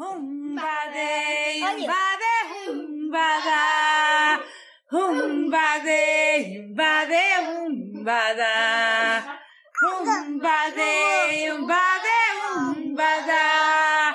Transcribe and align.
Humbade, 0.00 1.58
humbade, 1.58 2.30
humbada. 2.68 4.44
Humbade, 4.92 6.60
humbade, 6.60 7.24
humbada. 7.42 9.40
Humbade, 9.82 11.50
humbade, 11.50 12.18
humbada. 12.54 14.14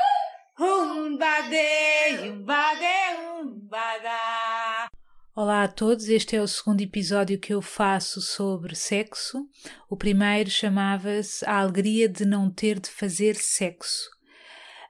Humbade, 0.58 2.30
humbade, 2.30 2.94
humbada. 3.42 4.88
Olá 5.36 5.64
a 5.64 5.68
todos, 5.68 6.08
este 6.08 6.38
é 6.38 6.42
o 6.42 6.48
segundo 6.48 6.80
episódio 6.80 7.38
que 7.38 7.54
eu 7.54 7.62
faço 7.62 8.22
sobre 8.22 8.74
sexo. 8.74 9.46
O 9.90 9.98
primeiro 9.98 10.50
chamava-se 10.50 11.46
A 11.46 11.58
Alegria 11.60 12.08
de 12.08 12.24
Não 12.24 12.50
Ter 12.50 12.80
de 12.80 12.90
Fazer 12.90 13.36
Sexo. 13.36 14.14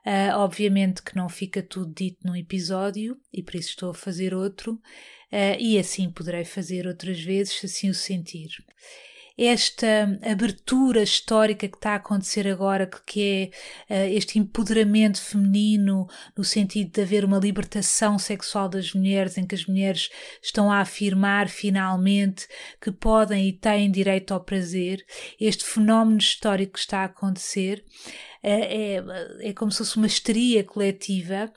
Uh, 0.06 0.36
obviamente 0.36 1.02
que 1.02 1.16
não 1.16 1.30
fica 1.30 1.62
tudo 1.62 1.94
dito 1.94 2.18
num 2.26 2.36
episódio 2.36 3.18
e 3.32 3.42
por 3.42 3.54
isso 3.54 3.70
estou 3.70 3.90
a 3.90 3.94
fazer 3.94 4.34
outro, 4.34 4.74
uh, 4.74 5.58
e 5.58 5.78
assim 5.78 6.10
poderei 6.10 6.44
fazer 6.44 6.86
outras 6.86 7.18
vezes 7.20 7.54
se 7.54 7.66
assim 7.66 7.88
o 7.88 7.94
sentir 7.94 8.50
esta 9.36 10.18
abertura 10.22 11.02
histórica 11.02 11.66
que 11.66 11.76
está 11.76 11.92
a 11.92 11.96
acontecer 11.96 12.46
agora, 12.46 12.88
que 13.06 13.52
é 13.88 13.94
uh, 13.94 14.14
este 14.14 14.38
empoderamento 14.38 15.20
feminino, 15.20 16.06
no 16.36 16.44
sentido 16.44 16.92
de 16.92 17.02
haver 17.02 17.24
uma 17.24 17.38
libertação 17.38 18.18
sexual 18.18 18.68
das 18.68 18.92
mulheres, 18.92 19.36
em 19.36 19.46
que 19.46 19.54
as 19.54 19.66
mulheres 19.66 20.08
estão 20.40 20.70
a 20.70 20.80
afirmar 20.80 21.48
finalmente 21.48 22.46
que 22.80 22.92
podem 22.92 23.48
e 23.48 23.52
têm 23.52 23.90
direito 23.90 24.32
ao 24.32 24.40
prazer, 24.40 25.04
este 25.40 25.64
fenómeno 25.64 26.18
histórico 26.18 26.74
que 26.74 26.78
está 26.78 27.00
a 27.00 27.04
acontecer. 27.04 27.84
É, 28.46 28.96
é, 28.96 29.04
é, 29.40 29.52
como 29.54 29.72
se 29.72 29.78
fosse 29.78 29.96
uma 29.96 30.06
histeria 30.06 30.62
coletiva, 30.62 31.50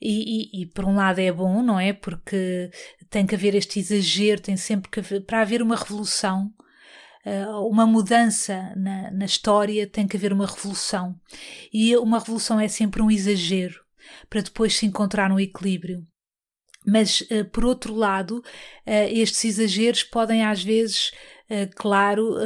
e, 0.00 0.48
e, 0.56 0.62
e, 0.62 0.66
por 0.66 0.86
um 0.86 0.96
lado 0.96 1.18
é 1.18 1.30
bom, 1.30 1.62
não 1.62 1.78
é? 1.78 1.92
Porque 1.92 2.70
tem 3.10 3.26
que 3.26 3.34
haver 3.34 3.54
este 3.54 3.78
exagero, 3.78 4.40
tem 4.40 4.56
sempre 4.56 4.90
que 4.90 5.00
haver, 5.00 5.20
para 5.20 5.42
haver 5.42 5.60
uma 5.60 5.76
revolução, 5.76 6.50
uma 7.68 7.86
mudança 7.86 8.72
na, 8.76 9.10
na 9.10 9.24
história, 9.24 9.86
tem 9.86 10.06
que 10.08 10.16
haver 10.16 10.32
uma 10.32 10.46
revolução. 10.46 11.14
E 11.72 11.96
uma 11.96 12.18
revolução 12.18 12.58
é 12.58 12.68
sempre 12.68 13.02
um 13.02 13.10
exagero, 13.10 13.80
para 14.28 14.40
depois 14.40 14.76
se 14.76 14.86
encontrar 14.86 15.30
um 15.30 15.38
equilíbrio. 15.38 16.06
Mas, 16.86 17.20
uh, 17.20 17.44
por 17.52 17.64
outro 17.64 17.94
lado, 17.94 18.38
uh, 18.38 19.08
estes 19.10 19.44
exageros 19.44 20.02
podem 20.02 20.44
às 20.44 20.62
vezes, 20.64 21.10
claro, 21.76 22.36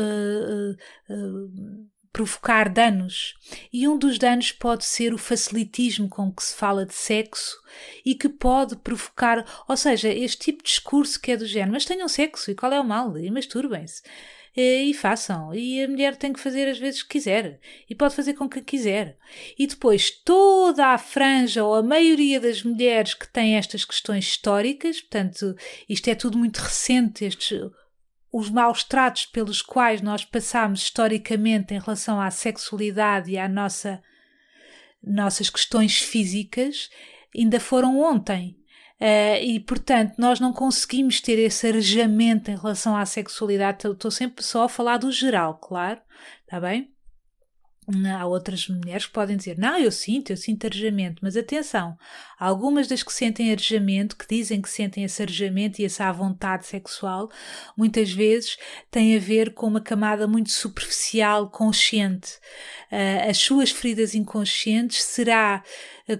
provocar 2.15 2.69
danos. 2.69 3.35
E 3.73 3.89
um 3.89 3.99
dos 3.99 4.19
danos 4.19 4.53
pode 4.53 4.85
ser 4.85 5.13
o 5.13 5.19
facilitismo 5.19 6.09
com 6.09 6.33
que 6.33 6.45
se 6.45 6.55
fala 6.55 6.87
de 6.87 6.95
sexo 6.95 7.61
e 8.07 8.15
que 8.15 8.29
pode 8.29 8.77
provocar, 8.77 9.45
ou 9.69 9.77
seja, 9.77 10.09
este 10.09 10.39
tipo 10.39 10.63
de 10.63 10.71
discurso 10.71 11.21
que 11.21 11.33
é 11.33 11.37
do 11.37 11.45
género, 11.45 11.73
mas 11.73 11.85
tenham 11.85 12.07
sexo 12.07 12.53
e 12.53 12.55
qual 12.55 12.73
é 12.73 12.81
o 12.81 12.85
mal? 12.85 13.19
E 13.19 13.29
masturbem-se. 13.33 14.01
E 14.57 14.95
façam. 14.95 15.53
E 15.55 15.83
a 15.83 15.89
mulher 15.89 16.17
tem 16.17 16.33
que 16.33 16.39
fazer 16.39 16.69
às 16.69 16.79
vezes 16.79 17.03
que 17.03 17.09
quiser. 17.11 17.59
E 17.91 17.95
pode 17.95 18.15
fazer 18.15 18.35
com 18.35 18.49
quem 18.49 18.63
quiser. 18.63 19.19
E 19.59 19.67
depois 19.67 20.11
toda 20.11 20.89
a 20.89 20.99
franja 20.99 21.65
ou 21.65 21.75
a 21.75 21.83
maioria 21.83 22.39
das 22.41 22.63
mulheres 22.63 23.15
que 23.15 23.27
têm 23.27 23.57
estas 23.57 23.85
questões 23.85 24.25
históricas, 24.25 25.01
portanto, 25.01 25.57
isto 25.89 26.09
é 26.09 26.15
tudo 26.15 26.39
muito 26.39 26.59
recente, 26.59 27.25
estes 27.25 27.59
os 28.37 28.51
maus 28.51 28.83
tratos 28.83 29.27
pelos 29.27 29.63
quais 29.63 30.01
nós 30.01 30.25
passamos 30.25 30.81
historicamente 30.81 31.73
em 31.73 31.79
relação 31.79 32.21
à 32.21 32.33
sexualidade 32.33 33.31
e 33.31 33.39
à 33.39 33.49
nossa 33.49 34.03
nossas 35.01 35.49
questões 35.49 35.99
físicas 35.99 36.89
ainda 37.37 37.61
foram 37.61 38.01
ontem. 38.01 38.57
Uh, 39.01 39.43
e, 39.43 39.61
portanto, 39.61 40.15
nós 40.19 40.39
não 40.39 40.53
conseguimos 40.53 41.21
ter 41.21 41.39
esse 41.39 41.67
arejamento 41.67 42.51
em 42.51 42.57
relação 42.57 42.97
à 42.97 43.05
sexualidade. 43.05 43.87
Estou 43.87 44.11
sempre 44.11 44.45
só 44.45 44.65
a 44.65 44.69
falar 44.69 44.99
do 44.99 45.11
geral, 45.11 45.59
claro, 45.59 46.01
está 46.45 46.61
bem? 46.61 46.95
Há 48.19 48.25
outras 48.25 48.67
mulheres 48.67 49.05
que 49.05 49.13
podem 49.13 49.37
dizer, 49.37 49.59
não, 49.59 49.79
eu 49.79 49.93
sinto, 49.93 50.31
eu 50.31 50.39
sinto 50.39 50.65
arejamento, 50.65 51.21
mas 51.23 51.37
atenção, 51.37 51.99
algumas 52.39 52.87
das 52.89 53.03
que 53.03 53.13
sentem 53.13 53.53
arejamento, 53.53 54.17
que 54.17 54.27
dizem 54.27 54.63
que 54.63 54.71
sentem 54.71 55.05
esse 55.05 55.21
arejamento 55.21 55.83
e 55.83 55.85
essa 55.85 56.11
vontade 56.11 56.67
sexual, 56.67 57.31
muitas 57.77 58.11
vezes 58.11 58.57
têm 58.91 59.15
a 59.15 59.21
ver 59.21 59.53
com 59.53 59.67
uma 59.67 59.83
camada 59.83 60.27
muito 60.27 60.51
superficial, 60.51 61.51
consciente. 61.51 62.39
Uh, 62.91 63.29
as 63.29 63.37
suas 63.37 63.71
feridas 63.71 64.15
inconscientes 64.15 65.03
será 65.03 65.63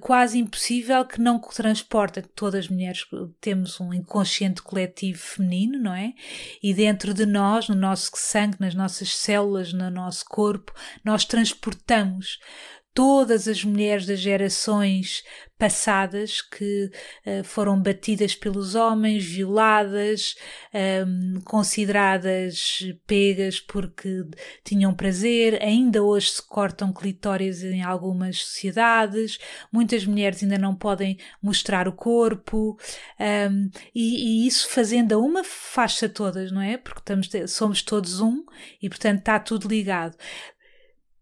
quase 0.01 0.39
impossível 0.39 1.05
que 1.05 1.21
não 1.21 1.39
transportem, 1.39 2.25
todas 2.35 2.65
as 2.65 2.69
mulheres 2.71 3.05
temos 3.41 3.79
um 3.81 3.93
inconsciente 3.93 4.63
coletivo 4.63 5.19
feminino, 5.19 5.79
não 5.79 5.95
é? 5.95 6.15
E 6.63 6.73
dentro 6.73 7.13
de 7.13 7.27
nós, 7.27 7.69
no 7.69 7.75
nosso 7.75 8.11
sangue, 8.15 8.57
nas 8.59 8.75
nossas 8.75 9.15
células, 9.15 9.73
no 9.73 9.91
nosso 9.91 10.25
corpo, 10.27 10.73
nós 11.05 11.25
transportamos 11.25 12.39
todas 12.95 13.49
as 13.49 13.65
mulheres 13.65 14.07
das 14.07 14.21
gerações 14.21 15.25
passadas 15.59 16.43
que 16.43 16.91
uh, 17.27 17.45
foram 17.45 17.81
batidas 17.81 18.35
pelos 18.35 18.75
homens, 18.75 19.25
violadas, 19.25 20.35
um, 20.73 20.79
ehm, 20.79 21.41
consideradas 21.45 22.81
pegas 23.07 23.61
porque 23.61 24.25
tinham 24.65 24.93
prazer, 24.93 25.63
ainda 25.63 26.03
hoje 26.03 26.33
se 26.33 26.47
cortam 26.47 26.93
clitóris 26.93 27.63
em 27.63 27.83
algumas 27.83 28.39
sociedades, 28.43 29.39
muitas 29.73 30.05
mulheres 30.05 30.43
ainda 30.43 30.59
não 30.59 30.75
podem 30.75 31.19
mostrar 31.41 31.87
o 31.87 31.93
corpo, 31.93 32.77
um, 33.19 33.25
ehm, 33.25 33.71
e, 33.95 34.45
e, 34.45 34.47
isso 34.47 34.69
fazendo 34.69 35.13
a 35.13 35.19
uma 35.19 35.45
faixa 35.45 36.09
todas, 36.09 36.51
não 36.51 36.61
é? 36.61 36.77
Porque 36.77 37.01
estamos, 37.01 37.31
somos 37.49 37.83
todos 37.83 38.21
um 38.21 38.45
e 38.83 38.89
portanto 38.89 39.21
está 39.21 39.39
tudo 39.39 39.69
ligado. 39.69 40.17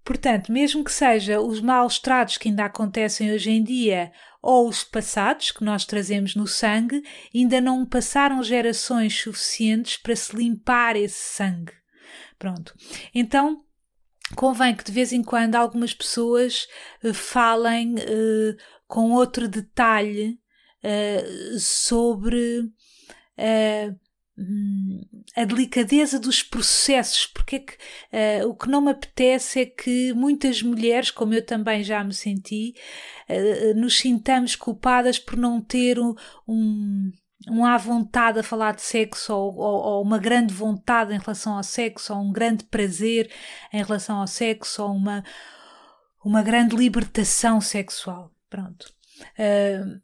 Portanto, 0.04 0.50
mesmo 0.50 0.82
que 0.82 0.92
seja 0.92 1.40
os 1.40 1.60
maus 1.60 1.98
tratos 1.98 2.36
que 2.36 2.48
ainda 2.48 2.64
acontecem 2.64 3.32
hoje 3.32 3.50
em 3.50 3.62
dia 3.62 4.10
ou 4.42 4.68
os 4.68 4.82
passados 4.82 5.52
que 5.52 5.62
nós 5.62 5.84
trazemos 5.84 6.34
no 6.34 6.46
sangue, 6.46 7.02
ainda 7.32 7.60
não 7.60 7.86
passaram 7.86 8.42
gerações 8.42 9.16
suficientes 9.20 9.96
para 9.96 10.16
se 10.16 10.34
limpar 10.34 10.96
esse 10.96 11.20
sangue. 11.34 11.72
Pronto. 12.36 12.74
Então, 13.14 13.62
convém 14.34 14.74
que 14.74 14.82
de 14.82 14.90
vez 14.90 15.12
em 15.12 15.22
quando 15.22 15.54
algumas 15.54 15.94
pessoas 15.94 16.66
uh, 17.04 17.14
falem 17.14 17.94
uh, 17.94 18.56
com 18.88 19.12
outro 19.12 19.46
detalhe 19.46 20.36
uh, 20.82 21.58
sobre 21.60 22.62
a 25.36 25.44
delicadeza 25.44 26.18
dos 26.18 26.42
processos, 26.42 27.26
porque 27.26 27.56
é 27.56 27.58
que 27.60 27.74
uh, 28.44 28.48
o 28.48 28.54
que 28.54 28.68
não 28.68 28.80
me 28.80 28.90
apetece 28.90 29.60
é 29.60 29.66
que 29.66 30.12
muitas 30.14 30.62
mulheres, 30.62 31.10
como 31.10 31.34
eu 31.34 31.44
também 31.44 31.82
já 31.84 32.02
me 32.02 32.14
senti, 32.14 32.74
uh, 33.28 33.78
nos 33.78 33.98
sintamos 33.98 34.56
culpadas 34.56 35.18
por 35.18 35.36
não 35.36 35.60
ter 35.60 35.98
um, 35.98 36.14
um, 36.48 37.12
um 37.50 37.64
à 37.64 37.76
vontade 37.76 38.38
a 38.38 38.42
falar 38.42 38.74
de 38.74 38.82
sexo 38.82 39.34
ou, 39.34 39.54
ou, 39.54 39.82
ou, 39.82 40.02
uma 40.02 40.18
grande 40.18 40.54
vontade 40.54 41.14
em 41.14 41.18
relação 41.18 41.56
ao 41.56 41.62
sexo, 41.62 42.14
ou 42.14 42.20
um 42.20 42.32
grande 42.32 42.64
prazer 42.64 43.30
em 43.72 43.82
relação 43.82 44.16
ao 44.16 44.26
sexo, 44.26 44.82
ou 44.82 44.92
uma, 44.92 45.22
uma 46.24 46.42
grande 46.42 46.74
libertação 46.74 47.60
sexual. 47.60 48.32
Pronto. 48.48 48.92
Uh, 49.38 50.00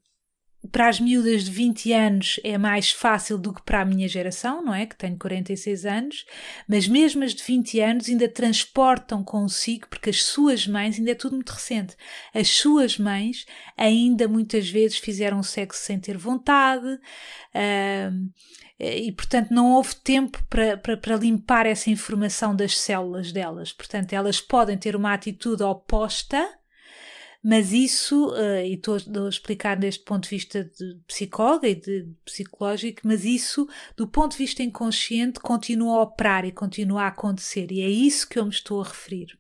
para 0.73 0.89
as 0.89 0.99
miúdas 0.99 1.45
de 1.45 1.51
20 1.51 1.93
anos 1.93 2.41
é 2.43 2.59
mais 2.59 2.91
fácil 2.91 3.39
do 3.39 3.55
que 3.55 3.63
para 3.63 3.81
a 3.81 3.85
minha 3.85 4.09
geração, 4.09 4.65
não 4.65 4.75
é? 4.75 4.87
Que 4.87 4.97
tenho 4.97 5.17
46 5.17 5.87
anos, 5.87 6.27
mas 6.69 6.89
mesmo 6.89 7.23
as 7.23 7.33
de 7.33 7.43
20 7.45 7.81
anos 7.81 8.09
ainda 8.09 8.29
transportam 8.29 9.23
consigo, 9.23 9.87
porque 9.89 10.11
as 10.11 10.23
suas 10.25 10.67
mães, 10.67 10.99
ainda 10.99 11.13
é 11.13 11.15
tudo 11.15 11.37
muito 11.37 11.51
recente, 11.51 11.97
as 12.35 12.49
suas 12.49 12.99
mães 12.99 13.47
ainda 13.77 14.27
muitas 14.27 14.69
vezes 14.69 14.99
fizeram 14.99 15.43
sexo 15.43 15.83
sem 15.83 15.99
ter 15.99 16.16
vontade. 16.16 16.87
Uh, 17.54 18.28
e, 18.81 19.11
portanto, 19.11 19.51
não 19.51 19.72
houve 19.72 19.97
tempo 19.97 20.41
para, 20.49 20.77
para, 20.77 20.97
para 20.97 21.16
limpar 21.16 21.66
essa 21.66 21.91
informação 21.91 22.54
das 22.54 22.78
células 22.78 23.33
delas. 23.33 23.72
Portanto, 23.72 24.13
elas 24.13 24.41
podem 24.41 24.78
ter 24.78 24.95
uma 24.95 25.13
atitude 25.13 25.65
oposta 25.65 26.49
mas 27.48 27.72
isso, 27.72 28.28
uh, 28.34 28.60
e 28.62 28.74
estou 28.74 28.98
a 29.24 29.28
explicar 29.30 29.74
deste 29.74 30.04
ponto 30.04 30.24
de 30.24 30.28
vista 30.28 30.65
de 30.65 31.00
psicóloga 31.06 31.66
e 31.66 31.74
de 31.74 32.06
psicológico, 32.22 33.00
mas 33.04 33.24
isso, 33.24 33.66
do 33.97 34.06
ponto 34.06 34.33
de 34.33 34.36
vista 34.36 34.62
inconsciente, 34.62 35.41
continua 35.41 35.97
a 35.97 36.03
operar 36.03 36.45
e 36.45 36.53
continua 36.53 37.04
a 37.04 37.06
acontecer, 37.06 37.72
e 37.72 37.80
é 37.80 37.89
isso 37.89 38.28
que 38.28 38.39
eu 38.39 38.45
me 38.45 38.50
estou 38.50 38.83
a 38.83 38.84
referir. 38.84 39.39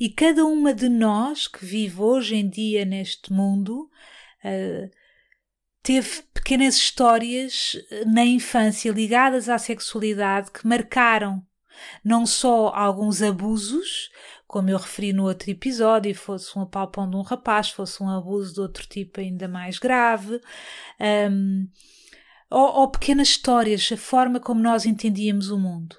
E 0.00 0.08
cada 0.08 0.44
uma 0.44 0.74
de 0.74 0.88
nós 0.88 1.46
que 1.46 1.64
vive 1.64 2.00
hoje 2.00 2.34
em 2.34 2.48
dia 2.48 2.84
neste 2.84 3.32
mundo 3.32 3.88
uh, 4.44 4.90
teve 5.80 6.24
pequenas 6.34 6.74
histórias 6.74 7.78
eh, 7.88 8.04
na 8.04 8.24
infância 8.24 8.90
ligadas 8.90 9.48
à 9.48 9.58
sexualidade 9.58 10.50
que 10.50 10.66
marcaram 10.66 11.46
não 12.04 12.26
só 12.26 12.68
alguns 12.68 13.22
abusos, 13.22 14.10
como 14.54 14.70
eu 14.70 14.78
referi 14.78 15.12
no 15.12 15.24
outro 15.24 15.50
episódio, 15.50 16.14
fosse 16.14 16.56
um 16.56 16.62
apalpão 16.62 17.10
de 17.10 17.16
um 17.16 17.22
rapaz, 17.22 17.70
fosse 17.70 18.00
um 18.00 18.08
abuso 18.08 18.54
de 18.54 18.60
outro 18.60 18.86
tipo 18.86 19.18
ainda 19.18 19.48
mais 19.48 19.80
grave, 19.80 20.40
um, 21.28 21.66
ou, 22.48 22.82
ou 22.82 22.88
pequenas 22.88 23.30
histórias, 23.30 23.90
a 23.92 23.96
forma 23.96 24.38
como 24.38 24.62
nós 24.62 24.86
entendíamos 24.86 25.50
o 25.50 25.58
mundo. 25.58 25.96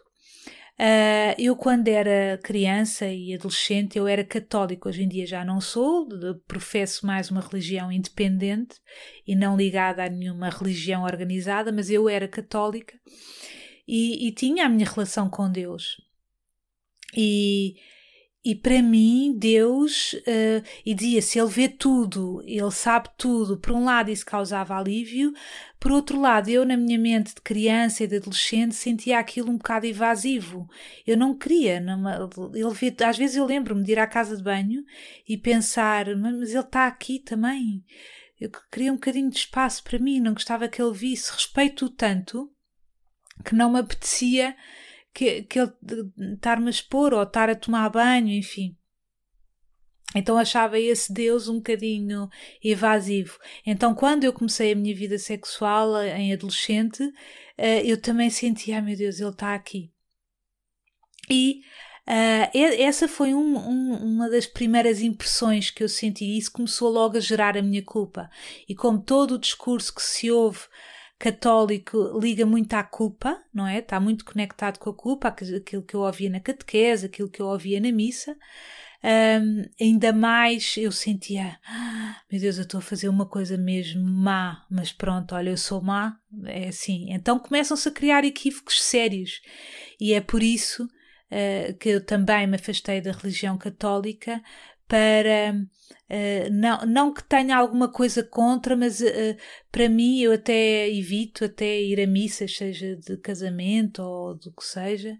Uh, 0.80 1.36
eu, 1.38 1.54
quando 1.57 1.90
era 1.90 2.40
criança 2.42 3.06
e 3.10 3.34
adolescente, 3.34 3.98
eu 3.98 4.07
era 4.07 4.24
católico. 4.24 4.88
Hoje 4.88 5.04
em 5.04 5.10
dia 5.10 5.28
já 5.28 5.44
não 5.44 5.60
sou, 5.60 6.07
professo 6.48 7.06
mais 7.06 7.30
uma 7.30 7.42
religião 7.42 7.92
independente 7.92 8.78
e 9.28 9.36
não 9.36 9.57
ligada 9.57 10.06
a 10.06 10.10
nenhuma 10.10 10.50
religião 10.50 11.04
organizada, 11.04 11.74
mas 11.74 11.90
eu 11.90 12.07
era 12.07 12.25
católica 12.25 12.98
e, 13.86 14.30
e 14.30 14.31
tinha 14.31 14.66
a 14.66 14.69
minha 14.69 14.90
relação 14.90 15.30
com 15.30 15.52
Deus. 15.52 15.98
E, 17.18 17.75
e 18.45 18.53
para 18.53 18.80
mim, 18.80 19.36
Deus, 19.36 20.13
uh, 20.13 20.63
e 20.86 20.94
dizia-se, 20.94 21.39
Ele 21.39 21.50
vê 21.50 21.68
tudo, 21.68 22.44
Ele 22.45 22.69
sabe 22.69 23.09
tudo. 23.18 23.57
Por 23.57 23.71
um 23.71 23.83
lado, 23.83 24.12
isso 24.12 24.24
causava 24.24 24.77
alívio, 24.77 25.33
por 25.80 25.92
outro 25.92 26.19
lado, 26.19 26.50
eu, 26.50 26.65
na 26.65 26.77
minha 26.77 26.97
mente 26.97 27.36
de 27.36 27.42
criança 27.42 28.03
e 28.03 28.07
de 28.07 28.18
adolescente, 28.18 28.74
sentia 28.74 29.19
aquilo 29.19 29.51
um 29.51 29.57
bocado 29.57 29.86
invasivo. 29.86 30.68
Eu 31.06 31.18
não 31.18 31.38
queria. 31.38 31.80
Numa, 31.80 32.30
ele 32.53 32.74
vê, 32.74 32.95
às 33.03 33.18
vezes 33.18 33.36
eu 33.36 33.45
lembro-me 33.45 33.83
de 33.83 33.92
ir 33.92 34.00
à 34.00 34.07
casa 34.07 34.38
de 34.38 34.44
banho 34.44 34.83
e 35.27 35.38
pensar, 35.38 36.07
mas 36.15 36.50
Ele 36.50 36.59
está 36.59 36.88
aqui 36.88 37.19
também. 37.19 37.83
Eu 38.39 38.50
queria 38.71 38.92
um 38.92 38.95
bocadinho 38.95 39.30
de 39.30 39.38
espaço 39.38 39.83
para 39.83 40.00
mim, 40.00 40.19
não 40.19 40.33
gostava 40.33 40.68
que 40.68 40.81
Ele 40.81 40.94
visse. 40.94 41.31
Respeito-o 41.31 41.89
tanto 41.89 42.51
que 43.44 43.53
não 43.53 43.71
me 43.71 43.80
apetecia 43.80 44.56
que, 45.16 45.44
que 45.44 45.60
ele 45.60 45.74
estar-me 46.34 46.68
a 46.68 46.70
expor 46.70 47.14
ou 47.14 47.24
estar 47.24 47.50
a 47.50 47.56
tomar 47.56 47.90
banho, 47.90 48.28
enfim. 48.28 48.76
Então 50.14 50.38
achava 50.38 50.78
esse 50.78 51.12
Deus 51.12 51.48
um 51.48 51.56
bocadinho 51.56 52.30
evasivo. 52.64 53.40
Então, 53.66 53.96
quando 53.96 54.26
eu 54.26 54.34
comecei 54.34 54.74
a 54.74 54.76
minha 54.76 54.94
vida 54.94 55.18
sexual 55.18 56.02
em 56.04 56.34
adolescente, 56.34 57.02
eh, 57.58 57.82
eu 57.86 58.00
também 58.00 58.30
sentia, 58.30 58.78
ah, 58.78 58.82
meu 58.82 58.96
Deus, 58.96 59.20
ele 59.20 59.30
está 59.30 59.56
aqui. 59.56 59.92
E 61.30 61.62
uh, 62.08 62.58
essa 62.80 63.08
foi 63.08 63.34
um, 63.34 63.58
um, 63.58 63.94
uma 63.96 64.30
das 64.30 64.46
primeiras 64.46 65.02
impressões 65.02 65.70
que 65.70 65.84
eu 65.84 65.90
senti. 65.90 66.38
Isso 66.38 66.52
começou 66.52 66.90
logo 66.90 67.18
a 67.18 67.22
gerar 67.22 67.58
a 67.58 67.62
minha 67.62 67.84
culpa. 67.84 68.30
E 68.70 68.76
como 68.76 69.02
todo 69.02 69.36
o 69.36 69.40
discurso 69.40 69.94
que 69.94 70.04
se 70.04 70.30
ouve 70.30 70.62
católico 71.18 72.20
liga 72.20 72.46
muito 72.46 72.74
à 72.74 72.84
culpa, 72.84 73.42
não 73.54 73.66
é? 73.66 73.80
Está 73.80 74.00
muito 74.00 74.26
conectado 74.26 74.78
com 74.80 74.90
a 74.90 74.94
culpa, 74.94 75.30
aquilo 75.30 75.84
que 75.84 75.96
eu 75.96 76.02
ouvia 76.02 76.30
na 76.30 76.40
catequese, 76.40 77.06
aquilo 77.06 77.30
que 77.30 77.42
eu 77.42 77.48
ouvia 77.48 77.80
na 77.80 77.92
missa. 77.92 78.36
Um, 79.04 79.64
ainda 79.80 80.12
mais 80.12 80.76
eu 80.78 80.92
sentia, 80.92 81.60
ah, 81.68 82.18
meu 82.32 82.42
Deus, 82.42 82.58
eu 82.58 82.64
estou 82.64 82.80
a 82.80 82.82
fazer 82.82 83.08
uma 83.08 83.28
coisa 83.28 83.56
mesmo 83.56 84.04
má, 84.04 84.66
mas 84.70 84.92
pronto, 84.92 85.36
olha, 85.36 85.52
eu 85.52 85.58
sou 85.58 85.80
má, 85.80 86.18
é 86.46 86.70
assim. 86.70 87.12
Então 87.12 87.38
começam-se 87.38 87.88
a 87.88 87.92
criar 87.92 88.26
equívocos 88.26 88.82
sérios, 88.82 89.42
e 90.02 90.12
é 90.14 90.22
por 90.22 90.42
isso 90.42 90.86
uh, 90.86 91.78
que 91.78 91.90
eu 91.90 92.04
também 92.04 92.48
me 92.48 92.56
afastei 92.56 93.00
da 93.00 93.12
religião 93.12 93.60
católica 93.60 94.42
para 94.88 95.56
uh, 95.56 96.52
não, 96.52 96.86
não 96.86 97.14
que 97.14 97.24
tenha 97.24 97.58
alguma 97.58 97.88
coisa 97.92 98.24
contra, 98.24 98.76
mas 98.76 99.02
uh, 99.02 99.38
para 99.72 99.90
mim 99.90 100.20
eu 100.20 100.34
até 100.34 100.90
evito 100.90 101.46
até 101.46 101.82
ir 101.82 102.00
a 102.00 102.08
missas, 102.08 102.56
seja 102.56 102.96
de 102.96 103.18
casamento 103.18 104.02
ou 104.02 104.36
do 104.36 104.52
que 104.52 104.64
seja, 104.64 105.18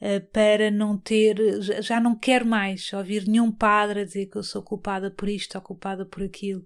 uh, 0.00 0.26
para 0.32 0.70
não 0.70 0.98
ter, 0.98 1.36
já 1.82 2.00
não 2.00 2.16
quero 2.16 2.46
mais 2.46 2.92
ouvir 2.92 3.26
nenhum 3.26 3.50
padre 3.50 4.00
a 4.00 4.04
dizer 4.04 4.26
que 4.26 4.36
eu 4.36 4.42
sou 4.42 4.62
culpada 4.62 5.10
por 5.10 5.28
isto 5.28 5.54
ou 5.54 5.62
culpada 5.62 6.04
por 6.04 6.22
aquilo. 6.22 6.64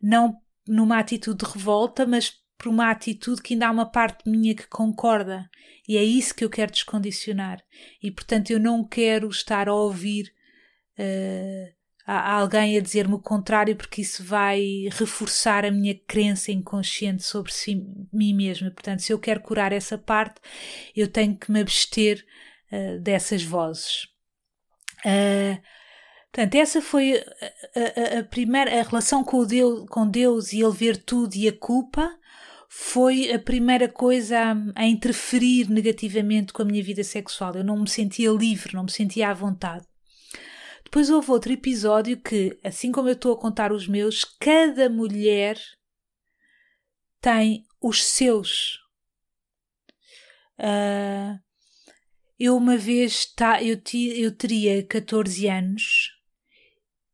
Não 0.00 0.36
numa 0.66 0.98
atitude 0.98 1.44
de 1.44 1.52
revolta, 1.52 2.06
mas 2.06 2.32
por 2.56 2.68
uma 2.68 2.90
atitude 2.90 3.42
que 3.42 3.54
ainda 3.54 3.68
há 3.68 3.70
uma 3.70 3.90
parte 3.90 4.28
minha 4.28 4.54
que 4.54 4.68
concorda. 4.68 5.48
E 5.88 5.96
é 5.96 6.04
isso 6.04 6.34
que 6.34 6.44
eu 6.44 6.50
quero 6.50 6.70
descondicionar. 6.70 7.60
E 8.02 8.10
portanto 8.10 8.50
eu 8.50 8.60
não 8.60 8.86
quero 8.86 9.28
estar 9.28 9.68
a 9.68 9.74
ouvir 9.74 10.32
uh, 11.00 11.80
a 12.06 12.34
alguém 12.34 12.76
a 12.76 12.80
dizer-me 12.80 13.14
o 13.14 13.18
contrário, 13.20 13.76
porque 13.76 14.02
isso 14.02 14.24
vai 14.24 14.88
reforçar 14.90 15.64
a 15.64 15.70
minha 15.70 15.94
crença 15.94 16.50
inconsciente 16.50 17.22
sobre 17.22 17.52
si, 17.52 17.86
mim 18.12 18.34
mesma. 18.34 18.70
Portanto, 18.70 19.00
se 19.00 19.12
eu 19.12 19.18
quero 19.18 19.40
curar 19.40 19.72
essa 19.72 19.96
parte, 19.96 20.40
eu 20.96 21.06
tenho 21.06 21.36
que 21.36 21.52
me 21.52 21.60
abster 21.60 22.24
uh, 22.72 22.98
dessas 23.00 23.42
vozes. 23.44 24.08
Uh, 25.04 25.60
portanto, 26.32 26.54
essa 26.56 26.82
foi 26.82 27.14
a, 27.14 28.16
a, 28.16 28.18
a, 28.20 28.24
primeira 28.24 28.80
a 28.80 28.82
relação 28.82 29.22
com 29.22 29.46
Deus, 29.46 29.86
com 29.88 30.08
Deus 30.08 30.52
e 30.52 30.60
ele 30.60 30.72
ver 30.72 30.96
tudo 30.96 31.34
e 31.36 31.48
a 31.48 31.52
culpa 31.52 32.10
foi 32.68 33.32
a 33.32 33.38
primeira 33.38 33.88
coisa 33.88 34.38
a, 34.38 34.82
a, 34.82 34.86
interferir 34.86 35.68
negativamente 35.68 36.52
com 36.52 36.62
a 36.62 36.64
minha 36.64 36.82
vida 36.82 37.04
sexual. 37.04 37.54
Eu 37.54 37.64
não 37.64 37.78
me 37.78 37.88
sentia 37.88 38.30
livre, 38.30 38.74
não 38.74 38.84
me 38.84 38.90
sentia 38.90 39.30
à 39.30 39.34
vontade. 39.34 39.89
Depois 40.90 41.08
houve 41.08 41.30
outro 41.30 41.52
episódio 41.52 42.20
que, 42.20 42.58
assim 42.64 42.90
como 42.90 43.08
eu 43.08 43.12
estou 43.12 43.32
a 43.32 43.40
contar 43.40 43.70
os 43.70 43.86
meus, 43.86 44.24
cada 44.24 44.90
mulher 44.90 45.56
tem 47.20 47.64
os 47.80 48.04
seus. 48.04 48.74
Uh, 50.58 51.38
eu 52.36 52.56
uma 52.56 52.76
vez 52.76 53.24
tá, 53.24 53.62
eu, 53.62 53.80
eu 54.16 54.36
teria 54.36 54.84
14 54.84 55.46
anos 55.46 56.10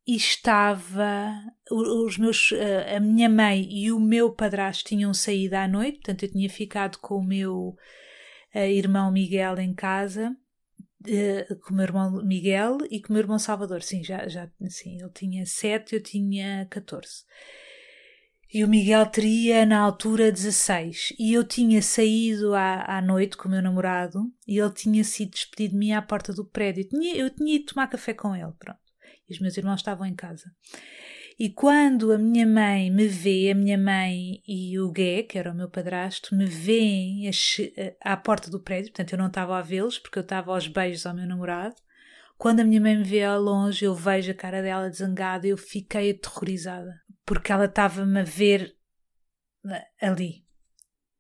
e 0.07 0.17
estava 0.17 1.35
os 1.71 2.17
meus 2.17 2.55
a 2.97 2.99
minha 2.99 3.29
mãe 3.29 3.69
e 3.71 3.93
o 3.93 4.01
meu 4.01 4.33
padrasto 4.33 4.89
tinham 4.89 5.13
saído 5.13 5.55
à 5.55 5.69
noite, 5.69 5.99
portanto 5.99 6.23
eu 6.23 6.33
tinha 6.33 6.49
ficado 6.49 6.99
com 6.99 7.17
o 7.17 7.27
meu 7.27 7.77
irmão 8.55 9.13
Miguel 9.13 9.59
em 9.59 9.75
casa 9.75 10.35
uh, 11.07 11.57
com 11.61 11.73
o 11.73 11.77
meu 11.77 11.85
irmão 11.85 12.25
Miguel 12.25 12.79
e 12.91 13.01
com 13.01 13.11
o 13.11 13.13
meu 13.13 13.23
irmão 13.23 13.39
Salvador. 13.39 13.83
Sim, 13.83 14.03
já, 14.03 14.29
já 14.29 14.51
sim, 14.69 15.01
ele 15.01 15.11
tinha 15.11 15.47
7, 15.47 15.95
eu 15.95 16.03
tinha 16.03 16.67
14. 16.71 17.25
E 18.53 18.65
o 18.65 18.69
Miguel 18.69 19.07
teria 19.07 19.67
na 19.67 19.81
altura 19.81 20.31
16. 20.31 21.15
E 21.19 21.33
eu 21.33 21.45
tinha 21.45 21.83
saído 21.83 22.55
à, 22.55 22.99
à 22.99 23.03
noite 23.03 23.37
com 23.37 23.49
o 23.49 23.51
meu 23.51 23.61
namorado 23.61 24.21
e 24.47 24.59
ele 24.59 24.73
tinha 24.73 25.03
sido 25.03 25.33
despedido 25.33 25.73
de 25.73 25.79
mim 25.79 25.93
à 25.93 26.01
porta 26.01 26.33
do 26.33 26.45
prédio. 26.45 26.83
Eu 26.83 26.89
tinha, 26.89 27.17
eu 27.17 27.31
tinha 27.31 27.57
ido 27.57 27.67
tomar 27.67 27.89
café 27.89 28.15
com 28.15 28.35
ele, 28.35 28.53
pronto. 28.59 28.79
E 29.29 29.33
os 29.33 29.41
meus 29.41 29.57
irmãos 29.57 29.81
estavam 29.81 30.07
em 30.07 30.15
casa. 30.15 30.45
E 31.39 31.51
quando 31.51 32.13
a 32.13 32.19
minha 32.19 32.47
mãe 32.47 32.91
me 32.91 33.07
vê, 33.07 33.51
a 33.51 33.55
minha 33.55 33.77
mãe 33.77 34.43
e 34.49 34.79
o 34.81 34.91
Gué, 34.91 35.23
que 35.23 35.39
era 35.39 35.53
o 35.53 35.55
meu 35.55 35.69
padrasto, 35.69 36.35
me 36.35 36.47
veem 36.47 37.31
à 38.01 38.17
porta 38.17 38.51
do 38.51 38.59
prédio, 38.59 38.91
portanto 38.91 39.13
eu 39.13 39.19
não 39.19 39.27
estava 39.27 39.59
a 39.59 39.63
vê-los 39.63 39.99
porque 39.99 40.19
eu 40.19 40.23
estava 40.23 40.53
aos 40.53 40.67
beijos 40.67 41.05
ao 41.05 41.15
meu 41.15 41.27
namorado. 41.27 41.77
Quando 42.39 42.61
a 42.61 42.65
minha 42.65 42.81
mãe 42.81 42.97
me 42.97 43.05
vê 43.05 43.23
ao 43.23 43.41
longe, 43.41 43.85
eu 43.85 43.95
vejo 43.95 44.31
a 44.31 44.35
cara 44.35 44.63
dela 44.63 44.89
desangada, 44.89 45.47
eu 45.47 45.59
fiquei 45.59 46.11
aterrorizada, 46.11 47.03
porque 47.25 47.53
ela 47.53 47.67
estava-me 47.67 48.21
a 48.21 48.25
ver 48.25 48.75
ali. 50.01 50.45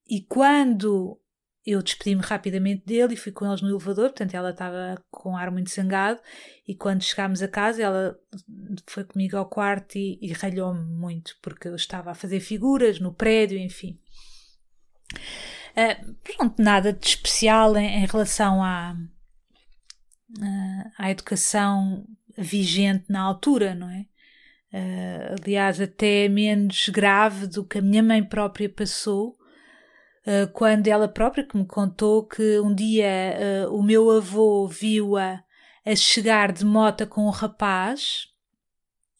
E 0.08 0.22
quando 0.22 1.20
eu 1.66 1.82
despedi-me 1.82 2.22
rapidamente 2.22 2.86
dele 2.86 3.14
e 3.14 3.16
fui 3.16 3.32
com 3.32 3.44
eles 3.44 3.60
no 3.60 3.68
elevador, 3.68 4.10
portanto 4.10 4.34
ela 4.34 4.50
estava 4.50 5.02
com 5.10 5.36
ar 5.36 5.50
muito 5.50 5.68
zangado 5.68 6.20
e 6.66 6.76
quando 6.76 7.02
chegámos 7.02 7.42
a 7.42 7.48
casa 7.48 7.82
ela 7.82 8.16
foi 8.86 9.02
comigo 9.02 9.36
ao 9.36 9.48
quarto 9.48 9.96
e, 9.96 10.16
e 10.22 10.32
ralhou-me 10.32 10.84
muito 10.84 11.36
porque 11.42 11.66
eu 11.66 11.74
estava 11.74 12.12
a 12.12 12.14
fazer 12.14 12.38
figuras 12.38 13.00
no 13.00 13.12
prédio, 13.12 13.58
enfim. 13.58 13.98
Uh, 15.72 16.14
pronto, 16.22 16.62
nada 16.62 16.92
de 16.92 17.04
especial 17.04 17.76
em, 17.76 18.02
em 18.02 18.06
relação 18.06 18.62
à, 18.62 18.96
uh, 20.38 20.92
à 20.96 21.10
educação 21.10 22.06
vigente 22.38 23.06
na 23.08 23.20
altura, 23.20 23.74
não 23.74 23.90
é? 23.90 24.06
Uh, 24.72 25.34
aliás, 25.42 25.80
até 25.80 26.28
menos 26.28 26.88
grave 26.90 27.46
do 27.48 27.64
que 27.64 27.78
a 27.78 27.82
minha 27.82 28.02
mãe 28.02 28.22
própria 28.22 28.68
passou 28.68 29.35
eh, 30.26 30.46
quando 30.48 30.88
ela 30.88 31.06
própria 31.06 31.46
que 31.46 31.56
me 31.56 31.64
contou 31.64 32.26
que 32.26 32.58
um 32.58 32.74
dia 32.74 33.68
uh, 33.68 33.72
o 33.72 33.80
meu 33.80 34.10
avô 34.10 34.66
viu-a 34.66 35.40
a 35.84 35.94
chegar 35.94 36.50
de 36.50 36.64
mota 36.64 37.06
com 37.06 37.26
um 37.28 37.30
rapaz 37.30 38.26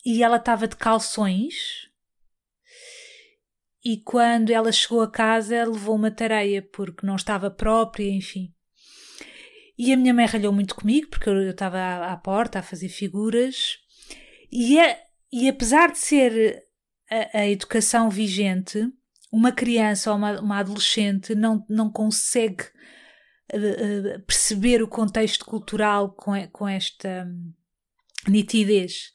e 0.04 0.25
ela 0.25 0.36
estava 0.36 0.66
de 0.66 0.75
calções. 0.75 1.88
E 3.84 3.98
quando 3.98 4.50
ela 4.50 4.72
chegou 4.72 5.00
a 5.00 5.08
casa, 5.08 5.64
levou 5.64 5.94
uma 5.94 6.10
tareia 6.10 6.60
porque 6.60 7.06
não 7.06 7.14
estava 7.14 7.52
própria, 7.52 8.10
enfim. 8.10 8.52
E 9.78 9.92
a 9.92 9.96
minha 9.96 10.12
mãe 10.12 10.26
ralhou 10.26 10.52
muito 10.52 10.75
comigo 10.75 11.08
porque 11.08 11.28
eu 11.28 11.50
estava 11.50 11.78
à, 11.78 12.12
à 12.14 12.16
porta 12.16 12.58
a 12.58 12.64
fazer 12.64 12.88
figuras. 12.88 13.78
E, 14.50 14.76
é, 14.76 15.04
e 15.32 15.48
apesar 15.48 15.92
de 15.92 15.98
ser 15.98 16.64
a, 17.08 17.38
a 17.38 17.48
educação 17.48 18.10
vigente, 18.10 18.90
uma 19.33 19.52
criança 19.52 20.11
ou 20.11 20.16
uma, 20.16 20.40
uma 20.40 20.59
adolescente 20.59 21.35
não, 21.35 21.64
não 21.68 21.90
consegue 21.90 22.64
uh, 23.52 24.21
perceber 24.26 24.83
o 24.83 24.88
contexto 24.88 25.45
cultural 25.45 26.11
com, 26.12 26.33
com 26.49 26.68
esta 26.68 27.26
um, 27.26 27.52
nitidez. 28.28 29.12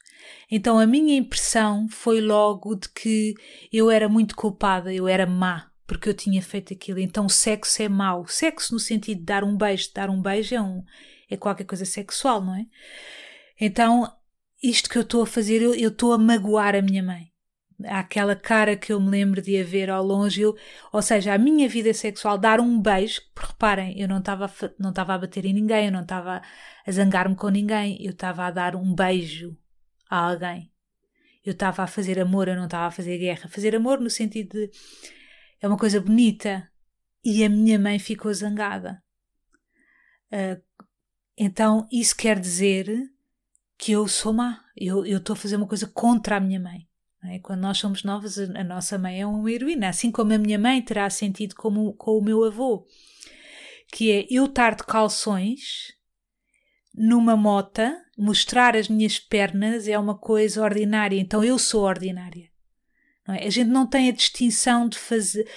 Então 0.50 0.78
a 0.78 0.86
minha 0.86 1.16
impressão 1.16 1.88
foi 1.90 2.22
logo 2.22 2.76
de 2.76 2.90
que 2.90 3.34
eu 3.72 3.90
era 3.90 4.08
muito 4.08 4.36
culpada, 4.36 4.94
eu 4.94 5.08
era 5.08 5.26
má 5.26 5.72
porque 5.92 6.08
eu 6.08 6.14
tinha 6.14 6.42
feito 6.42 6.74
aquilo. 6.74 7.00
Então 7.00 7.28
sexo 7.28 7.84
é 7.84 7.90
mau. 7.90 8.26
Sexo 8.26 8.74
no 8.74 8.80
sentido 8.80 9.18
de 9.18 9.26
dar 9.26 9.44
um 9.44 9.58
beijo, 9.58 9.90
dar 9.94 10.10
um 10.10 10.22
beijo 10.22 10.56
é, 10.56 10.62
um, 10.62 10.86
é 11.30 11.36
qualquer 11.36 11.66
coisa 11.66 11.84
sexual, 11.84 12.42
não 12.42 12.56
é? 12.56 12.66
Então 13.60 14.10
isto 14.64 14.90
que 14.90 14.98
eu 14.98 15.02
estou 15.02 15.24
a 15.24 15.28
fazer, 15.28 15.62
eu 15.62 15.90
estou 15.90 16.14
a 16.14 16.18
magoar 16.18 16.76
a 16.76 16.82
minha 16.82 17.04
mãe. 17.04 17.31
Aquela 17.88 18.36
cara 18.36 18.76
que 18.76 18.94
eu 18.94 19.00
me 19.00 19.10
lembro 19.10 19.42
de 19.42 19.60
haver 19.60 19.90
ao 19.90 20.04
longe, 20.04 20.42
eu, 20.42 20.56
ou 20.92 21.02
seja, 21.02 21.34
a 21.34 21.38
minha 21.38 21.68
vida 21.68 21.94
sexual, 21.94 22.38
dar 22.38 22.60
um 22.60 22.82
beijo, 22.82 23.22
reparem, 23.36 24.00
eu 24.00 24.08
não 24.08 24.20
estava 24.20 24.52
não 24.80 24.94
a 24.96 25.18
bater 25.18 25.46
em 25.46 25.54
ninguém, 25.54 25.86
eu 25.86 25.92
não 25.92 26.02
estava 26.02 26.42
a 26.86 26.92
zangar-me 26.92 27.36
com 27.36 27.50
ninguém, 27.50 27.98
eu 28.04 28.12
estava 28.12 28.46
a 28.46 28.52
dar 28.52 28.76
um 28.76 28.94
beijo 28.94 29.58
a 30.10 30.30
alguém. 30.30 30.72
Eu 31.44 31.54
estava 31.54 31.84
a 31.84 31.88
fazer 31.88 32.20
amor, 32.20 32.48
eu 32.48 32.56
não 32.56 32.66
estava 32.66 32.88
a 32.88 32.92
fazer 32.92 33.18
guerra. 33.18 33.50
Fazer 33.50 33.76
amor 33.76 34.00
no 34.00 34.10
sentido 34.10 34.52
de 34.52 34.72
é 35.60 35.68
uma 35.68 35.78
coisa 35.78 36.00
bonita. 36.00 36.70
E 37.24 37.44
a 37.44 37.50
minha 37.50 37.80
mãe 37.80 38.00
ficou 38.00 38.34
zangada. 38.34 39.02
Uh, 40.32 40.62
então 41.38 41.88
isso 41.92 42.16
quer 42.16 42.40
dizer 42.40 42.88
que 43.78 43.92
eu 43.92 44.08
sou 44.08 44.34
má. 44.34 44.64
Eu 44.76 45.04
estou 45.06 45.34
a 45.34 45.38
fazer 45.38 45.56
uma 45.56 45.68
coisa 45.68 45.88
contra 45.88 46.38
a 46.38 46.40
minha 46.40 46.60
mãe. 46.60 46.88
É? 47.24 47.40
Quando 47.40 47.62
nós 47.62 47.78
somos 47.78 48.04
novas, 48.04 48.40
a, 48.40 48.44
a, 48.60 48.64
nossa 48.64 48.98
mãe 48.98 49.22
é 49.22 49.26
uma 49.26 49.52
heroína, 49.52 49.90
assim 49.90 50.12
como 50.12 50.34
a 50.34 50.38
minha 50.38 50.58
mãe 50.58 50.82
terá 50.82 51.10
sentido 51.10 51.56
como, 51.56 51.94
com 51.94 52.18
o 52.18 52.24
meu 52.24 52.44
avô. 52.44 52.86
Que 53.92 54.12
é 54.12 54.28
eu 54.30 54.46
estar 54.46 54.76
de 54.76 54.84
calções 54.84 55.94
numa 56.94 57.38
mota, 57.38 57.96
mostrar 58.18 58.76
as 58.76 58.88
minhas 58.88 59.20
pernas 59.20 59.88
é 59.88 59.98
uma 59.98 60.18
coisa 60.18 60.62
ordinária, 60.62 61.18
então 61.18 61.44
eu 61.44 61.58
sou 61.58 61.84
ordinária. 61.84 62.50
É? 63.28 63.48
A 63.48 63.50
gente 63.50 63.70
não 63.70 63.88
tem 63.88 64.10
a 64.10 64.14
distinção 64.14 64.88
de 64.88 64.98
fazer. 64.98 65.48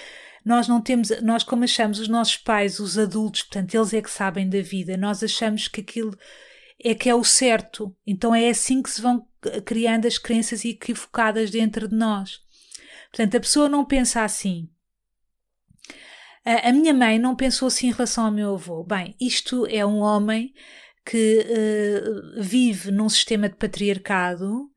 Nós 0.43 0.67
não 0.67 0.79
temos, 0.79 1.09
nós 1.21 1.43
como 1.43 1.63
achamos 1.63 1.99
os 1.99 2.07
nossos 2.07 2.37
pais, 2.37 2.79
os 2.79 2.97
adultos, 2.97 3.41
portanto, 3.41 3.73
eles 3.73 3.93
é 3.93 4.01
que 4.01 4.11
sabem 4.11 4.47
da 4.47 4.61
vida, 4.61 4.95
nós 4.95 5.23
achamos 5.23 5.67
que 5.67 5.81
aquilo 5.81 6.15
é 6.83 6.93
que 6.93 7.09
é 7.09 7.15
o 7.15 7.23
certo. 7.23 7.95
Então 8.05 8.33
é 8.33 8.49
assim 8.49 8.81
que 8.81 8.89
se 8.89 9.01
vão 9.01 9.25
criando 9.65 10.07
as 10.07 10.17
crenças 10.17 10.63
equivocadas 10.65 11.49
dentro 11.51 11.87
de 11.87 11.95
nós. 11.95 12.39
Portanto, 13.11 13.37
a 13.37 13.39
pessoa 13.39 13.69
não 13.69 13.85
pensa 13.85 14.23
assim. 14.23 14.69
A, 16.43 16.69
a 16.69 16.73
minha 16.73 16.93
mãe 16.93 17.17
não 17.17 17.35
pensou 17.35 17.67
assim 17.67 17.87
em 17.87 17.91
relação 17.91 18.25
ao 18.25 18.31
meu 18.31 18.53
avô. 18.53 18.83
Bem, 18.83 19.15
isto 19.19 19.65
é 19.67 19.85
um 19.85 19.99
homem 19.99 20.53
que 21.05 21.39
uh, 21.39 22.41
vive 22.41 22.91
num 22.91 23.07
sistema 23.07 23.47
de 23.47 23.55
patriarcado, 23.55 24.69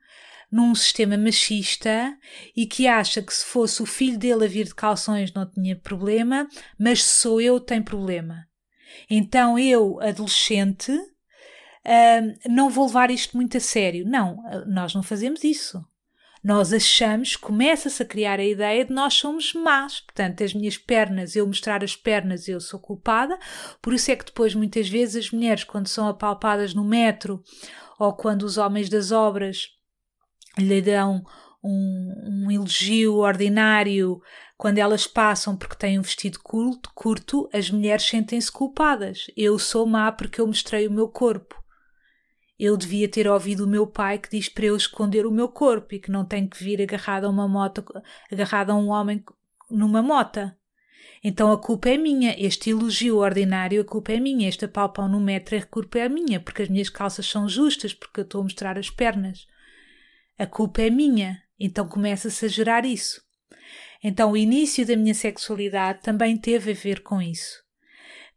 num 0.50 0.74
sistema 0.74 1.16
machista 1.16 2.16
e 2.56 2.66
que 2.66 2.86
acha 2.86 3.22
que 3.22 3.32
se 3.32 3.44
fosse 3.44 3.82
o 3.82 3.86
filho 3.86 4.18
dele 4.18 4.44
a 4.44 4.48
vir 4.48 4.66
de 4.66 4.74
calções 4.74 5.32
não 5.32 5.50
tinha 5.50 5.76
problema, 5.76 6.48
mas 6.78 7.02
se 7.02 7.22
sou 7.22 7.40
eu 7.40 7.60
tem 7.60 7.82
problema. 7.82 8.46
Então 9.10 9.58
eu, 9.58 10.00
adolescente, 10.00 10.92
não 12.48 12.68
vou 12.68 12.86
levar 12.86 13.10
isto 13.10 13.36
muito 13.36 13.56
a 13.56 13.60
sério. 13.60 14.04
Não, 14.06 14.42
nós 14.66 14.94
não 14.94 15.02
fazemos 15.02 15.44
isso. 15.44 15.84
Nós 16.42 16.72
achamos, 16.72 17.34
começa-se 17.34 18.02
a 18.02 18.06
criar 18.06 18.38
a 18.38 18.44
ideia 18.44 18.84
de 18.84 18.92
nós 18.92 19.14
somos 19.14 19.52
más. 19.52 20.00
Portanto, 20.00 20.44
as 20.44 20.54
minhas 20.54 20.78
pernas, 20.78 21.34
eu 21.34 21.46
mostrar 21.46 21.82
as 21.82 21.96
pernas, 21.96 22.48
eu 22.48 22.60
sou 22.60 22.78
culpada. 22.78 23.38
Por 23.82 23.92
isso 23.92 24.10
é 24.10 24.16
que 24.16 24.24
depois, 24.24 24.54
muitas 24.54 24.88
vezes, 24.88 25.26
as 25.26 25.30
mulheres, 25.32 25.64
quando 25.64 25.88
são 25.88 26.08
apalpadas 26.08 26.74
no 26.74 26.84
metro 26.84 27.42
ou 27.98 28.12
quando 28.12 28.44
os 28.44 28.56
homens 28.56 28.88
das 28.88 29.10
obras 29.10 29.68
lhe 30.56 30.80
dão 30.80 31.24
um, 31.62 32.44
um 32.44 32.50
elogio 32.50 33.16
ordinário 33.16 34.20
quando 34.56 34.78
elas 34.78 35.06
passam 35.06 35.56
porque 35.56 35.76
têm 35.76 35.98
um 35.98 36.02
vestido 36.02 36.38
curto, 36.42 36.90
curto 36.94 37.48
as 37.52 37.70
mulheres 37.70 38.04
sentem-se 38.04 38.50
culpadas. 38.50 39.26
Eu 39.36 39.58
sou 39.58 39.86
má 39.86 40.10
porque 40.12 40.40
eu 40.40 40.46
mostrei 40.46 40.86
o 40.86 40.92
meu 40.92 41.08
corpo 41.08 41.58
eu 42.58 42.76
devia 42.76 43.08
ter 43.08 43.28
ouvido 43.28 43.64
o 43.64 43.68
meu 43.68 43.86
pai 43.86 44.18
que 44.18 44.30
diz 44.30 44.48
para 44.48 44.66
eu 44.66 44.76
esconder 44.76 45.24
o 45.24 45.30
meu 45.30 45.48
corpo 45.48 45.94
e 45.94 46.00
que 46.00 46.10
não 46.10 46.24
tenho 46.24 46.48
que 46.48 46.62
vir 46.62 46.82
agarrado 46.82 47.24
a 47.24 47.30
uma 47.30 47.46
moto, 47.46 47.84
agarrado 48.30 48.70
a 48.70 48.74
um 48.74 48.88
homem 48.88 49.22
numa 49.70 50.02
mota. 50.02 50.56
Então 51.22 51.52
a 51.52 51.58
culpa 51.58 51.88
é 51.90 51.96
minha, 51.96 52.34
este 52.38 52.70
elogio 52.70 53.18
ordinário, 53.18 53.80
a 53.80 53.84
culpa 53.84 54.12
é 54.12 54.20
minha, 54.20 54.48
este 54.48 54.64
apalpão 54.64 55.08
no 55.08 55.20
metro, 55.20 55.56
a 55.56 55.62
culpa 55.62 55.98
é 55.98 56.08
minha, 56.08 56.40
porque 56.40 56.62
as 56.62 56.68
minhas 56.68 56.88
calças 56.88 57.26
são 57.26 57.48
justas, 57.48 57.94
porque 57.94 58.20
eu 58.20 58.24
estou 58.24 58.40
a 58.40 58.44
mostrar 58.44 58.76
as 58.78 58.90
pernas. 58.90 59.46
A 60.36 60.46
culpa 60.46 60.82
é 60.82 60.90
minha, 60.90 61.42
então 61.58 61.88
começa-se 61.88 62.44
a 62.44 62.48
gerar 62.48 62.84
isso. 62.84 63.22
Então 64.02 64.32
o 64.32 64.36
início 64.36 64.86
da 64.86 64.96
minha 64.96 65.14
sexualidade 65.14 66.02
também 66.02 66.36
teve 66.36 66.70
a 66.72 66.74
ver 66.74 67.02
com 67.02 67.20
isso 67.20 67.67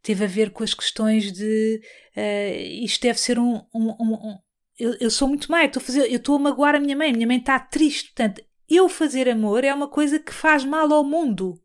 teve 0.02 0.24
a 0.24 0.28
ver 0.28 0.50
com 0.50 0.64
as 0.64 0.74
questões 0.74 1.32
de 1.32 1.80
uh, 2.16 2.84
isto 2.84 3.02
deve 3.02 3.18
ser 3.18 3.38
um. 3.38 3.62
um, 3.74 3.90
um, 4.00 4.14
um 4.14 4.38
eu, 4.78 4.96
eu, 4.98 5.10
sou 5.10 5.28
muito 5.28 5.50
má, 5.50 5.62
eu 5.64 6.16
estou 6.16 6.36
a 6.36 6.38
magoar 6.38 6.74
a 6.74 6.80
minha 6.80 6.96
mãe, 6.96 7.10
a 7.10 7.12
minha 7.12 7.26
mãe 7.26 7.38
está 7.38 7.58
triste. 7.60 8.06
Portanto, 8.06 8.42
eu 8.68 8.88
fazer 8.88 9.28
amor 9.28 9.62
é 9.62 9.72
uma 9.72 9.86
coisa 9.86 10.18
que 10.18 10.32
faz 10.32 10.64
mal 10.64 10.92
ao 10.92 11.04
mundo. 11.04 11.62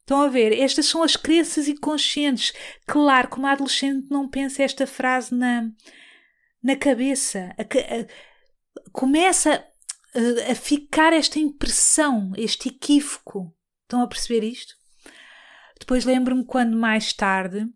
Estão 0.00 0.22
a 0.22 0.28
ver? 0.28 0.52
Estas 0.52 0.86
são 0.86 1.02
as 1.02 1.16
crenças 1.16 1.68
inconscientes. 1.68 2.52
Claro 2.86 3.28
que 3.28 3.38
uma 3.38 3.52
adolescente 3.52 4.06
não 4.10 4.28
pensa 4.28 4.62
esta 4.62 4.86
frase 4.86 5.34
na, 5.34 5.68
na 6.62 6.76
cabeça. 6.76 7.54
A, 7.58 7.62
a, 7.62 8.06
começa 8.92 9.66
a, 10.14 10.52
a 10.52 10.54
ficar 10.54 11.12
esta 11.12 11.38
impressão, 11.38 12.32
este 12.36 12.68
equívoco. 12.68 13.54
Estão 13.82 14.02
a 14.02 14.06
perceber 14.06 14.44
isto? 14.46 14.74
Depois 15.78 16.04
lembro-me 16.04 16.44
quando 16.44 16.76
mais 16.76 17.12
tarde 17.12 17.68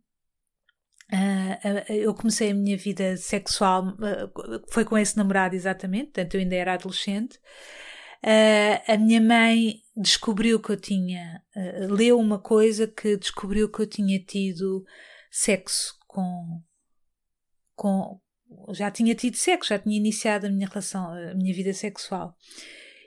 Uh, 1.11 1.91
eu 1.91 2.15
comecei 2.15 2.51
a 2.51 2.55
minha 2.55 2.77
vida 2.77 3.17
sexual, 3.17 3.89
uh, 3.89 4.63
foi 4.71 4.85
com 4.85 4.99
esse 4.99 5.17
namorado 5.17 5.55
exatamente, 5.55 6.07
portanto 6.07 6.35
eu 6.35 6.41
ainda 6.41 6.55
era 6.55 6.75
adolescente. 6.75 7.39
Uh, 8.23 8.83
a 8.87 8.97
minha 8.99 9.21
mãe 9.21 9.81
descobriu 9.97 10.61
que 10.61 10.71
eu 10.71 10.77
tinha, 10.77 11.43
leu 11.89 12.19
uma 12.19 12.39
coisa 12.39 12.87
que 12.87 13.17
descobriu 13.17 13.71
que 13.71 13.81
eu 13.81 13.87
tinha 13.87 14.23
tido 14.23 14.85
sexo 15.31 15.97
com, 16.07 16.63
com. 17.75 18.21
Já 18.73 18.91
tinha 18.91 19.15
tido 19.15 19.37
sexo, 19.37 19.71
já 19.71 19.79
tinha 19.79 19.97
iniciado 19.97 20.47
a 20.47 20.51
minha 20.51 20.69
relação, 20.69 21.11
a 21.11 21.35
minha 21.35 21.55
vida 21.55 21.73
sexual. 21.73 22.37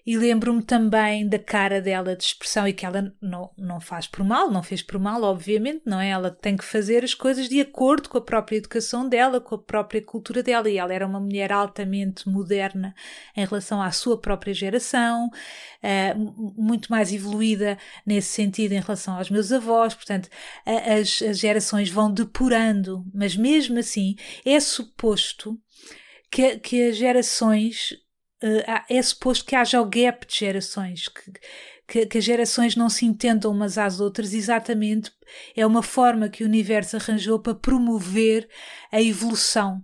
E 0.05 0.17
lembro-me 0.17 0.63
também 0.63 1.27
da 1.27 1.37
cara 1.37 1.79
dela 1.79 2.15
de 2.15 2.23
expressão 2.23 2.67
e 2.67 2.73
que 2.73 2.85
ela 2.85 3.13
não, 3.21 3.51
não 3.57 3.79
faz 3.79 4.07
por 4.07 4.23
mal, 4.23 4.49
não 4.49 4.63
fez 4.63 4.81
por 4.81 4.99
mal, 4.99 5.21
obviamente, 5.23 5.83
não 5.85 5.99
é? 5.99 6.09
Ela 6.09 6.31
tem 6.31 6.57
que 6.57 6.65
fazer 6.65 7.03
as 7.03 7.13
coisas 7.13 7.47
de 7.47 7.61
acordo 7.61 8.09
com 8.09 8.17
a 8.17 8.21
própria 8.21 8.57
educação 8.57 9.07
dela, 9.07 9.39
com 9.39 9.55
a 9.55 9.61
própria 9.61 10.01
cultura 10.01 10.41
dela. 10.41 10.69
E 10.69 10.77
ela 10.77 10.93
era 10.93 11.05
uma 11.05 11.19
mulher 11.19 11.51
altamente 11.51 12.27
moderna 12.27 12.95
em 13.35 13.45
relação 13.45 13.81
à 13.81 13.91
sua 13.91 14.19
própria 14.19 14.53
geração, 14.53 15.27
uh, 15.27 16.53
muito 16.57 16.91
mais 16.91 17.13
evoluída 17.13 17.77
nesse 18.05 18.29
sentido 18.29 18.71
em 18.71 18.79
relação 18.81 19.15
aos 19.15 19.29
meus 19.29 19.51
avós. 19.51 19.93
Portanto, 19.93 20.29
as, 20.65 21.21
as 21.21 21.39
gerações 21.39 21.89
vão 21.89 22.11
depurando, 22.11 23.05
mas 23.13 23.35
mesmo 23.35 23.77
assim 23.77 24.15
é 24.43 24.59
suposto 24.59 25.59
que, 26.31 26.57
que 26.59 26.89
as 26.89 26.95
gerações 26.95 27.93
é 28.89 29.01
suposto 29.01 29.45
que 29.45 29.55
haja 29.55 29.81
o 29.81 29.85
gap 29.85 30.25
de 30.25 30.35
gerações, 30.35 31.07
que, 31.07 31.31
que, 31.87 32.05
que, 32.05 32.17
as 32.17 32.23
gerações 32.23 32.75
não 32.75 32.89
se 32.89 33.05
entendam 33.05 33.51
umas 33.51 33.77
às 33.77 33.99
outras, 33.99 34.33
exatamente 34.33 35.11
é 35.55 35.65
uma 35.65 35.83
forma 35.83 36.29
que 36.29 36.43
o 36.43 36.47
universo 36.47 36.97
arranjou 36.97 37.39
para 37.39 37.55
promover 37.55 38.49
a 38.91 39.01
evolução. 39.01 39.83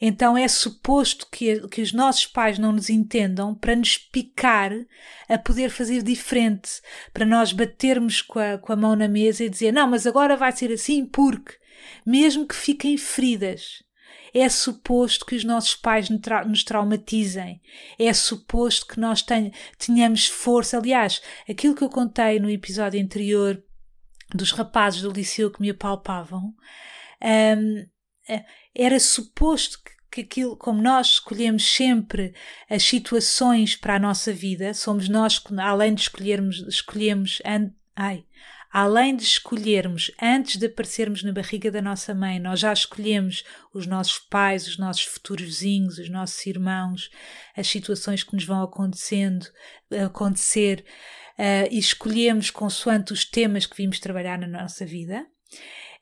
Então 0.00 0.36
é 0.36 0.46
suposto 0.48 1.28
que, 1.30 1.66
que 1.68 1.80
os 1.80 1.92
nossos 1.92 2.26
pais 2.26 2.58
não 2.58 2.72
nos 2.72 2.90
entendam 2.90 3.54
para 3.54 3.76
nos 3.76 3.96
picar 3.96 4.72
a 5.28 5.38
poder 5.38 5.70
fazer 5.70 6.02
diferente, 6.02 6.82
para 7.12 7.24
nós 7.24 7.52
batermos 7.52 8.20
com 8.20 8.38
a, 8.38 8.58
com 8.58 8.72
a 8.72 8.76
mão 8.76 8.96
na 8.96 9.08
mesa 9.08 9.44
e 9.44 9.48
dizer: 9.48 9.72
não, 9.72 9.88
mas 9.88 10.06
agora 10.06 10.36
vai 10.36 10.50
ser 10.50 10.72
assim 10.72 11.06
porque, 11.06 11.54
mesmo 12.04 12.46
que 12.46 12.54
fiquem 12.54 12.96
feridas, 12.96 13.83
é 14.34 14.48
suposto 14.48 15.24
que 15.24 15.36
os 15.36 15.44
nossos 15.44 15.76
pais 15.76 16.08
nos 16.10 16.64
traumatizem. 16.64 17.62
É 17.96 18.12
suposto 18.12 18.86
que 18.88 18.98
nós 18.98 19.24
tenhamos 19.78 20.26
força. 20.26 20.76
Aliás, 20.76 21.22
aquilo 21.48 21.74
que 21.74 21.84
eu 21.84 21.88
contei 21.88 22.40
no 22.40 22.50
episódio 22.50 23.00
anterior 23.00 23.62
dos 24.34 24.50
rapazes 24.50 25.02
do 25.02 25.12
liceu 25.12 25.50
que 25.52 25.60
me 25.60 25.70
apalpavam, 25.70 26.52
um, 27.22 27.86
eh, 28.28 28.44
era 28.74 28.98
suposto 28.98 29.78
que 29.84 29.94
que 30.14 30.20
aquilo, 30.20 30.56
como 30.56 30.80
nós 30.80 31.14
escolhemos 31.14 31.66
sempre 31.74 32.32
as 32.70 32.84
situações 32.84 33.74
para 33.74 33.96
a 33.96 33.98
nossa 33.98 34.32
vida, 34.32 34.72
somos 34.72 35.08
nós 35.08 35.40
que, 35.40 35.52
além 35.58 35.92
de 35.92 36.02
escolhermos, 36.02 36.64
escolhemos, 36.68 37.42
ai, 37.96 38.24
além 38.74 39.14
de 39.14 39.22
escolhermos, 39.22 40.10
antes 40.20 40.56
de 40.56 40.66
aparecermos 40.66 41.22
na 41.22 41.30
barriga 41.30 41.70
da 41.70 41.80
nossa 41.80 42.12
mãe, 42.12 42.40
nós 42.40 42.58
já 42.58 42.72
escolhemos 42.72 43.44
os 43.72 43.86
nossos 43.86 44.18
pais, 44.18 44.66
os 44.66 44.76
nossos 44.76 45.04
futuros 45.04 45.44
vizinhos, 45.44 45.98
os 45.98 46.08
nossos 46.08 46.44
irmãos, 46.44 47.08
as 47.56 47.68
situações 47.68 48.24
que 48.24 48.34
nos 48.34 48.44
vão 48.44 48.64
acontecendo, 48.64 49.46
acontecer, 50.04 50.84
uh, 51.38 51.68
e 51.70 51.78
escolhemos 51.78 52.50
consoante 52.50 53.12
os 53.12 53.24
temas 53.24 53.64
que 53.64 53.76
vimos 53.76 54.00
trabalhar 54.00 54.40
na 54.40 54.48
nossa 54.48 54.84
vida. 54.84 55.24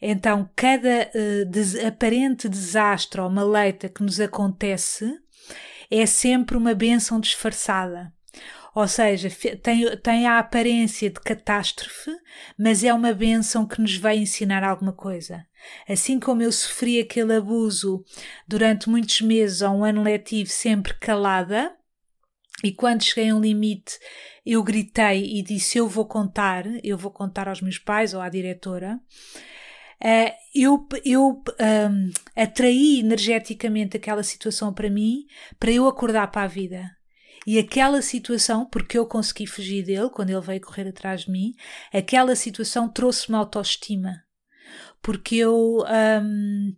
Então, 0.01 0.49
cada 0.57 1.11
uh, 1.15 1.45
des 1.45 1.75
aparente 1.75 2.49
desastre 2.49 3.21
ou 3.21 3.29
maleita 3.29 3.91
que 3.91 4.03
nos 4.03 4.19
acontece 4.19 5.15
é 5.91 6.07
sempre 6.07 6.57
uma 6.57 6.75
bênção 6.75 7.21
disfarçada. 7.21 8.11
Ou 8.75 8.89
seja, 8.89 9.29
tem, 9.63 9.97
tem 9.99 10.27
a 10.27 10.39
aparência 10.39 11.11
de 11.11 11.21
catástrofe, 11.21 12.11
mas 12.59 12.83
é 12.83 12.93
uma 12.93 13.13
benção 13.13 13.67
que 13.67 13.81
nos 13.81 13.97
vai 13.97 14.17
ensinar 14.17 14.65
alguma 14.65 14.93
coisa. 14.93 15.47
Assim 15.89 16.19
como 16.19 16.43
eu 16.43 16.51
sofri 16.51 16.99
aquele 16.99 17.35
abuso 17.35 18.03
durante 18.49 18.89
muitos 18.89 19.21
meses 19.21 19.61
ou 19.61 19.77
um 19.77 19.85
ano 19.85 20.03
letivo 20.03 20.49
sempre 20.49 20.95
calada, 20.95 21.77
e 22.65 22.73
quando 22.73 23.03
cheguei 23.03 23.31
a 23.31 23.35
um 23.35 23.41
limite, 23.41 23.99
eu 24.47 24.63
gritei 24.63 25.39
e 25.39 25.43
disse: 25.43 25.79
Eu 25.79 25.89
vou 25.89 26.07
contar, 26.07 26.65
eu 26.85 26.97
vou 26.97 27.11
contar 27.11 27.49
aos 27.49 27.61
meus 27.61 27.79
pais 27.79 28.15
ou 28.15 28.21
à 28.21 28.29
diretora. 28.29 29.01
Uh, 30.01 30.33
eu, 30.55 30.89
eu 31.05 31.43
um, 31.61 32.11
atraí 32.35 33.01
energeticamente 33.01 33.97
aquela 33.97 34.25
situação 34.25 34.75
para 34.75 34.91
mim 34.91 35.27
para 35.61 35.71
eu 35.71 35.87
acordar 35.87 36.29
para 36.31 36.43
a 36.43 36.49
vida. 36.49 36.91
E 37.47 37.59
aquela 37.59 38.01
situação, 38.03 38.65
porque 38.67 38.97
eu 38.97 39.07
consegui 39.07 39.47
fugir 39.47 39.85
dele 39.85 40.11
quando 40.11 40.31
ele 40.31 40.41
veio 40.41 40.61
correr 40.61 40.89
atrás 40.89 41.23
de 41.23 41.31
mim, 41.31 41.55
aquela 41.93 42.37
situação 42.37 42.89
trouxe-me 42.89 43.37
autoestima. 43.37 44.23
Porque 45.03 45.37
eu. 45.37 45.85
Um, 46.23 46.77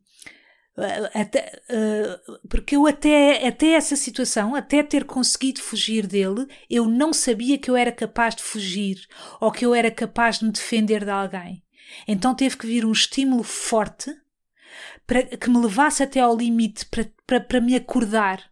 até, 1.15 1.63
uh, 1.71 2.49
porque 2.49 2.75
eu 2.75 2.87
até, 2.87 3.47
até 3.47 3.73
essa 3.75 3.95
situação, 3.95 4.57
até 4.57 4.83
ter 4.83 5.05
conseguido 5.05 5.61
fugir 5.61 6.07
dele, 6.07 6.49
eu 6.69 6.87
não 6.87 7.13
sabia 7.13 7.59
que 7.59 7.71
eu 7.71 7.77
era 7.77 7.93
capaz 7.93 8.35
de 8.35 8.43
fugir 8.43 9.07
ou 9.41 9.53
que 9.53 9.65
eu 9.65 9.73
era 9.73 9.91
capaz 9.91 10.39
de 10.39 10.47
me 10.47 10.51
defender 10.51 11.05
de 11.05 11.11
alguém. 11.11 11.63
Então 12.09 12.35
teve 12.35 12.57
que 12.57 12.67
vir 12.67 12.85
um 12.85 12.91
estímulo 12.91 13.45
forte 13.45 14.13
para 15.07 15.23
que 15.23 15.49
me 15.49 15.59
levasse 15.59 16.03
até 16.03 16.19
ao 16.19 16.37
limite 16.37 16.87
para, 16.87 17.09
para, 17.25 17.41
para 17.41 17.61
me 17.61 17.77
acordar 17.77 18.43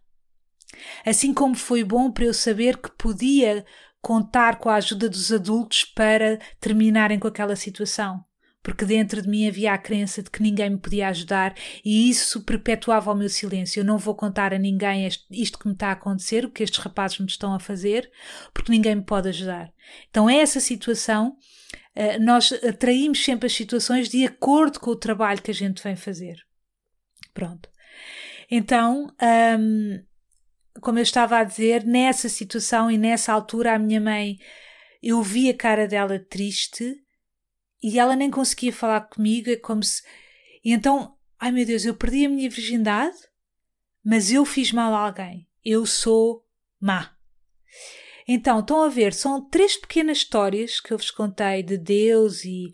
Assim 1.05 1.33
como 1.33 1.55
foi 1.55 1.83
bom 1.83 2.11
para 2.11 2.25
eu 2.25 2.33
saber 2.33 2.77
que 2.77 2.91
podia 2.91 3.65
contar 4.01 4.59
com 4.59 4.69
a 4.69 4.75
ajuda 4.75 5.07
dos 5.07 5.31
adultos 5.31 5.85
para 5.85 6.37
terminarem 6.59 7.17
com 7.17 7.27
aquela 7.27 7.55
situação. 7.55 8.23
Porque 8.61 8.85
dentro 8.85 9.21
de 9.21 9.27
mim 9.27 9.47
havia 9.47 9.73
a 9.73 9.77
crença 9.77 10.23
de 10.23 10.29
que 10.29 10.41
ninguém 10.41 10.69
me 10.69 10.77
podia 10.77 11.09
ajudar 11.09 11.53
e 11.83 12.09
isso 12.09 12.43
perpetuava 12.43 13.11
o 13.11 13.15
meu 13.15 13.27
silêncio. 13.29 13.81
Eu 13.81 13.85
não 13.85 13.97
vou 13.97 14.15
contar 14.15 14.53
a 14.53 14.57
ninguém 14.57 15.07
isto 15.29 15.59
que 15.59 15.67
me 15.67 15.73
está 15.73 15.89
a 15.89 15.93
acontecer, 15.93 16.45
o 16.45 16.49
que 16.49 16.63
estes 16.63 16.79
rapazes 16.79 17.19
me 17.19 17.25
estão 17.25 17.53
a 17.53 17.59
fazer, 17.59 18.09
porque 18.53 18.71
ninguém 18.71 18.95
me 18.95 19.03
pode 19.03 19.27
ajudar. 19.27 19.69
Então, 20.09 20.29
é 20.29 20.37
essa 20.37 20.61
situação, 20.61 21.35
eh, 21.93 22.17
nós 22.19 22.53
atraímos 22.53 23.23
sempre 23.23 23.47
as 23.47 23.53
situações 23.53 24.07
de 24.07 24.25
acordo 24.25 24.79
com 24.79 24.91
o 24.91 24.95
trabalho 24.95 25.41
que 25.41 25.51
a 25.51 25.53
gente 25.53 25.83
vem 25.83 25.97
fazer. 25.97 26.37
Pronto. 27.33 27.69
Então, 28.49 29.13
hum, 29.59 29.99
como 30.81 30.99
eu 30.99 31.03
estava 31.03 31.37
a 31.37 31.43
dizer, 31.43 31.83
nessa 31.83 32.27
situação 32.27 32.89
e 32.89 32.97
nessa 32.97 33.31
altura, 33.31 33.75
a 33.75 33.79
minha 33.79 34.01
mãe, 34.01 34.37
eu 35.01 35.21
vi 35.21 35.49
a 35.49 35.53
cara 35.53 35.87
dela 35.87 36.17
triste 36.17 36.95
e 37.81 37.99
ela 37.99 38.15
nem 38.15 38.31
conseguia 38.31 38.71
falar 38.71 39.01
comigo, 39.01 39.49
é 39.49 39.55
como 39.57 39.83
se. 39.83 40.01
E 40.63 40.71
então, 40.71 41.17
ai 41.39 41.51
meu 41.51 41.65
Deus, 41.65 41.85
eu 41.85 41.93
perdi 41.93 42.25
a 42.25 42.29
minha 42.29 42.49
virgindade, 42.49 43.17
mas 44.03 44.31
eu 44.31 44.45
fiz 44.45 44.71
mal 44.71 44.93
a 44.93 45.05
alguém. 45.05 45.47
Eu 45.63 45.85
sou 45.85 46.45
má. 46.79 47.15
Então, 48.27 48.59
estão 48.59 48.83
a 48.83 48.89
ver, 48.89 49.13
são 49.13 49.41
três 49.49 49.75
pequenas 49.75 50.19
histórias 50.19 50.79
que 50.79 50.93
eu 50.93 50.97
vos 50.97 51.11
contei 51.11 51.61
de 51.61 51.77
Deus 51.77 52.45
e 52.45 52.73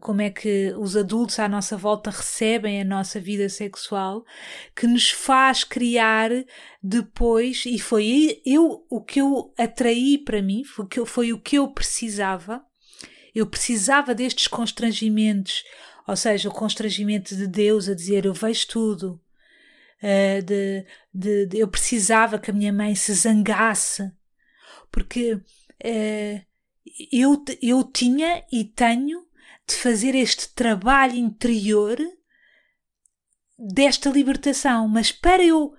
como 0.00 0.22
é 0.22 0.30
que 0.30 0.72
os 0.78 0.96
adultos 0.96 1.38
à 1.38 1.48
nossa 1.48 1.76
volta 1.76 2.10
recebem 2.10 2.80
a 2.80 2.84
nossa 2.84 3.18
vida 3.18 3.48
sexual, 3.48 4.24
que 4.74 4.86
nos 4.86 5.10
faz 5.10 5.64
criar 5.64 6.30
depois, 6.82 7.64
e 7.66 7.78
foi 7.78 8.40
eu 8.46 8.86
o 8.88 9.02
que 9.02 9.20
eu 9.20 9.52
atraí 9.58 10.16
para 10.16 10.40
mim, 10.40 10.62
foi 10.64 11.32
o 11.32 11.40
que 11.40 11.58
eu, 11.58 11.68
precisava. 11.68 12.64
Eu 13.34 13.46
precisava 13.46 14.14
destes 14.14 14.46
constrangimentos, 14.46 15.64
ou 16.06 16.14
seja, 16.14 16.48
o 16.48 16.52
constrangimento 16.52 17.34
de 17.34 17.48
Deus 17.48 17.88
a 17.88 17.94
dizer 17.94 18.26
eu 18.26 18.32
vejo 18.32 18.68
tudo. 18.68 19.20
Uh, 20.00 20.42
de, 20.42 20.86
de, 21.12 21.46
de, 21.46 21.58
eu 21.58 21.66
precisava 21.66 22.38
que 22.38 22.50
a 22.50 22.54
minha 22.54 22.72
mãe 22.72 22.94
se 22.94 23.12
zangasse, 23.14 24.12
porque 24.92 25.34
uh, 25.34 26.44
eu, 27.10 27.42
eu 27.62 27.82
tinha 27.84 28.44
e 28.52 28.64
tenho 28.64 29.23
de 29.66 29.74
fazer 29.74 30.14
este 30.14 30.48
trabalho 30.54 31.16
interior 31.16 31.98
desta 33.58 34.10
libertação. 34.10 34.88
Mas 34.88 35.10
para 35.10 35.42
eu, 35.42 35.74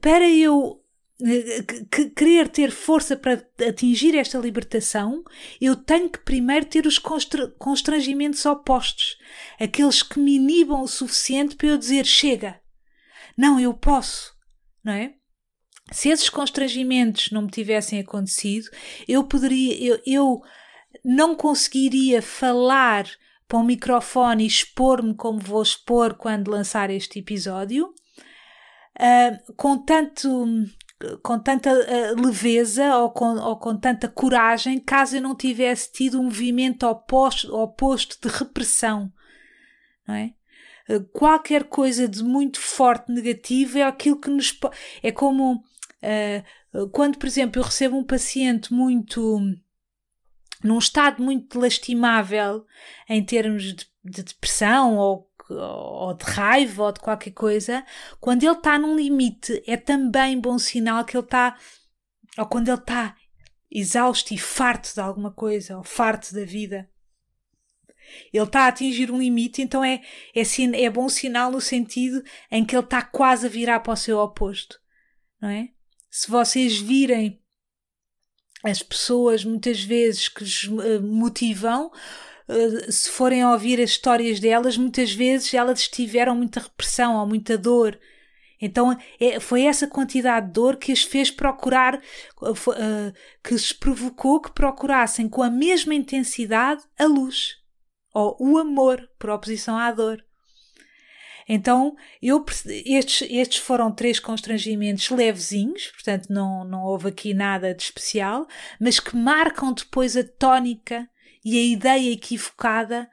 para 0.00 0.28
eu 0.28 0.82
eh, 1.22 1.62
querer 2.16 2.48
ter 2.48 2.70
força 2.70 3.16
para 3.16 3.44
atingir 3.68 4.16
esta 4.16 4.38
libertação, 4.38 5.22
eu 5.60 5.76
tenho 5.76 6.08
que 6.08 6.20
primeiro 6.20 6.64
ter 6.64 6.86
os 6.86 6.98
constrangimentos 7.58 8.46
opostos, 8.46 9.18
aqueles 9.58 10.02
que 10.02 10.18
me 10.18 10.36
inibam 10.36 10.82
o 10.82 10.88
suficiente 10.88 11.56
para 11.56 11.68
eu 11.68 11.78
dizer 11.78 12.06
chega, 12.06 12.60
não, 13.36 13.60
eu 13.60 13.74
posso, 13.74 14.34
não 14.82 14.92
é? 14.92 15.14
Se 15.92 16.08
esses 16.08 16.30
constrangimentos 16.30 17.30
não 17.30 17.42
me 17.42 17.50
tivessem 17.50 17.98
acontecido, 18.00 18.70
eu 19.08 19.24
poderia, 19.24 19.76
eu, 19.82 20.00
eu 20.06 20.42
não 21.04 21.34
conseguiria 21.34 22.20
falar 22.20 23.06
para 23.50 23.58
o 23.58 23.64
microfone 23.64 24.44
e 24.44 24.46
expor-me 24.46 25.12
como 25.12 25.40
vou 25.40 25.60
expor 25.60 26.14
quando 26.14 26.52
lançar 26.52 26.88
este 26.88 27.18
episódio, 27.18 27.86
uh, 27.86 29.54
com 29.56 29.76
tanto 29.76 30.46
com 31.22 31.38
tanta 31.38 31.72
uh, 31.72 32.20
leveza 32.22 32.94
ou 32.98 33.10
com, 33.10 33.38
ou 33.38 33.56
com 33.56 33.74
tanta 33.74 34.06
coragem, 34.06 34.78
caso 34.78 35.16
eu 35.16 35.22
não 35.22 35.34
tivesse 35.34 35.90
tido 35.90 36.20
um 36.20 36.24
movimento 36.24 36.86
oposto, 36.86 37.56
oposto 37.56 38.18
de 38.20 38.32
repressão, 38.32 39.10
não 40.06 40.14
é? 40.14 40.34
Uh, 40.88 41.00
qualquer 41.06 41.64
coisa 41.64 42.06
de 42.06 42.22
muito 42.22 42.60
forte 42.60 43.10
negativo 43.10 43.78
é 43.78 43.82
aquilo 43.82 44.20
que 44.20 44.30
nos 44.30 44.56
é 45.02 45.10
como 45.10 45.64
quando, 46.92 47.18
por 47.18 47.26
exemplo, 47.26 47.60
eu 47.60 47.64
recebo 47.64 47.94
um 47.98 48.04
paciente 48.04 48.72
muito 48.72 49.38
num 50.62 50.78
estado 50.78 51.22
muito 51.22 51.58
lastimável 51.58 52.66
em 53.08 53.24
termos 53.24 53.62
de, 53.62 53.86
de 54.04 54.22
depressão 54.22 54.96
ou 54.96 55.30
ou 55.52 56.14
de 56.14 56.24
raiva 56.24 56.84
ou 56.84 56.92
de 56.92 57.00
qualquer 57.00 57.32
coisa, 57.32 57.84
quando 58.20 58.44
ele 58.44 58.52
está 58.52 58.78
num 58.78 58.96
limite, 58.96 59.62
é 59.66 59.76
também 59.76 60.40
bom 60.40 60.58
sinal 60.58 61.04
que 61.04 61.16
ele 61.16 61.24
está, 61.24 61.58
ou 62.38 62.46
quando 62.46 62.68
ele 62.68 62.78
está 62.78 63.16
exausto 63.70 64.34
e 64.34 64.38
farto 64.38 64.92
de 64.94 65.00
alguma 65.00 65.32
coisa, 65.32 65.76
ou 65.76 65.84
farto 65.84 66.34
da 66.34 66.44
vida. 66.44 66.88
Ele 68.32 68.44
está 68.44 68.64
a 68.64 68.68
atingir 68.68 69.10
um 69.10 69.18
limite, 69.18 69.62
então 69.62 69.84
é, 69.84 70.00
é, 70.34 70.82
é 70.82 70.90
bom 70.90 71.08
sinal 71.08 71.50
no 71.50 71.60
sentido 71.60 72.22
em 72.50 72.64
que 72.64 72.74
ele 72.74 72.84
está 72.84 73.02
quase 73.02 73.46
a 73.46 73.50
virar 73.50 73.80
para 73.80 73.92
o 73.92 73.96
seu 73.96 74.18
oposto, 74.18 74.80
não 75.40 75.48
é? 75.48 75.68
Se 76.10 76.28
vocês 76.28 76.76
virem 76.76 77.39
as 78.62 78.82
pessoas 78.82 79.44
muitas 79.44 79.82
vezes 79.82 80.28
que 80.28 80.42
os 80.42 80.68
eh, 80.84 80.98
motivam, 80.98 81.90
eh, 82.48 82.90
se 82.90 83.10
forem 83.10 83.44
ouvir 83.44 83.80
as 83.80 83.90
histórias 83.90 84.38
delas, 84.40 84.76
muitas 84.76 85.12
vezes 85.12 85.52
elas 85.54 85.88
tiveram 85.88 86.34
muita 86.34 86.60
repressão 86.60 87.16
ou 87.16 87.26
muita 87.26 87.56
dor. 87.56 87.98
Então 88.60 88.96
é, 89.18 89.40
foi 89.40 89.62
essa 89.62 89.86
quantidade 89.86 90.46
de 90.48 90.52
dor 90.52 90.76
que 90.76 90.92
as 90.92 91.02
fez 91.02 91.30
procurar, 91.30 91.94
eh, 91.96 93.12
que 93.42 93.54
os 93.54 93.72
provocou 93.72 94.40
que 94.40 94.52
procurassem 94.52 95.28
com 95.28 95.42
a 95.42 95.50
mesma 95.50 95.94
intensidade 95.94 96.82
a 96.98 97.06
luz 97.06 97.56
ou 98.12 98.36
o 98.40 98.58
amor, 98.58 99.08
por 99.18 99.30
oposição 99.30 99.76
à 99.76 99.90
dor. 99.92 100.24
Então, 101.52 101.96
eu, 102.22 102.44
estes, 102.86 103.28
estes 103.28 103.58
foram 103.58 103.90
três 103.90 104.20
constrangimentos 104.20 105.10
levezinhos, 105.10 105.88
portanto, 105.88 106.28
não, 106.30 106.62
não 106.62 106.84
houve 106.84 107.08
aqui 107.08 107.34
nada 107.34 107.74
de 107.74 107.82
especial, 107.82 108.46
mas 108.78 109.00
que 109.00 109.16
marcam 109.16 109.72
depois 109.72 110.16
a 110.16 110.22
tónica 110.22 111.10
e 111.44 111.58
a 111.58 111.64
ideia 111.64 112.12
equivocada 112.12 113.10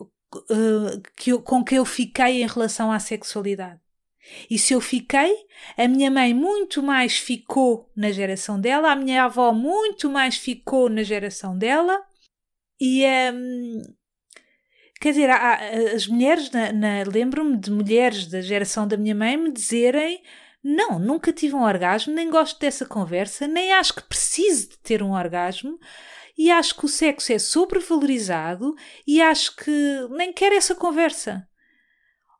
uh, 0.00 1.02
que 1.14 1.32
eu, 1.32 1.42
com 1.42 1.62
que 1.62 1.74
eu 1.74 1.84
fiquei 1.84 2.42
em 2.42 2.46
relação 2.46 2.90
à 2.90 2.98
sexualidade. 2.98 3.78
E 4.48 4.58
se 4.58 4.72
eu 4.72 4.80
fiquei, 4.80 5.34
a 5.76 5.86
minha 5.86 6.10
mãe 6.10 6.32
muito 6.32 6.82
mais 6.82 7.18
ficou 7.18 7.90
na 7.94 8.10
geração 8.10 8.58
dela, 8.58 8.90
a 8.90 8.96
minha 8.96 9.24
avó 9.24 9.52
muito 9.52 10.08
mais 10.08 10.34
ficou 10.34 10.88
na 10.88 11.02
geração 11.02 11.58
dela, 11.58 12.02
e 12.80 13.04
um, 13.04 13.82
quer 15.00 15.10
dizer, 15.10 15.30
há, 15.30 15.58
as 15.94 16.06
mulheres, 16.06 16.50
na, 16.50 16.72
na 16.72 17.02
lembro-me 17.04 17.56
de 17.56 17.70
mulheres 17.70 18.26
da 18.26 18.40
geração 18.40 18.86
da 18.86 18.96
minha 18.96 19.14
mãe 19.14 19.36
me 19.36 19.50
dizerem 19.50 20.22
não, 20.62 20.98
nunca 20.98 21.32
tive 21.32 21.54
um 21.54 21.62
orgasmo, 21.62 22.12
nem 22.12 22.28
gosto 22.28 22.60
dessa 22.60 22.84
conversa, 22.84 23.48
nem 23.48 23.72
acho 23.72 23.94
que 23.94 24.02
precise 24.02 24.68
de 24.68 24.78
ter 24.78 25.02
um 25.02 25.12
orgasmo 25.12 25.78
e 26.36 26.50
acho 26.50 26.74
que 26.76 26.84
o 26.84 26.88
sexo 26.88 27.32
é 27.32 27.38
sobrevalorizado 27.38 28.74
e 29.06 29.22
acho 29.22 29.56
que 29.56 30.06
nem 30.10 30.32
quero 30.32 30.54
essa 30.54 30.74
conversa. 30.74 31.48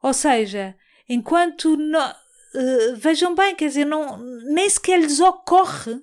Ou 0.03 0.13
seja, 0.13 0.77
enquanto 1.09 1.77
no, 1.77 1.99
uh, 1.99 2.97
vejam 2.97 3.35
bem, 3.35 3.55
quer 3.55 3.69
dizer, 3.69 3.87
não, 3.87 4.19
nem 4.19 4.69
sequer 4.69 5.01
lhes 5.01 5.21
ocorre. 5.21 6.01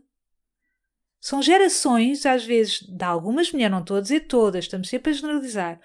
São 1.19 1.41
gerações, 1.41 2.25
às 2.25 2.45
vezes, 2.45 2.81
de 2.81 3.03
algumas 3.03 3.51
mulheres, 3.51 3.71
não 3.71 3.81
estou 3.81 3.97
a 3.97 4.01
dizer 4.01 4.21
todas, 4.21 4.65
estamos 4.65 4.89
sempre 4.89 5.11
a 5.11 5.13
generalizar. 5.13 5.81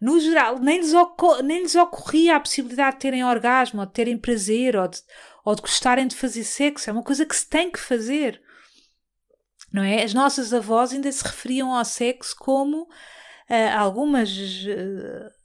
No 0.00 0.18
geral, 0.18 0.58
nem 0.58 0.78
lhes, 0.78 0.92
nem 1.44 1.62
lhes 1.62 1.74
ocorria 1.74 2.36
a 2.36 2.40
possibilidade 2.40 2.96
de 2.96 3.02
terem 3.02 3.24
orgasmo, 3.24 3.80
ou 3.80 3.86
de 3.86 3.92
terem 3.92 4.16
prazer, 4.16 4.76
ou 4.76 4.88
de, 4.88 4.98
ou 5.44 5.54
de 5.54 5.60
gostarem 5.60 6.06
de 6.06 6.16
fazer 6.16 6.44
sexo. 6.44 6.88
É 6.88 6.92
uma 6.92 7.02
coisa 7.02 7.26
que 7.26 7.36
se 7.36 7.48
tem 7.48 7.70
que 7.70 7.78
fazer. 7.78 8.40
Não 9.72 9.82
é? 9.82 10.02
As 10.02 10.14
nossas 10.14 10.52
avós 10.54 10.92
ainda 10.92 11.10
se 11.12 11.22
referiam 11.22 11.74
ao 11.74 11.84
sexo 11.84 12.34
como 12.38 12.82
uh, 12.82 13.78
algumas. 13.78 14.30
Uh, 14.36 15.40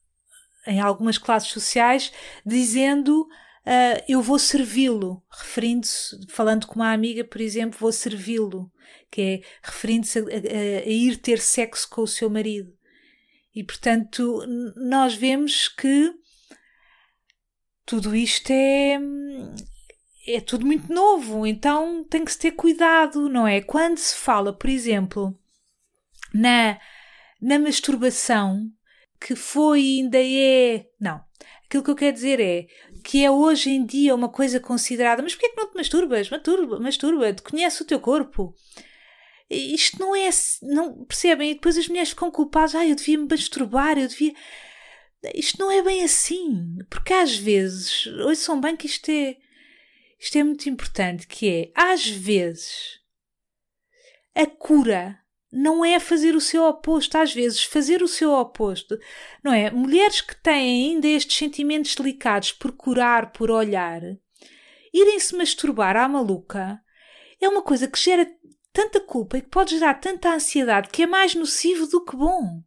em 0.68 0.80
algumas 0.80 1.20
classes 1.20 1.50
sociais, 1.50 2.12
dizendo 2.44 3.28
Uh, 3.66 3.98
eu 4.08 4.22
vou 4.22 4.38
servi-lo, 4.38 5.24
referindo-se, 5.32 6.16
falando 6.30 6.68
com 6.68 6.76
uma 6.76 6.94
amiga, 6.94 7.24
por 7.24 7.42
exemplo, 7.42 7.80
vou 7.80 7.92
servi-lo, 7.92 8.72
que 9.10 9.22
é 9.22 9.42
referindo-se 9.64 10.20
a, 10.20 10.22
a, 10.22 10.26
a, 10.26 10.88
ir 10.88 11.18
ter 11.18 11.40
sexo 11.40 11.90
com 11.90 12.04
o 12.04 12.08
seu 12.08 12.30
marido. 12.30 12.72
E 13.56 13.64
portanto, 13.64 14.44
nós 14.76 15.16
vemos 15.16 15.70
que 15.70 16.14
tudo 17.86 18.14
isto 18.14 18.52
é, 18.52 19.00
é 20.28 20.42
tudo 20.42 20.66
muito 20.66 20.92
novo, 20.92 21.48
então 21.48 22.04
tem 22.04 22.26
que 22.26 22.32
se 22.32 22.40
ter 22.40 22.52
cuidado, 22.52 23.30
não 23.30 23.48
é? 23.48 23.62
Quando 23.62 23.98
se 23.98 24.16
fala, 24.16 24.52
por 24.52 24.70
exemplo, 24.70 25.40
na, 26.34 26.78
na 27.42 27.58
masturbação, 27.58 28.70
que 29.22 29.36
foi 29.36 29.80
ainda 29.80 30.18
é. 30.22 30.86
Não. 31.00 31.24
Aquilo 31.66 31.84
que 31.84 31.92
eu 31.92 31.96
quero 31.96 32.14
dizer 32.14 32.40
é 32.40 32.68
que 33.04 33.24
é 33.24 33.32
hoje 33.32 33.70
em 33.70 33.86
dia 33.86 34.14
uma 34.14 34.30
coisa 34.30 34.60
considerada. 34.60 35.24
Mas 35.24 35.34
porquê 35.34 35.48
é 35.48 35.50
que 35.50 35.58
não 35.58 35.72
te 35.72 35.78
masturbas? 35.78 36.30
Masturba, 36.30 36.80
masturba, 36.80 37.36
conhece 37.44 37.82
o 37.82 37.86
teu 37.86 38.00
corpo. 38.00 38.54
Isto 39.50 40.00
não 40.00 40.16
é. 40.16 40.30
Não, 40.62 41.06
percebem? 41.06 41.52
E 41.52 41.54
depois 41.56 41.78
as 41.78 41.88
mulheres 41.88 42.10
ficam 42.10 42.32
culpadas. 42.32 42.76
Ah, 42.76 42.86
eu 42.86 42.96
devia 42.96 43.18
me 43.18 43.28
masturbar, 43.30 43.98
eu 43.98 44.08
devia. 44.08 44.34
Isto 45.34 45.60
não 45.60 45.72
é 45.72 45.82
bem 45.82 46.04
assim. 46.04 46.78
Porque 46.90 47.14
às 47.14 47.36
vezes. 47.36 48.08
Ouçam 48.26 48.60
bem 48.60 48.76
que 48.76 48.88
isto 48.88 49.10
é. 49.10 49.38
Isto 50.20 50.38
é 50.38 50.44
muito 50.44 50.68
importante. 50.70 51.28
Que 51.28 51.50
é. 51.50 51.72
Às 51.76 52.08
vezes. 52.08 53.00
A 54.34 54.46
cura 54.46 55.20
não 55.52 55.86
é 55.86 56.00
fazer 56.00 56.36
o 56.36 56.42
seu 56.42 56.64
oposto, 56.66 57.18
às 57.18 57.34
vezes 57.34 57.64
fazer 57.64 58.04
o 58.04 58.08
seu 58.10 58.34
oposto, 58.34 59.00
não 59.42 59.54
é? 59.54 59.72
Mulheres 59.72 60.20
que 60.20 60.36
têm 60.36 60.92
ainda 60.92 61.08
estes 61.08 61.38
sentimentos 61.38 61.96
delicados 61.96 62.52
por 62.52 62.74
curar, 62.74 63.32
por 63.32 63.50
olhar, 63.50 64.02
irem 64.94 65.18
se 65.18 65.34
masturbar 65.34 65.96
à 65.96 66.10
maluca 66.10 66.82
é 67.40 67.50
uma 67.50 67.62
coisa 67.62 67.88
que 67.88 68.00
gera 68.00 68.26
tanta 68.76 69.00
culpa 69.00 69.38
e 69.38 69.42
que 69.42 69.48
pode 69.48 69.80
gerar 69.80 69.94
tanta 69.94 70.36
ansiedade 70.36 70.90
que 70.90 71.04
é 71.04 71.08
mais 71.08 71.34
nocivo 71.34 71.88
do 71.88 72.04
que 72.04 72.14
bom. 72.14 72.62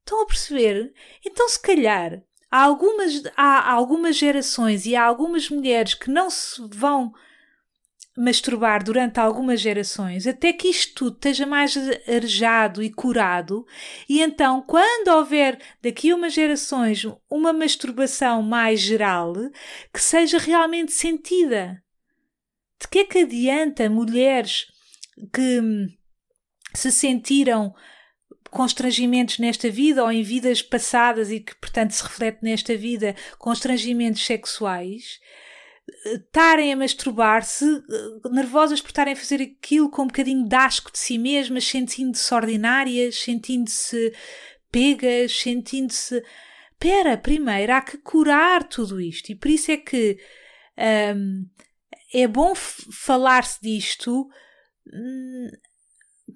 Estão 0.00 0.20
a 0.20 0.26
perceber? 0.26 0.92
Então, 1.24 1.48
se 1.48 1.62
calhar, 1.62 2.20
há 2.50 2.64
algumas, 2.64 3.22
há 3.36 3.70
algumas 3.70 4.16
gerações 4.16 4.84
e 4.84 4.96
há 4.96 5.04
algumas 5.04 5.48
mulheres 5.48 5.94
que 5.94 6.10
não 6.10 6.28
se 6.28 6.60
vão 6.72 7.12
masturbar 8.16 8.82
durante 8.82 9.20
algumas 9.20 9.60
gerações, 9.60 10.26
até 10.26 10.52
que 10.52 10.68
isto 10.68 10.94
tudo 10.96 11.14
esteja 11.14 11.46
mais 11.46 11.76
arejado 12.06 12.82
e 12.82 12.92
curado, 12.92 13.64
e 14.08 14.20
então, 14.20 14.60
quando 14.60 15.08
houver 15.16 15.58
daqui 15.80 16.10
a 16.10 16.16
umas 16.16 16.34
gerações 16.34 17.06
uma 17.30 17.52
masturbação 17.52 18.42
mais 18.42 18.80
geral, 18.80 19.32
que 19.94 20.02
seja 20.02 20.36
realmente 20.36 20.92
sentida. 20.92 21.82
De 22.78 22.88
que 22.88 22.98
é 22.98 23.04
que 23.04 23.18
adianta 23.20 23.88
mulheres 23.88 24.66
que 25.32 25.60
se 26.74 26.90
sentiram 26.90 27.74
constrangimentos 28.50 29.38
nesta 29.38 29.70
vida 29.70 30.02
ou 30.02 30.12
em 30.12 30.22
vidas 30.22 30.60
passadas 30.60 31.30
e 31.30 31.40
que, 31.40 31.54
portanto, 31.56 31.92
se 31.92 32.02
reflete 32.02 32.38
nesta 32.42 32.76
vida 32.76 33.16
constrangimentos 33.38 34.24
sexuais, 34.24 35.18
estarem 36.04 36.72
a 36.72 36.76
masturbar-se, 36.76 37.64
eh, 37.64 38.28
nervosas 38.30 38.80
por 38.80 38.88
estarem 38.88 39.14
a 39.14 39.16
fazer 39.16 39.40
aquilo 39.40 39.90
com 39.90 40.02
um 40.02 40.06
bocadinho 40.06 40.46
de 40.46 40.54
asco 40.54 40.92
de 40.92 40.98
si 40.98 41.18
mesmas, 41.18 41.64
sentindo-se 41.64 42.34
ordinárias, 42.34 43.18
sentindo-se 43.20 44.12
pegas, 44.70 45.38
sentindo-se. 45.38 46.22
Pera, 46.78 47.16
primeiro 47.16 47.72
há 47.72 47.80
que 47.80 47.96
curar 47.98 48.64
tudo 48.64 49.00
isto 49.00 49.30
e 49.30 49.34
por 49.36 49.48
isso 49.48 49.70
é 49.70 49.76
que 49.76 50.18
é 52.12 52.26
bom 52.26 52.54
falar-se 52.54 53.60
disto 53.62 54.28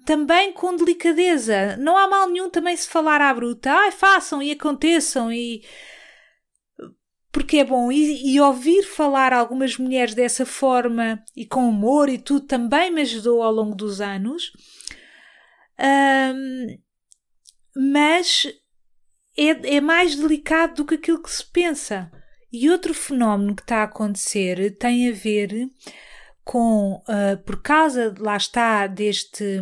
também 0.05 0.53
com 0.53 0.75
delicadeza. 0.75 1.77
Não 1.77 1.97
há 1.97 2.07
mal 2.07 2.29
nenhum 2.29 2.49
também 2.49 2.75
se 2.75 2.87
falar 2.87 3.21
à 3.21 3.33
bruta. 3.33 3.71
Ai, 3.71 3.91
façam 3.91 4.41
e 4.41 4.51
aconteçam 4.51 5.31
e 5.31 5.63
porque 7.31 7.57
é 7.57 7.63
bom 7.63 7.91
e, 7.91 8.33
e, 8.33 8.39
ouvir 8.39 8.83
falar 8.83 9.31
algumas 9.31 9.77
mulheres 9.77 10.15
dessa 10.15 10.43
forma 10.45 11.23
e 11.35 11.45
com 11.45 11.69
humor 11.69 12.09
e 12.09 12.17
tudo 12.17 12.47
também 12.47 12.91
me 12.91 13.01
ajudou 13.01 13.43
ao 13.43 13.51
longo 13.51 13.75
dos 13.75 14.01
anos. 14.01 14.51
Um, 15.79 16.79
mas 17.91 18.47
é, 19.37 19.75
é 19.75 19.81
mais 19.81 20.15
delicado 20.15 20.75
do 20.75 20.85
que 20.85 20.95
aquilo 20.95 21.21
que 21.21 21.29
se 21.29 21.45
pensa. 21.45 22.11
E 22.51 22.69
outro 22.71 22.93
fenómeno 22.93 23.55
que 23.55 23.61
está 23.61 23.77
a 23.77 23.83
acontecer 23.83 24.75
tem 24.77 25.09
a 25.09 25.11
ver 25.11 25.69
com, 26.47 27.03
uh, 27.09 27.37
por 27.45 27.61
causa, 27.61 28.15
lá 28.17 28.37
está, 28.37 28.87
deste, 28.87 29.61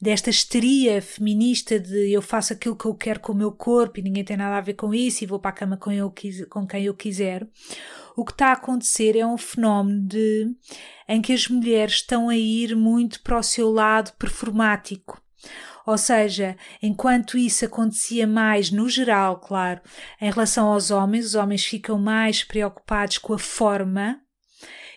desta 0.00 0.30
histeria 0.30 1.02
feminista 1.02 1.78
de 1.78 2.10
eu 2.10 2.22
faço 2.22 2.54
aquilo 2.54 2.74
que 2.74 2.86
eu 2.86 2.94
quero 2.94 3.20
com 3.20 3.32
o 3.32 3.36
meu 3.36 3.52
corpo 3.52 4.00
e 4.00 4.02
ninguém 4.02 4.24
tem 4.24 4.34
nada 4.34 4.56
a 4.56 4.62
ver 4.62 4.72
com 4.72 4.94
isso 4.94 5.22
e 5.22 5.26
vou 5.26 5.38
para 5.38 5.50
a 5.50 5.52
cama 5.52 5.76
com, 5.76 5.92
eu, 5.92 6.10
com 6.48 6.66
quem 6.66 6.84
eu 6.84 6.94
quiser, 6.94 7.46
o 8.16 8.24
que 8.24 8.32
está 8.32 8.46
a 8.46 8.52
acontecer 8.52 9.14
é 9.14 9.26
um 9.26 9.36
fenómeno 9.36 10.08
de, 10.08 10.56
em 11.06 11.20
que 11.20 11.34
as 11.34 11.48
mulheres 11.48 11.96
estão 11.96 12.30
a 12.30 12.36
ir 12.36 12.74
muito 12.74 13.22
para 13.22 13.38
o 13.38 13.42
seu 13.42 13.70
lado 13.70 14.14
performático. 14.18 15.20
Ou 15.84 15.98
seja, 15.98 16.56
enquanto 16.82 17.36
isso 17.36 17.66
acontecia 17.66 18.26
mais 18.26 18.70
no 18.70 18.88
geral, 18.88 19.38
claro, 19.38 19.82
em 20.18 20.30
relação 20.30 20.68
aos 20.68 20.90
homens, 20.90 21.26
os 21.26 21.34
homens 21.34 21.62
ficam 21.62 21.98
mais 21.98 22.42
preocupados 22.42 23.18
com 23.18 23.34
a 23.34 23.38
forma, 23.38 24.18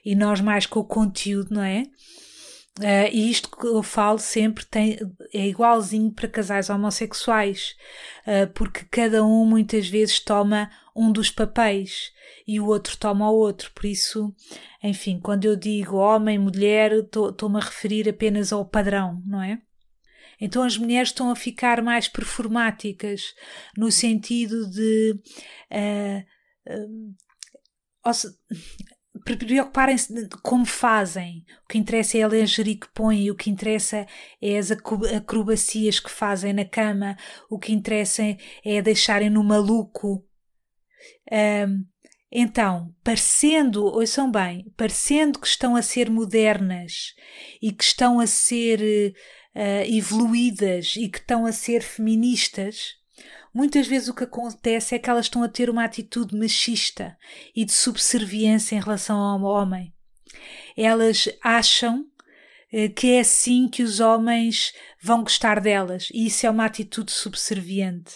e 0.06 0.16
nós 0.16 0.42
mais 0.42 0.66
com 0.66 0.80
o 0.80 0.86
conteúdo, 0.86 1.54
não 1.54 1.64
é? 1.64 1.84
Uh, 2.80 3.12
e 3.12 3.30
isto 3.30 3.50
que 3.52 3.68
eu 3.68 3.84
falo 3.84 4.18
sempre 4.20 4.66
tem, 4.66 4.98
é 5.34 5.48
igualzinho 5.48 6.12
para 6.12 6.30
casais 6.30 6.70
homossexuais, 6.70 7.76
uh, 8.26 8.48
porque 8.54 8.86
cada 8.90 9.22
um 9.26 9.44
muitas 9.46 9.90
vezes 9.90 10.20
toma 10.22 10.72
um 10.96 11.12
dos 11.12 11.30
papéis 11.30 12.12
e 12.48 12.58
o 12.58 12.68
outro 12.68 12.96
toma 12.98 13.30
o 13.30 13.36
outro. 13.36 13.70
Por 13.76 13.86
isso, 13.86 14.34
enfim, 14.82 15.20
quando 15.20 15.44
eu 15.44 15.58
digo 15.58 15.98
homem, 15.98 16.40
mulher, 16.40 16.94
estou-me 16.94 17.58
a 17.58 17.66
referir 17.66 18.08
apenas 18.08 18.54
ao 18.54 18.66
padrão, 18.66 19.22
não 19.26 19.42
é? 19.42 19.62
Então 20.40 20.64
as 20.64 20.78
mulheres 20.78 21.10
estão 21.10 21.30
a 21.30 21.36
ficar 21.36 21.82
mais 21.82 22.08
performáticas, 22.08 23.34
no 23.76 23.92
sentido 23.92 24.70
de. 24.70 25.20
Uh, 25.70 27.14
preocuparem-se 29.24 30.28
como 30.42 30.66
fazem. 30.66 31.46
O 31.64 31.68
que 31.68 31.78
interessa 31.78 32.18
é 32.18 32.24
a 32.24 32.28
lingerie 32.28 32.76
que 32.76 32.88
põem, 32.94 33.30
o 33.30 33.36
que 33.36 33.50
interessa 33.50 34.06
é 34.42 34.58
as 34.58 34.72
acrobacias 34.72 36.00
que 36.00 36.10
fazem 36.10 36.54
na 36.54 36.66
cama, 36.66 37.18
o 37.50 37.60
que 37.60 37.74
interessa 37.74 38.24
é 38.66 38.82
deixarem 38.82 39.30
no 39.30 39.44
maluco. 39.44 40.26
Um, 41.32 41.86
então, 42.32 42.94
parecendo, 43.04 43.84
ouçam 43.86 44.32
bem, 44.32 44.72
parecendo 44.78 45.40
que 45.40 45.48
estão 45.48 45.76
a 45.76 45.82
ser 45.82 46.10
modernas 46.10 47.16
e 47.62 47.72
que 47.72 47.84
estão 47.84 48.20
a 48.20 48.28
ser 48.28 49.16
uh, 49.56 49.96
evoluídas 49.96 50.96
e 50.96 51.10
que 51.10 51.18
estão 51.18 51.46
a 51.46 51.52
ser 51.52 51.82
feministas, 51.82 52.99
muitas 53.60 53.88
vezes 53.88 54.08
o 54.08 54.14
que 54.14 54.24
acontece 54.24 54.96
é 54.96 55.00
que 55.00 55.10
elas 55.10 55.26
estão 55.26 55.44
a 55.44 55.50
ter 55.50 55.70
uma 55.70 55.84
atitude 55.84 56.34
machista 56.34 57.18
e 57.54 57.66
de 57.66 57.74
subserviência 57.74 58.78
em 58.78 58.80
relação 58.80 59.18
ao 59.18 59.42
homem. 59.42 59.94
Elas 60.78 61.28
acham 61.44 62.06
eh, 62.72 62.88
que 62.88 63.12
é 63.12 63.20
assim 63.20 63.68
que 63.68 63.84
os 63.84 64.00
homens 64.00 64.72
vão 65.02 65.24
gostar 65.24 65.60
delas, 65.60 66.08
e 66.14 66.28
isso 66.28 66.46
é 66.46 66.50
uma 66.50 66.64
atitude 66.64 67.12
subserviente. 67.12 68.14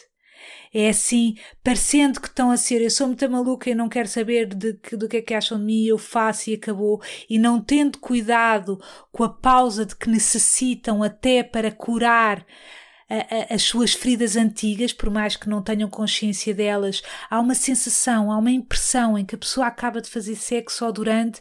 É 0.73 0.87
assim, 0.87 1.35
parecendo 1.61 2.21
que 2.21 2.27
estão 2.27 2.49
a 2.49 2.55
ser, 2.55 2.81
eu 2.81 2.89
sou 2.89 3.07
muito 3.07 3.29
maluca 3.29 3.69
e 3.69 3.75
não 3.75 3.89
quero 3.89 4.07
saber 4.07 4.47
de, 4.47 4.73
do 4.93 5.09
que 5.09 5.17
é 5.17 5.21
que 5.21 5.33
acham 5.33 5.59
de 5.59 5.65
mim, 5.65 5.85
eu 5.85 5.97
faço 5.97 6.49
e 6.49 6.53
acabou, 6.53 7.01
e 7.29 7.37
não 7.37 7.61
tendo 7.61 7.99
cuidado 7.99 8.79
com 9.11 9.25
a 9.25 9.29
pausa 9.29 9.85
de 9.85 9.93
que 9.93 10.09
necessitam 10.09 11.03
até 11.03 11.43
para 11.43 11.69
curar 11.69 12.45
a, 13.13 13.53
a, 13.53 13.55
as 13.55 13.63
suas 13.63 13.93
feridas 13.93 14.35
antigas, 14.35 14.91
por 14.91 15.09
mais 15.09 15.35
que 15.35 15.47
não 15.47 15.61
tenham 15.61 15.89
consciência 15.89 16.53
delas, 16.53 17.03
há 17.29 17.39
uma 17.39 17.53
sensação, 17.53 18.31
há 18.31 18.37
uma 18.37 18.51
impressão 18.51 19.17
em 19.17 19.25
que 19.25 19.35
a 19.35 19.37
pessoa 19.37 19.67
acaba 19.67 20.01
de 20.01 20.09
fazer 20.09 20.35
sexo 20.35 20.77
só 20.77 20.91
durante 20.91 21.39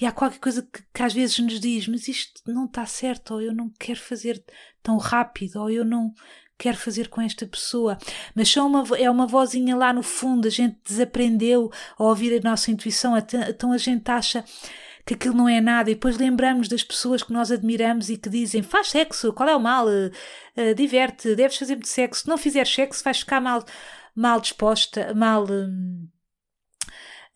e 0.00 0.04
há 0.04 0.12
qualquer 0.12 0.38
coisa 0.38 0.62
que, 0.62 0.82
que 0.92 1.02
às 1.02 1.14
vezes 1.14 1.38
nos 1.38 1.58
diz, 1.58 1.88
mas 1.88 2.08
isto 2.08 2.42
não 2.46 2.66
está 2.66 2.84
certo, 2.84 3.34
ou 3.34 3.40
eu 3.40 3.54
não 3.54 3.70
quero 3.78 4.00
fazer 4.00 4.44
tão 4.82 4.98
rápido, 4.98 5.60
ou 5.60 5.70
eu 5.70 5.84
não 5.84 6.12
quero 6.58 6.76
fazer 6.76 7.08
com 7.08 7.20
esta 7.20 7.46
pessoa. 7.46 7.98
Mas 8.34 8.48
só 8.48 8.66
uma, 8.66 8.84
é 8.98 9.10
uma 9.10 9.26
vozinha 9.26 9.74
lá 9.76 9.92
no 9.92 10.02
fundo, 10.02 10.46
a 10.46 10.50
gente 10.50 10.76
desaprendeu 10.84 11.70
a 11.98 12.04
ouvir 12.04 12.38
a 12.38 12.48
nossa 12.48 12.70
intuição, 12.70 13.14
então 13.16 13.72
a 13.72 13.78
gente 13.78 14.08
acha 14.10 14.44
que 15.06 15.14
aquilo 15.14 15.34
não 15.34 15.48
é 15.48 15.60
nada, 15.60 15.90
e 15.90 15.94
depois 15.94 16.16
lembramos 16.16 16.68
das 16.68 16.82
pessoas 16.82 17.22
que 17.22 17.32
nós 17.32 17.50
admiramos 17.50 18.08
e 18.08 18.16
que 18.16 18.28
dizem: 18.28 18.62
faz 18.62 18.88
sexo, 18.88 19.32
qual 19.32 19.48
é 19.48 19.56
o 19.56 19.60
mal? 19.60 19.86
Uh, 19.86 20.74
diverte, 20.74 21.34
deves 21.36 21.56
fazer 21.56 21.74
muito 21.74 21.88
sexo. 21.88 22.22
Se 22.22 22.28
não 22.28 22.38
fizeres 22.38 22.72
sexo, 22.72 23.04
vais 23.04 23.20
ficar 23.20 23.40
mal, 23.40 23.64
mal 24.14 24.40
disposta, 24.40 25.12
mal. 25.14 25.46
Hum, 25.50 26.08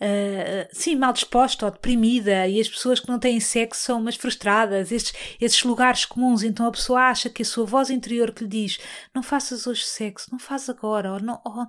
uh, 0.01 0.69
sim, 0.73 0.97
mal 0.97 1.13
disposta 1.13 1.67
ou 1.67 1.71
deprimida, 1.71 2.47
e 2.47 2.61
as 2.61 2.69
pessoas 2.69 3.01
que 3.01 3.09
não 3.09 3.19
têm 3.19 3.41
sexo 3.41 3.83
são 3.83 4.01
umas 4.01 4.17
frustradas, 4.17 4.93
estes, 4.93 5.13
esses 5.41 5.63
lugares 5.63 6.05
comuns. 6.05 6.43
Então 6.43 6.67
a 6.67 6.71
pessoa 6.71 7.03
acha 7.03 7.29
que 7.29 7.43
a 7.43 7.45
sua 7.45 7.65
voz 7.65 7.91
interior 7.91 8.33
que 8.33 8.45
lhe 8.45 8.51
diz: 8.51 8.79
não 9.15 9.23
faças 9.23 9.67
hoje 9.67 9.85
sexo, 9.85 10.29
não 10.31 10.39
faz 10.39 10.69
agora, 10.69 11.13
ou, 11.13 11.21
não, 11.21 11.41
ou 11.45 11.67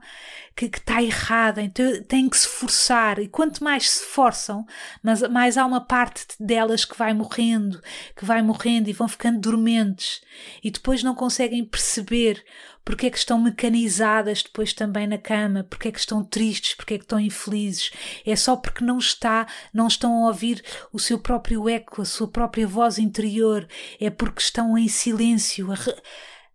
que 0.56 0.66
está 0.66 1.02
errada, 1.02 1.62
então 1.62 2.04
tem 2.04 2.30
que 2.30 2.38
se 2.38 2.48
forçar. 2.48 3.20
E 3.20 3.28
quanto 3.28 3.64
mais 3.64 3.90
se 3.90 4.06
forçam, 4.06 4.66
mas 5.02 5.22
mais 5.30 5.58
há 5.58 5.66
uma 5.66 5.82
parte 5.82 6.26
delas 6.40 6.86
que 6.86 6.98
vai 6.98 7.14
morrendo, 7.14 7.82
que 8.16 8.26
vai 8.26 8.42
morrendo 8.42 8.90
e 8.90 8.94
vão 8.94 9.08
ficando 9.08 9.40
dormentes, 9.40 10.22
e 10.64 10.70
depois 10.70 11.04
não 11.04 11.16
conseguem 11.16 11.64
perceber 11.66 12.44
porque 12.84 13.06
é 13.06 13.10
que 13.10 13.18
estão 13.18 13.40
mecanizadas 13.40 14.42
depois 14.42 14.74
também 14.74 15.06
na 15.06 15.18
cama, 15.18 15.64
porque 15.64 15.90
é 15.90 15.92
que 15.92 16.00
estão 16.00 16.24
tristes, 16.24 16.74
porque 16.74 16.96
é 16.96 16.98
que 16.98 17.04
estão 17.04 17.20
infelizes. 17.20 17.92
É 18.26 18.36
só 18.36 18.56
porque 18.56 18.84
não 18.84 18.98
está, 18.98 19.48
não 19.74 19.88
estão 19.88 20.24
a 20.24 20.28
ouvir 20.28 20.64
o 20.92 21.00
seu 21.00 21.20
próprio 21.20 21.70
eco, 21.70 22.02
a 22.02 22.06
sua 22.06 22.28
própria 22.28 22.68
voz 22.68 22.98
interior, 22.98 23.68
é 24.00 24.10
porque 24.10 24.42
estão 24.42 24.78
em 24.78 24.88
silêncio, 24.88 25.72
a, 25.72 25.76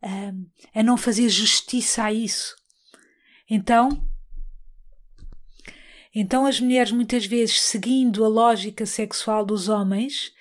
a, 0.02 0.80
a 0.80 0.82
não 0.82 0.96
fazer 0.96 1.28
justiça 1.28 2.04
a 2.04 2.12
isso. 2.12 2.56
Então, 3.48 4.04
então 6.14 6.46
as 6.46 6.58
mulheres 6.58 6.92
muitas 6.92 7.26
vezes 7.26 7.60
seguindo 7.60 8.24
a 8.24 8.28
lógica 8.28 8.86
sexual 8.86 9.44
dos 9.44 9.68
homens, 9.68 10.32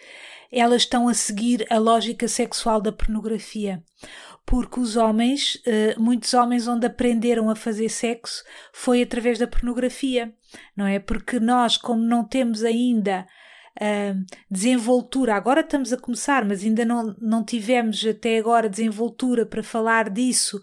elas 0.51 0.83
estão 0.83 1.07
a 1.07 1.13
seguir 1.13 1.65
a 1.69 1.79
lógica 1.79 2.27
sexual 2.27 2.79
da 2.79 2.91
pornografia 2.91 3.83
porque 4.45 4.79
os 4.79 4.95
homens, 4.95 5.55
uh, 5.55 6.01
muitos 6.01 6.33
homens 6.33 6.67
onde 6.67 6.85
aprenderam 6.85 7.49
a 7.49 7.55
fazer 7.55 7.89
sexo 7.89 8.43
foi 8.71 9.01
através 9.01 9.39
da 9.39 9.47
pornografia, 9.47 10.33
não 10.75 10.85
é? 10.85 10.99
Porque 10.99 11.39
nós, 11.39 11.77
como 11.77 12.01
não 12.01 12.23
temos 12.23 12.63
ainda 12.63 13.25
uh, 13.79 14.25
desenvoltura, 14.49 15.35
agora 15.35 15.61
estamos 15.61 15.93
a 15.93 15.97
começar, 15.97 16.45
mas 16.45 16.63
ainda 16.63 16.85
não, 16.85 17.15
não 17.19 17.43
tivemos 17.43 18.05
até 18.05 18.37
agora 18.37 18.69
desenvoltura 18.69 19.45
para 19.45 19.63
falar 19.63 20.09
disso 20.09 20.61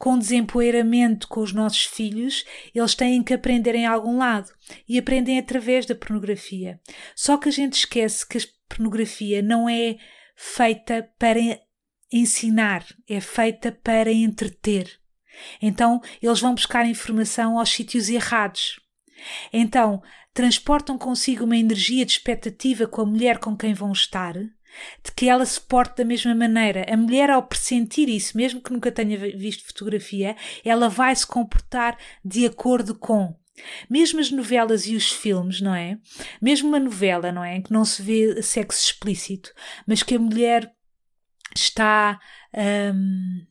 com 0.00 0.18
desempoeiramento 0.18 1.28
com 1.28 1.40
os 1.40 1.52
nossos 1.52 1.84
filhos, 1.84 2.46
eles 2.74 2.94
têm 2.94 3.22
que 3.22 3.34
aprender 3.34 3.74
em 3.74 3.84
algum 3.84 4.16
lado 4.16 4.50
e 4.88 4.98
aprendem 4.98 5.38
através 5.38 5.84
da 5.84 5.94
pornografia. 5.94 6.80
Só 7.14 7.36
que 7.36 7.50
a 7.50 7.52
gente 7.52 7.74
esquece 7.74 8.26
que 8.26 8.38
a 8.38 8.40
pornografia 8.66 9.42
não 9.42 9.68
é 9.68 9.98
feita 10.34 11.06
para 11.18 11.38
ensinar, 12.12 12.84
é 13.08 13.20
feita 13.20 13.72
para 13.72 14.12
entreter. 14.12 14.98
Então, 15.60 16.00
eles 16.20 16.40
vão 16.40 16.54
buscar 16.54 16.86
informação 16.86 17.58
aos 17.58 17.70
sítios 17.70 18.08
errados. 18.08 18.80
Então, 19.52 20.02
transportam 20.32 20.96
consigo 20.98 21.44
uma 21.44 21.56
energia 21.56 22.04
de 22.04 22.12
expectativa 22.12 22.86
com 22.86 23.02
a 23.02 23.06
mulher 23.06 23.38
com 23.38 23.56
quem 23.56 23.74
vão 23.74 23.92
estar, 23.92 24.34
de 24.34 25.12
que 25.14 25.28
ela 25.28 25.44
se 25.44 25.60
porte 25.60 25.98
da 25.98 26.04
mesma 26.04 26.34
maneira. 26.34 26.86
A 26.88 26.96
mulher, 26.96 27.30
ao 27.30 27.42
pressentir 27.42 28.08
isso, 28.08 28.36
mesmo 28.36 28.60
que 28.60 28.72
nunca 28.72 28.92
tenha 28.92 29.18
visto 29.18 29.66
fotografia, 29.66 30.36
ela 30.64 30.88
vai 30.88 31.14
se 31.14 31.26
comportar 31.26 31.98
de 32.24 32.46
acordo 32.46 32.94
com. 32.94 33.34
Mesmo 33.90 34.20
as 34.20 34.30
novelas 34.30 34.86
e 34.86 34.96
os 34.96 35.10
filmes, 35.10 35.60
não 35.60 35.74
é? 35.74 35.98
Mesmo 36.40 36.68
uma 36.68 36.78
novela, 36.78 37.30
não 37.30 37.44
é? 37.44 37.56
Em 37.56 37.62
que 37.62 37.72
não 37.72 37.84
se 37.84 38.00
vê 38.00 38.42
sexo 38.42 38.86
explícito, 38.86 39.52
mas 39.86 40.02
que 40.02 40.14
a 40.14 40.18
mulher 40.18 40.72
está. 41.54 42.20
Um, 42.54 43.46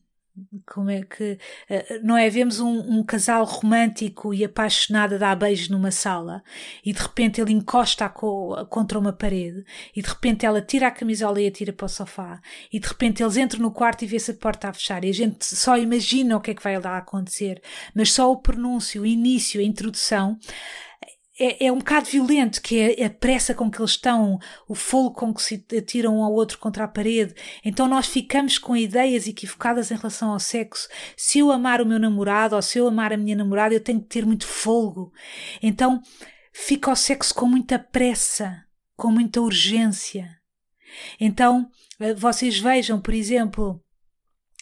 como 0.66 0.90
é 0.90 1.04
que. 1.04 1.38
Uh, 1.70 2.00
não 2.04 2.18
é? 2.18 2.30
Vemos 2.30 2.60
um, 2.60 3.00
um, 3.00 3.04
casal 3.04 3.44
romântico 3.44 4.34
e 4.34 4.44
apaixonado 4.44 5.16
a 5.16 5.18
dar 5.18 5.36
beijos 5.36 5.70
numa 5.70 5.92
sala 5.92 6.44
e 6.86 6.94
de 6.94 7.02
repente 7.02 7.42
ele 7.42 7.52
encosta 7.52 8.08
co 8.10 8.66
contra 8.68 8.98
uma 8.98 9.14
parede 9.14 9.64
e 9.96 10.02
de 10.02 10.08
repente 10.08 10.46
ela 10.46 10.62
tira 10.62 10.88
a 10.88 10.92
camisola 10.92 11.42
e 11.42 11.48
atira 11.48 11.74
para 11.74 11.86
o 11.86 11.90
sofá 11.90 12.40
e 12.72 12.80
de 12.80 12.88
repente 12.88 13.22
eles 13.22 13.38
entram 13.38 13.62
no 13.62 13.72
quarto 13.72 14.04
e 14.04 14.08
vê-se 14.08 14.32
a 14.32 14.34
porta 14.34 14.70
a 14.70 14.74
fechar 14.74 15.04
e 15.04 15.10
a 15.10 15.14
gente 15.14 15.46
só 15.46 15.78
imagina 15.78 16.38
o 16.38 16.42
que 16.42 16.52
é 16.52 16.54
que 16.54 16.64
vai 16.64 16.80
lá 16.80 16.98
acontecer, 16.98 17.62
mas 17.94 18.12
só 18.12 18.32
o 18.32 18.38
pronúncio, 18.38 19.02
o 19.02 19.06
início, 19.06 19.60
a 19.60 19.64
introdução 19.64 20.38
é, 21.40 21.68
é 21.68 21.72
um 21.72 21.78
bocado 21.78 22.08
violento, 22.10 22.62
que 22.62 22.78
é 22.78 23.06
a 23.06 23.10
pressa 23.10 23.54
com 23.54 23.72
que 23.72 23.80
eles 23.80 23.92
estão, 23.92 24.38
o 24.68 24.76
fogo 24.76 25.12
com 25.12 25.34
que 25.34 25.42
se 25.42 25.66
atiram 25.78 26.20
um 26.20 26.24
ao 26.24 26.34
outro 26.34 26.60
contra 26.60 26.84
a 26.84 26.88
parede. 26.88 27.34
Então 27.64 27.88
nós 27.88 28.08
ficamos 28.08 28.58
com 28.58 28.76
ideias 28.76 29.28
equivocadas 29.28 29.90
em 29.90 29.96
relação 29.96 30.32
ao 30.32 30.40
sexo. 30.40 30.90
Se 31.16 31.40
eu 31.40 31.52
amar 31.52 31.82
o 31.82 31.86
meu 31.86 31.98
namorado 31.98 32.56
ou 32.56 32.62
se 32.62 32.78
eu 32.78 32.88
amar 32.88 33.14
a 33.14 33.18
minha 33.18 33.36
namorada, 33.36 33.74
eu 33.74 33.80
tenho 33.80 34.02
que 34.02 34.08
ter 34.08 34.26
muito 34.26 34.46
fogo. 34.46 35.14
Então 35.64 36.02
fica 36.52 36.92
o 36.92 36.96
sexo 36.96 37.34
com 37.34 37.46
muita 37.46 37.80
pressa, 37.80 38.66
com 38.98 39.10
muita 39.10 39.40
urgência. 39.40 40.30
Então 41.20 41.70
eh, 42.00 42.14
vocês 42.14 42.60
vejam, 42.60 43.00
por 43.00 43.14
exemplo, 43.14 43.82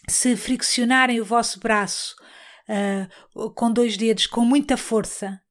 se 0.07 0.35
friccionarem 0.35 1.19
o 1.19 1.25
vosso 1.25 1.59
braço 1.59 2.15
uh, 3.35 3.49
com 3.51 3.71
dois 3.71 3.97
dedos 3.97 4.25
com 4.25 4.45
muita 4.45 4.77
força, 4.77 5.41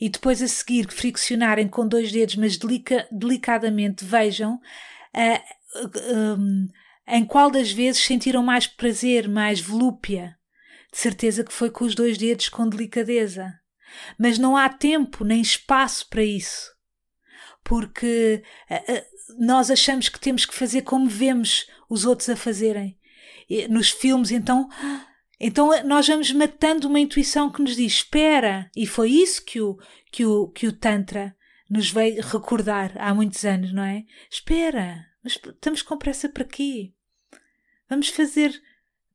e 0.00 0.08
depois 0.08 0.42
a 0.42 0.48
seguir 0.48 0.90
friccionarem 0.90 1.68
com 1.68 1.86
dois 1.86 2.10
dedos, 2.10 2.36
mas 2.36 2.56
delica, 2.56 3.06
delicadamente, 3.10 4.04
vejam 4.04 4.54
uh, 4.54 6.38
um, 6.38 6.68
em 7.06 7.24
qual 7.24 7.50
das 7.50 7.70
vezes 7.70 8.02
sentiram 8.02 8.42
mais 8.42 8.66
prazer, 8.66 9.28
mais 9.28 9.60
volúpia. 9.60 10.36
De 10.92 10.98
certeza 10.98 11.42
que 11.42 11.52
foi 11.52 11.70
com 11.70 11.84
os 11.84 11.94
dois 11.94 12.16
dedos 12.16 12.48
com 12.48 12.68
delicadeza. 12.68 13.52
Mas 14.18 14.38
não 14.38 14.56
há 14.56 14.68
tempo 14.68 15.24
nem 15.24 15.40
espaço 15.40 16.08
para 16.08 16.22
isso. 16.22 16.72
Porque 17.62 18.42
uh, 18.70 19.36
nós 19.38 19.70
achamos 19.70 20.08
que 20.08 20.20
temos 20.20 20.46
que 20.46 20.54
fazer 20.54 20.82
como 20.82 21.08
vemos 21.08 21.66
os 21.88 22.04
outros 22.04 22.28
a 22.28 22.36
fazerem. 22.36 22.98
Nos 23.68 23.90
filmes, 23.90 24.30
então 24.30 24.68
então 25.46 25.74
eh, 25.74 25.82
nós 25.82 26.08
vamos 26.08 26.32
matando 26.32 26.88
uma 26.88 26.98
intuição 26.98 27.50
que 27.50 27.60
nos 27.60 27.76
diz 27.76 27.92
espera. 27.92 28.70
E 28.74 28.86
foi 28.86 29.10
isso 29.10 29.44
que 29.44 29.60
o, 29.60 29.78
que 30.10 30.24
o, 30.24 30.48
que 30.48 30.66
o 30.66 30.72
Tantra 30.72 31.36
nos 31.68 31.90
veio 31.90 32.22
recordar 32.22 32.92
há 32.96 33.12
muitos 33.12 33.44
anos, 33.44 33.70
não 33.70 33.82
é? 33.82 34.04
Espera, 34.30 35.04
mas 35.22 35.34
estamos 35.34 35.82
com 35.82 35.98
pressa 35.98 36.30
para 36.30 36.44
quê? 36.44 36.94
Vamos 37.90 38.08
fazer 38.08 38.52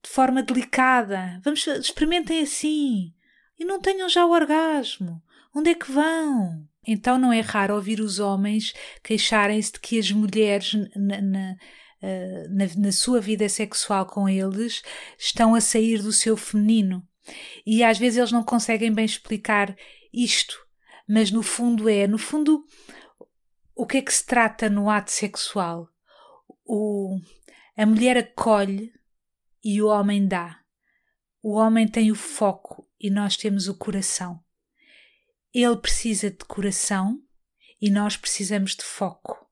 de 0.03 0.09
forma 0.09 0.43
delicada. 0.43 1.41
Vamos, 1.43 1.65
experimentem 1.65 2.41
assim. 2.41 3.11
E 3.57 3.65
não 3.65 3.81
tenham 3.81 4.07
já 4.07 4.23
o 4.23 4.31
orgasmo. 4.31 5.23
Onde 5.53 5.71
é 5.71 5.73
que 5.73 5.91
vão? 5.91 6.63
Então 6.85 7.17
não 7.17 7.33
é 7.33 7.41
raro 7.41 7.73
ouvir 7.73 7.99
os 7.99 8.19
homens 8.19 8.73
queixarem-se 9.03 9.73
de 9.73 9.79
que 9.79 9.97
as 9.97 10.11
mulheres 10.11 10.73
na, 10.95 11.21
na 11.21 11.55
eh, 12.01 12.47
na, 12.49 12.65
na 12.77 12.91
sua 12.91 13.19
vida 13.19 13.49
sexual 13.49 14.05
com 14.05 14.29
eles 14.29 14.81
estão 15.17 15.53
a 15.53 15.61
sair 15.61 16.01
do 16.01 16.13
seu 16.13 16.37
feminino. 16.37 17.05
E 17.65 17.83
às 17.83 17.97
vezes 17.97 18.17
eles 18.17 18.31
não 18.31 18.43
conseguem 18.43 18.93
bem 18.93 19.05
explicar 19.05 19.75
isto, 20.13 20.65
mas 21.07 21.29
no 21.29 21.43
fundo 21.43 21.89
é, 21.89 22.07
no 22.07 22.17
fundo, 22.17 22.65
o 23.75 23.85
que 23.85 23.97
é 23.97 24.01
que 24.01 24.13
se 24.13 24.25
trata 24.25 24.69
no 24.69 24.89
ato 24.89 25.11
sexual? 25.11 25.89
O, 26.65 27.19
a 27.75 27.85
mulher 27.85 28.17
acolhe 28.17 28.93
e 29.63 29.81
o 29.81 29.87
homem 29.87 30.27
dá. 30.27 30.59
O 31.41 31.53
homem 31.53 31.87
tem 31.87 32.11
o 32.11 32.15
foco 32.15 32.87
e 32.99 33.09
nós 33.09 33.35
temos 33.35 33.67
o 33.67 33.77
coração. 33.77 34.43
Ele 35.53 35.77
precisa 35.77 36.29
de 36.29 36.45
coração 36.45 37.21
e 37.81 37.89
nós 37.89 38.15
precisamos 38.15 38.75
de 38.75 38.83
foco. 38.83 39.49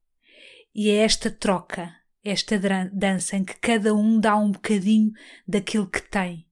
E 0.74 0.90
é 0.90 0.98
esta 0.98 1.32
troca 1.32 1.96
esta 2.28 2.60
dança 2.92 3.36
em 3.38 3.44
que 3.44 3.56
cada 3.56 3.94
um 3.94 4.20
dá 4.20 4.36
um 4.36 4.52
bocadinho 4.52 5.12
daquilo 5.48 5.90
que 5.90 6.02
tem. 6.02 6.46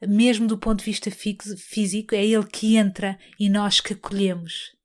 Mesmo 0.00 0.46
do 0.46 0.58
ponto 0.58 0.78
de 0.78 0.84
vista 0.84 1.10
físico, 1.10 2.14
é 2.14 2.24
ele 2.24 2.46
que 2.46 2.76
entra 2.76 3.18
e 3.38 3.48
nós 3.48 3.80
que 3.80 3.94
acolhemos. 3.94 4.76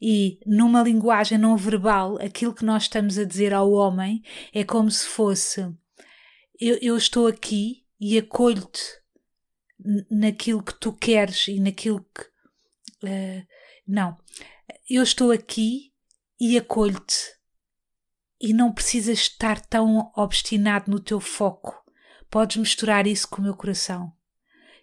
E 0.00 0.38
numa 0.44 0.82
linguagem 0.82 1.38
não 1.38 1.56
verbal, 1.56 2.18
aquilo 2.20 2.54
que 2.54 2.64
nós 2.64 2.82
estamos 2.84 3.18
a 3.18 3.24
dizer 3.24 3.54
ao 3.54 3.72
homem 3.72 4.22
é 4.52 4.62
como 4.62 4.90
se 4.90 5.06
fosse: 5.06 5.62
eu, 6.60 6.78
eu 6.82 6.96
estou 6.96 7.26
aqui 7.26 7.84
e 7.98 8.18
acolho-te 8.18 8.82
naquilo 10.10 10.62
que 10.62 10.74
tu 10.74 10.92
queres 10.92 11.48
e 11.48 11.60
naquilo 11.60 12.04
que. 12.14 12.22
Uh, 13.06 13.46
não. 13.86 14.18
Eu 14.88 15.02
estou 15.02 15.30
aqui 15.30 15.92
e 16.40 16.58
acolho-te. 16.58 17.33
E 18.40 18.52
não 18.52 18.72
precisas 18.72 19.18
estar 19.18 19.60
tão 19.60 20.10
obstinado 20.16 20.90
no 20.90 21.00
teu 21.00 21.20
foco. 21.20 21.82
Podes 22.30 22.56
misturar 22.56 23.06
isso 23.06 23.28
com 23.28 23.40
o 23.40 23.44
meu 23.44 23.54
coração. 23.54 24.12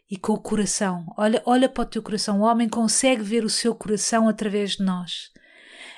E 0.09 0.17
com 0.17 0.33
o 0.33 0.41
coração. 0.41 1.05
Olha, 1.17 1.41
olha 1.45 1.69
para 1.69 1.83
o 1.83 1.85
teu 1.85 2.01
coração. 2.01 2.39
O 2.39 2.43
homem 2.43 2.67
consegue 2.67 3.21
ver 3.23 3.43
o 3.43 3.49
seu 3.49 3.75
coração 3.75 4.27
através 4.27 4.77
de 4.77 4.83
nós. 4.83 5.31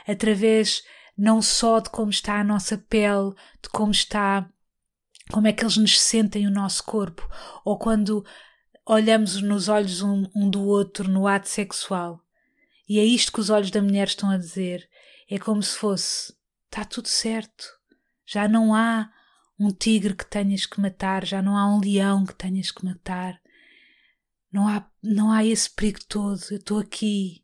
Através 0.08 0.84
não 1.18 1.42
só 1.42 1.80
de 1.80 1.90
como 1.90 2.10
está 2.10 2.40
a 2.40 2.44
nossa 2.44 2.78
pele, 2.78 3.34
de 3.62 3.70
como 3.70 3.92
está, 3.92 4.50
como 5.32 5.48
é 5.48 5.54
que 5.54 5.64
eles 5.64 5.78
nos 5.78 6.00
sentem 6.00 6.48
o 6.48 6.52
nosso 6.52 6.84
corpo, 6.84 7.28
ou 7.64 7.78
quando 7.78 8.26
olhamos 8.86 9.42
nos 9.42 9.70
olhos 9.70 10.02
um, 10.02 10.28
um 10.36 10.50
do 10.50 10.64
outro 10.64 11.08
no 11.08 11.28
ato 11.28 11.48
sexual. 11.48 12.22
E 12.88 13.00
é 13.00 13.04
isto 13.04 13.32
que 13.32 13.40
os 13.40 13.50
olhos 13.50 13.72
da 13.72 13.82
mulher 13.82 14.08
estão 14.08 14.30
a 14.30 14.38
dizer. 14.38 14.88
É 15.30 15.40
como 15.40 15.64
se 15.64 15.78
fosse: 15.78 16.34
está 16.74 16.84
tudo 16.84 17.08
certo. 17.08 17.66
Já 18.26 18.48
não 18.48 18.74
há 18.74 19.10
um 19.60 19.72
tigre 19.72 20.16
que 20.16 20.26
tenhas 20.26 20.66
que 20.66 20.82
matar, 20.82 21.24
já 21.24 21.42
não 21.42 21.56
há 21.56 21.68
um 21.68 21.80
leão 21.80 22.26
que 22.26 22.34
tenhas 22.34 22.72
que 22.72 22.84
matar. 22.84 23.40
Não 24.52 24.68
há, 24.68 24.88
não 25.02 25.32
há 25.32 25.46
esse 25.46 25.70
perigo 25.70 26.00
todo. 26.08 26.42
Eu 26.50 26.58
estou 26.58 26.80
aqui. 26.80 27.44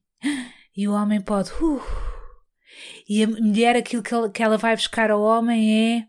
E 0.75 0.87
o 0.87 0.93
homem 0.93 1.19
pode. 1.19 1.51
Uh, 1.61 1.81
e 3.07 3.23
a 3.23 3.27
mulher, 3.27 3.75
aquilo 3.75 4.01
que 4.01 4.13
ela, 4.13 4.29
que 4.29 4.41
ela 4.41 4.57
vai 4.57 4.75
buscar 4.75 5.11
ao 5.11 5.21
homem 5.21 5.97
é. 5.97 6.07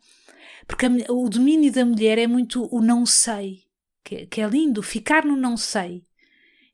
Porque 0.66 0.86
a, 0.86 0.90
o 1.12 1.28
domínio 1.28 1.72
da 1.72 1.84
mulher 1.84 2.18
é 2.18 2.26
muito 2.26 2.68
o 2.72 2.80
não 2.80 3.04
sei 3.04 3.64
que, 4.04 4.26
que 4.26 4.40
é 4.40 4.46
lindo, 4.46 4.82
ficar 4.82 5.24
no 5.24 5.36
não 5.36 5.56
sei. 5.56 6.04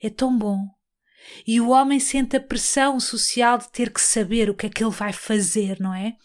É 0.00 0.11
tão 0.11 0.37
bom. 0.37 0.68
E 1.46 1.60
o 1.60 1.70
homem 1.70 2.00
sente 2.00 2.36
a 2.36 2.40
pressão 2.40 2.98
social 3.00 3.58
de 3.58 3.68
ter 3.70 3.92
que 3.92 4.00
saber 4.00 4.50
o 4.50 4.54
que 4.54 4.66
é 4.66 4.68
que 4.68 4.82
ele 4.82 4.92
vai 4.92 5.12
fazer, 5.12 5.80
não 5.80 5.94
é? 5.94 6.16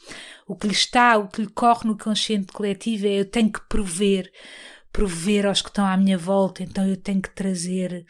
O 0.47 0.55
que 0.55 0.67
lhe 0.67 0.73
está, 0.73 1.17
o 1.17 1.27
que 1.27 1.41
lhe 1.41 1.49
corre 1.49 1.87
no 1.87 1.97
consciente 1.97 2.51
coletivo 2.51 3.07
é 3.07 3.19
eu 3.19 3.25
tenho 3.25 3.51
que 3.51 3.61
prover, 3.67 4.31
prover 4.91 5.45
aos 5.45 5.61
que 5.61 5.69
estão 5.69 5.85
à 5.85 5.95
minha 5.97 6.17
volta, 6.17 6.63
então 6.63 6.87
eu 6.87 6.97
tenho 6.97 7.21
que 7.21 7.29
trazer 7.29 8.05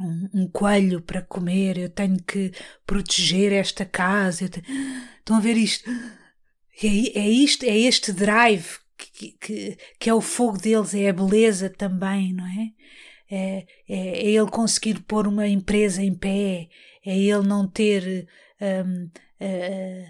um, 0.00 0.42
um 0.42 0.48
coelho 0.48 1.00
para 1.02 1.22
comer, 1.22 1.78
eu 1.78 1.88
tenho 1.88 2.22
que 2.22 2.52
proteger 2.86 3.52
esta 3.52 3.84
casa. 3.84 4.48
Tenho... 4.48 4.66
Estão 5.18 5.36
a 5.36 5.40
ver 5.40 5.56
isto? 5.56 5.90
É, 6.82 7.18
é 7.18 7.28
isto, 7.28 7.64
é 7.64 7.76
este 7.76 8.12
drive 8.12 8.78
que, 8.96 9.32
que, 9.32 9.78
que 9.98 10.10
é 10.10 10.14
o 10.14 10.20
fogo 10.20 10.58
deles, 10.58 10.94
é 10.94 11.08
a 11.08 11.12
beleza 11.12 11.68
também, 11.68 12.32
não 12.32 12.46
é? 12.46 12.70
É, 13.30 13.66
é, 13.88 13.96
é 13.96 14.26
ele 14.30 14.50
conseguir 14.50 15.00
pôr 15.00 15.26
uma 15.26 15.46
empresa 15.46 16.02
em 16.02 16.14
pé, 16.14 16.68
é 17.04 17.16
ele 17.18 17.46
não 17.46 17.66
ter 17.66 18.26
um, 18.60 19.04
uh, 19.04 20.06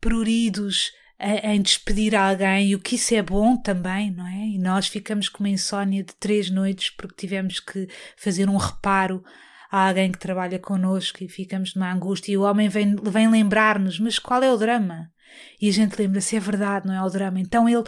pruridos 0.00 0.90
em 1.20 1.60
despedir 1.60 2.14
alguém, 2.14 2.68
e 2.68 2.74
o 2.76 2.78
que 2.78 2.94
isso 2.94 3.12
é 3.12 3.20
bom 3.20 3.56
também, 3.56 4.10
não 4.12 4.24
é? 4.24 4.46
E 4.46 4.58
nós 4.58 4.86
ficamos 4.86 5.28
com 5.28 5.42
uma 5.42 5.48
insónia 5.48 6.04
de 6.04 6.14
três 6.14 6.48
noites 6.48 6.90
porque 6.90 7.16
tivemos 7.16 7.58
que 7.58 7.88
fazer 8.16 8.48
um 8.48 8.56
reparo 8.56 9.24
a 9.70 9.88
alguém 9.88 10.12
que 10.12 10.18
trabalha 10.18 10.60
connosco 10.60 11.22
e 11.22 11.28
ficamos 11.28 11.74
numa 11.74 11.92
angústia. 11.92 12.32
E 12.32 12.36
o 12.36 12.42
homem 12.42 12.68
vem, 12.68 12.94
vem 12.96 13.28
lembrar-nos: 13.28 13.98
mas 13.98 14.18
qual 14.18 14.42
é 14.42 14.52
o 14.52 14.56
drama? 14.56 15.10
E 15.60 15.68
a 15.68 15.72
gente 15.72 15.98
lembra-se, 15.98 16.36
é 16.36 16.40
verdade, 16.40 16.86
não 16.86 16.94
é 16.94 17.02
o 17.02 17.10
drama. 17.10 17.40
Então 17.40 17.68
ele 17.68 17.84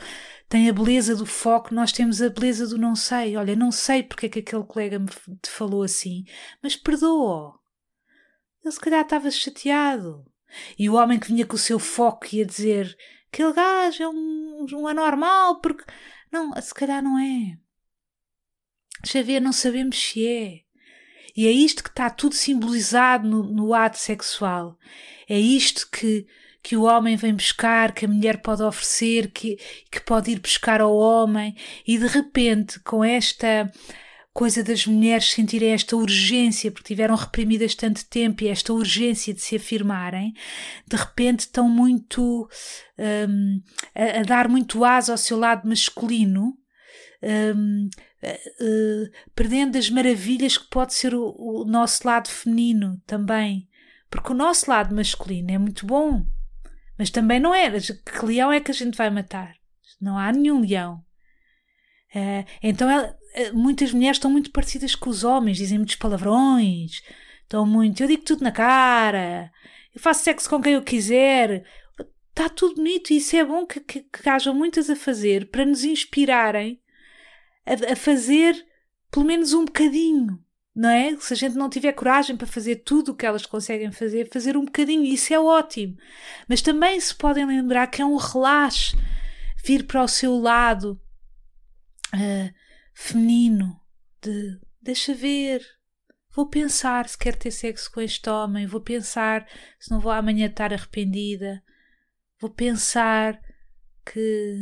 tem 0.49 0.69
a 0.69 0.73
beleza 0.73 1.15
do 1.15 1.27
foco, 1.27 1.75
nós 1.75 1.93
temos 1.93 2.21
a 2.21 2.29
beleza 2.29 2.67
do 2.67 2.79
não 2.79 2.97
sei. 2.97 3.37
Olha, 3.37 3.55
não 3.55 3.71
sei 3.71 4.03
porque 4.03 4.27
é 4.27 4.29
que 4.29 4.39
aquele 4.41 4.65
colega 4.65 4.99
me 4.99 5.09
falou 5.47 5.83
assim, 5.83 6.25
mas 6.63 6.77
perdoa-o. 6.77 7.59
Ele 8.65 8.73
se 8.73 8.81
calhar 8.81 9.03
estava 9.03 9.31
chateado. 9.31 10.25
E 10.79 10.91
o 10.91 10.95
homem 10.95 11.19
que 11.19 11.29
vinha 11.29 11.47
com 11.47 11.55
o 11.55 11.59
seu 11.59 11.79
foco 11.79 12.27
ia 12.33 12.45
dizer: 12.45 12.97
aquele 13.33 13.53
gajo 13.53 14.03
é 14.03 14.09
um, 14.09 14.67
um 14.73 14.87
anormal, 14.87 15.61
porque. 15.61 15.85
Não, 16.31 16.53
se 16.61 16.73
calhar 16.73 17.03
não 17.03 17.19
é. 17.19 17.59
Deixa 19.03 19.23
ver, 19.23 19.41
não 19.41 19.53
sabemos 19.53 19.99
se 19.99 20.27
é. 20.27 20.61
E 21.37 21.47
é 21.47 21.51
isto 21.51 21.83
que 21.83 21.89
está 21.89 22.11
tudo 22.11 22.35
simbolizado 22.35 23.27
no, 23.27 23.43
no 23.45 23.75
ato 23.75 23.99
sexual. 23.99 24.79
É 25.29 25.39
isto 25.39 25.89
que 25.91 26.27
que 26.63 26.77
o 26.77 26.83
homem 26.83 27.17
vem 27.17 27.35
buscar, 27.35 27.93
que 27.93 28.05
a 28.05 28.09
mulher 28.09 28.43
pode 28.43 28.63
oferecer, 28.63 29.31
que, 29.33 29.57
que 29.91 30.01
pode 30.01 30.31
ir 30.31 30.41
buscar 30.41 30.81
ao 30.81 30.95
homem, 30.95 31.55
e 31.87 31.99
de 31.99 32.07
repente, 32.07 32.79
com 32.81 33.03
esta 33.03 33.71
coisa 34.33 34.63
das 34.63 34.87
mulheres 34.87 35.31
sentirem 35.33 35.73
esta 35.73 35.97
urgência, 35.97 36.71
porque 36.71 36.89
tiveram 36.89 37.15
reprimidas 37.17 37.75
tanto 37.75 38.07
tempo, 38.09 38.45
e 38.45 38.49
esta 38.49 38.73
urgência 38.73 39.35
de 39.35 39.41
se 39.41 39.57
afirmarem, 39.57 40.33
de 40.87 40.97
repente 40.97 41.41
estão 41.41 41.69
muito 41.69 42.49
um, 42.99 43.63
a, 43.95 44.21
a, 44.21 44.23
dar 44.23 44.49
muito 44.49 44.85
asa 44.85 45.13
ao 45.13 45.19
seu 45.19 45.39
lado 45.39 45.69
masculino. 45.69 46.57
Um, 47.23 47.91
uh, 48.23 48.65
uh, 48.65 49.11
perdendo 49.35 49.77
as 49.77 49.91
maravilhas 49.91 50.57
que 50.57 50.71
pode 50.71 50.95
ser 50.95 51.15
o, 51.15 51.35
o 51.37 51.65
nosso 51.67 52.07
lado 52.07 52.31
feminino 52.31 52.99
também, 53.07 53.69
porque 54.11 54.33
o 54.33 54.35
nosso 54.35 54.71
lado 54.71 54.95
masculino 54.95 55.51
é 55.51 55.59
muito 55.59 55.85
bom, 55.85 56.25
mas 57.01 57.09
também 57.09 57.41
não 57.41 57.55
era. 57.55 57.81
Que 57.81 58.27
leão 58.27 58.53
é 58.53 58.61
que 58.61 58.71
a 58.71 58.75
gente 58.75 58.95
vai 58.95 59.09
matar? 59.09 59.57
Não 59.99 60.19
há 60.19 60.31
nenhum 60.31 60.61
leão. 60.61 61.03
Uh, 62.15 62.45
então 62.63 62.91
ela, 62.91 63.09
uh, 63.09 63.57
muitas 63.57 63.91
mulheres 63.91 64.19
estão 64.19 64.31
muito 64.31 64.51
parecidas 64.51 64.95
com 64.95 65.09
os 65.09 65.25
homens, 65.25 65.57
dizem 65.57 65.79
muitos 65.79 65.97
palavrões, 65.97 67.01
estão 67.43 67.65
muito. 67.65 68.03
Eu 68.03 68.07
digo 68.07 68.23
tudo 68.23 68.45
na 68.45 68.53
cara, 68.53 69.51
eu 69.95 70.01
faço 70.01 70.25
sexo 70.25 70.51
com 70.51 70.61
quem 70.61 70.75
eu 70.75 70.83
quiser. 70.83 71.65
Está 72.29 72.51
tudo 72.51 72.75
bonito 72.75 73.15
e 73.15 73.17
isso 73.17 73.35
é 73.35 73.45
bom 73.47 73.65
que, 73.65 73.81
que, 73.81 74.01
que 74.01 74.29
hajam 74.29 74.55
muitas 74.55 74.91
a 74.91 74.95
fazer 74.95 75.51
para 75.51 75.65
nos 75.65 75.85
inspirarem 75.85 76.83
a, 77.65 77.93
a 77.95 77.97
fazer 77.97 78.63
pelo 79.11 79.25
menos 79.25 79.55
um 79.55 79.65
bocadinho 79.65 80.39
não 80.81 80.89
é? 80.89 81.15
Se 81.19 81.35
a 81.35 81.37
gente 81.37 81.57
não 81.57 81.69
tiver 81.69 81.93
coragem 81.93 82.35
para 82.35 82.47
fazer 82.47 82.77
tudo 82.77 83.13
o 83.13 83.15
que 83.15 83.27
elas 83.27 83.45
conseguem 83.45 83.93
fazer, 83.93 84.31
fazer 84.33 84.57
um 84.57 84.65
bocadinho, 84.65 85.05
isso 85.05 85.35
é 85.35 85.39
ótimo. 85.39 85.95
Mas 86.49 86.63
também 86.63 86.99
se 86.99 87.15
podem 87.15 87.45
lembrar 87.45 87.87
que 87.89 88.01
é 88.01 88.07
um 88.07 88.17
relaxe 88.17 88.97
vir 89.63 89.87
para 89.87 90.03
o 90.03 90.09
seu 90.09 90.41
lado 90.41 90.99
uh, 92.15 92.55
feminino, 92.95 93.79
de 94.23 94.59
deixa 94.81 95.13
ver, 95.13 95.63
vou 96.35 96.49
pensar 96.49 97.07
se 97.07 97.19
quero 97.19 97.37
ter 97.37 97.51
sexo 97.51 97.93
com 97.93 98.01
este 98.01 98.31
homem, 98.31 98.67
vou 98.67 98.81
pensar 98.81 99.47
se 99.79 99.91
não 99.91 100.01
vou 100.01 100.11
amanhã 100.11 100.47
estar 100.47 100.73
arrependida, 100.73 101.63
vou 102.41 102.49
pensar 102.49 103.39
que 104.11 104.57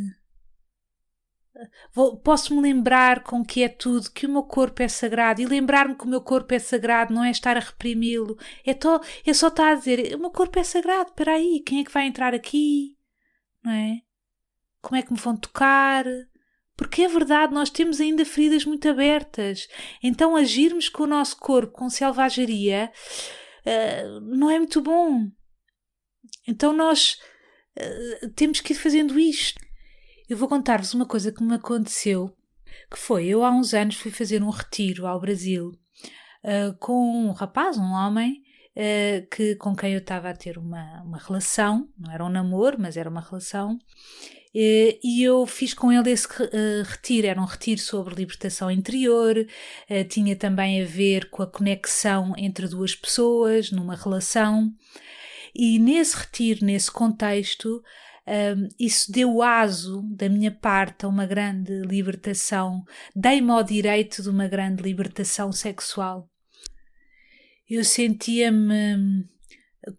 Posso-me 2.22 2.60
lembrar 2.60 3.24
com 3.24 3.44
que 3.44 3.62
é 3.62 3.68
tudo, 3.68 4.10
que 4.12 4.26
o 4.26 4.30
meu 4.30 4.44
corpo 4.44 4.82
é 4.82 4.88
sagrado 4.88 5.40
e 5.40 5.46
lembrar-me 5.46 5.96
que 5.96 6.04
o 6.04 6.08
meu 6.08 6.20
corpo 6.20 6.54
é 6.54 6.58
sagrado 6.58 7.12
não 7.12 7.24
é 7.24 7.30
estar 7.30 7.56
a 7.56 7.60
reprimi-lo, 7.60 8.38
é, 8.64 8.70
é 9.28 9.34
só 9.34 9.48
estar 9.48 9.72
a 9.72 9.74
dizer: 9.74 10.14
o 10.14 10.20
meu 10.20 10.30
corpo 10.30 10.58
é 10.58 10.62
sagrado, 10.62 11.10
espera 11.10 11.32
aí, 11.32 11.60
quem 11.64 11.80
é 11.80 11.84
que 11.84 11.92
vai 11.92 12.06
entrar 12.06 12.34
aqui? 12.34 12.96
Não 13.64 13.72
é? 13.72 14.00
Como 14.80 14.96
é 14.96 15.02
que 15.02 15.12
me 15.12 15.18
vão 15.18 15.36
tocar? 15.36 16.04
Porque 16.76 17.02
é 17.02 17.08
verdade, 17.08 17.52
nós 17.52 17.70
temos 17.70 18.00
ainda 18.00 18.24
feridas 18.24 18.64
muito 18.64 18.88
abertas. 18.88 19.66
Então, 20.00 20.36
agirmos 20.36 20.88
com 20.88 21.02
o 21.02 21.08
nosso 21.08 21.36
corpo 21.38 21.72
com 21.72 21.90
selvageria 21.90 22.92
uh, 23.66 24.20
não 24.20 24.48
é 24.48 24.58
muito 24.58 24.80
bom. 24.80 25.28
Então, 26.46 26.72
nós 26.72 27.18
uh, 27.76 28.30
temos 28.36 28.60
que 28.60 28.72
ir 28.72 28.76
fazendo 28.76 29.18
isto 29.18 29.67
eu 30.28 30.36
vou 30.36 30.48
contar-vos 30.48 30.92
uma 30.94 31.06
coisa 31.06 31.32
que 31.32 31.42
me 31.42 31.54
aconteceu, 31.54 32.36
que 32.90 32.98
foi, 32.98 33.26
eu 33.26 33.44
há 33.44 33.50
uns 33.50 33.72
anos 33.72 33.96
fui 33.96 34.10
fazer 34.10 34.42
um 34.42 34.50
retiro 34.50 35.06
ao 35.06 35.20
Brasil 35.20 35.72
uh, 36.44 36.76
com 36.78 37.28
um 37.28 37.32
rapaz, 37.32 37.78
um 37.78 37.92
homem, 37.92 38.42
uh, 38.76 39.26
que, 39.34 39.56
com 39.56 39.74
quem 39.74 39.92
eu 39.92 40.00
estava 40.00 40.28
a 40.28 40.36
ter 40.36 40.58
uma, 40.58 41.02
uma 41.02 41.18
relação, 41.18 41.88
não 41.98 42.12
era 42.12 42.24
um 42.24 42.28
namoro, 42.28 42.76
mas 42.78 42.96
era 42.96 43.08
uma 43.08 43.20
relação, 43.20 43.78
Uh, 44.54 44.96
e 45.04 45.22
eu 45.22 45.46
fiz 45.46 45.74
com 45.74 45.92
ele 45.92 46.10
esse 46.10 46.26
uh, 46.26 46.82
retiro. 46.82 47.26
Era 47.26 47.40
um 47.40 47.44
retiro 47.44 47.80
sobre 47.80 48.14
libertação 48.14 48.70
interior, 48.70 49.46
tinha 50.08 50.34
também 50.34 50.82
a 50.82 50.86
ver 50.86 51.28
com 51.28 51.42
a 51.42 51.46
conexão 51.46 52.32
entre 52.36 52.66
duas 52.66 52.94
pessoas 52.94 53.70
numa 53.70 53.94
relação. 53.94 54.72
E 55.54 55.78
nesse 55.78 56.16
retiro, 56.16 56.64
nesse 56.64 56.90
contexto, 56.90 57.82
um, 58.28 58.68
isso 58.78 59.10
deu 59.10 59.42
aso 59.42 60.02
da 60.10 60.28
minha 60.28 60.50
parte 60.50 61.04
a 61.04 61.08
uma 61.08 61.26
grande 61.26 61.80
libertação, 61.80 62.84
dei-me 63.16 63.50
ao 63.50 63.62
direito 63.62 64.22
de 64.22 64.28
uma 64.28 64.46
grande 64.46 64.82
libertação 64.82 65.50
sexual. 65.50 66.28
Eu 67.68 67.84
sentia-me 67.84 69.24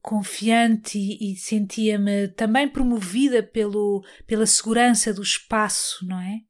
confiante 0.02 0.98
e, 0.98 1.34
e 1.34 1.36
sentia-me 1.36 2.28
também 2.30 2.68
promovida 2.68 3.42
pelo, 3.42 4.04
pela 4.28 4.46
segurança 4.46 5.14
do 5.14 5.22
espaço, 5.22 6.06
não 6.06 6.20
é? 6.20 6.42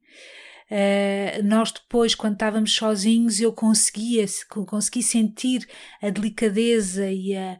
Uh, 0.72 1.42
nós 1.42 1.72
depois, 1.72 2.14
quando 2.14 2.34
estávamos 2.34 2.72
sozinhos, 2.72 3.40
eu 3.40 3.52
conseguia, 3.52 4.24
consegui 4.68 5.02
sentir 5.02 5.66
a 6.00 6.10
delicadeza 6.10 7.10
e 7.10 7.36
a, 7.36 7.58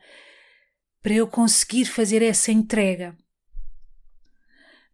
para 1.03 1.15
eu 1.15 1.27
conseguir 1.27 1.87
fazer 1.87 2.23
essa 2.23 2.53
entrega. 2.53 3.17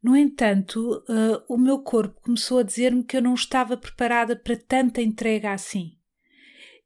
No 0.06 0.16
entanto, 0.16 1.02
uh, 1.08 1.42
o 1.52 1.58
meu 1.58 1.80
corpo 1.80 2.20
começou 2.20 2.60
a 2.60 2.62
dizer-me 2.62 3.02
que 3.02 3.16
eu 3.16 3.20
não 3.20 3.34
estava 3.34 3.76
preparada 3.76 4.36
para 4.36 4.56
tanta 4.56 5.02
entrega 5.02 5.50
assim, 5.50 5.98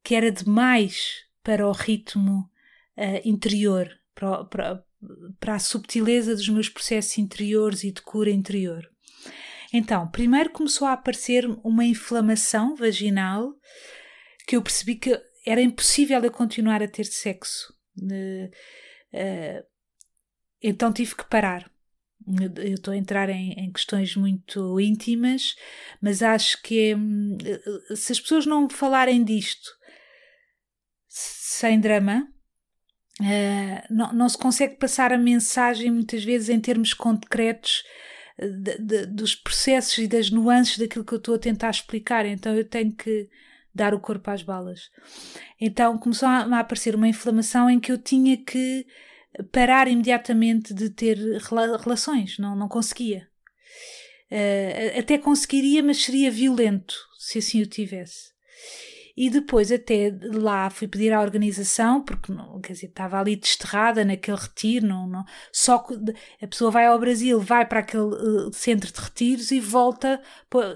que 0.03 0.15
era 0.15 0.33
demais 0.33 1.27
para 1.43 1.69
o 1.69 1.73
ritmo 1.73 2.51
uh, 2.97 3.21
interior, 3.23 3.91
para, 4.15 4.45
para, 4.45 4.85
para 5.39 5.55
a 5.57 5.59
subtileza 5.59 6.35
dos 6.35 6.49
meus 6.49 6.71
processos 6.71 7.19
interiores 7.19 7.85
e 7.85 7.93
de 7.93 8.01
cura 8.01 8.31
interior. 8.31 8.91
Então, 9.71 10.09
primeiro 10.09 10.49
começou 10.49 10.89
a 10.89 10.95
aparecer 10.95 11.45
uma 11.63 11.85
inflamação 11.85 12.75
vaginal 12.75 13.55
que 14.47 14.57
eu 14.57 14.63
percebi 14.63 14.95
que 14.95 15.23
era 15.47 15.61
impossível 15.61 16.25
eu 16.25 16.31
continuar 16.31 16.83
a 16.83 16.89
ter 16.89 17.05
sexo. 17.05 17.71
Uh, 17.99 18.51
então 20.63 20.91
tive 20.91 21.15
que 21.15 21.29
parar. 21.29 21.71
Eu 22.27 22.75
estou 22.75 22.93
a 22.93 22.97
entrar 22.97 23.29
em, 23.29 23.53
em, 23.53 23.73
questões 23.73 24.15
muito 24.15 24.79
íntimas, 24.79 25.57
mas 26.01 26.23
acho 26.23 26.61
que 26.63 26.95
hum, 26.95 27.37
se 27.95 28.13
as 28.13 28.21
pessoas 28.21 28.47
não 28.47 28.69
falarem 28.69 29.25
disto 29.25 29.71
sem 31.09 31.81
drama, 31.81 32.29
uh, 33.21 33.95
não, 33.95 34.13
não 34.13 34.29
se 34.29 34.39
consegue 34.39 34.77
passar 34.77 35.13
a 35.13 35.19
mensagem 35.19 35.91
muitas 35.91 36.23
vezes 36.23 36.49
em 36.49 36.61
termos 36.61 36.95
concretos 36.95 37.83
de, 38.39 38.79
de, 38.79 39.07
dos 39.07 39.35
processos 39.35 39.99
e 39.99 40.07
das 40.07 40.31
nuances 40.31 40.79
daquilo 40.79 41.05
que 41.05 41.13
eu 41.13 41.19
estou 41.19 41.35
a 41.35 41.39
tentar 41.39 41.71
explicar, 41.71 42.25
então 42.25 42.55
eu 42.55 42.65
tenho 42.65 42.93
que 42.95 43.29
dar 43.75 43.95
o 43.95 44.01
corpo 44.01 44.31
às 44.31 44.43
balas. 44.43 44.91
Então 45.61 45.99
começou 45.99 46.29
a, 46.29 46.45
a 46.45 46.59
aparecer 46.61 46.95
uma 46.95 47.09
inflamação 47.09 47.69
em 47.69 47.79
que 47.79 47.93
eu 47.93 47.99
tinha 47.99 48.37
que 48.37 48.87
parar 49.53 49.89
imediatamente 49.89 50.75
de 50.75 50.91
ter 50.91 51.17
rela 51.39 51.79
relações, 51.79 52.39
não, 52.39 52.57
não 52.57 52.69
conseguia. 52.69 53.29
Uh, 54.31 54.99
até 54.99 55.19
conseguiria, 55.19 55.83
mas 55.83 56.03
seria 56.03 56.31
violento 56.31 56.95
se 57.19 57.39
assim 57.39 57.63
o 57.63 57.67
tivesse. 57.67 58.31
E 59.23 59.29
depois 59.29 59.71
até 59.71 60.17
lá 60.33 60.71
fui 60.71 60.89
pedir 60.89 61.13
à 61.13 61.21
organização, 61.21 62.01
porque 62.03 62.33
quer 62.63 62.73
dizer, 62.73 62.87
estava 62.87 63.21
ali 63.21 63.37
desterrada 63.37 64.03
naquele 64.03 64.39
retiro, 64.39 64.87
não, 64.87 65.07
não, 65.07 65.27
só 65.53 65.87
a 66.41 66.47
pessoa 66.47 66.71
vai 66.71 66.87
ao 66.87 66.99
Brasil, 66.99 67.39
vai 67.39 67.67
para 67.67 67.81
aquele 67.81 68.03
uh, 68.03 68.51
centro 68.51 68.91
de 68.91 68.99
retiros 68.99 69.51
e 69.51 69.61
volta 69.61 70.23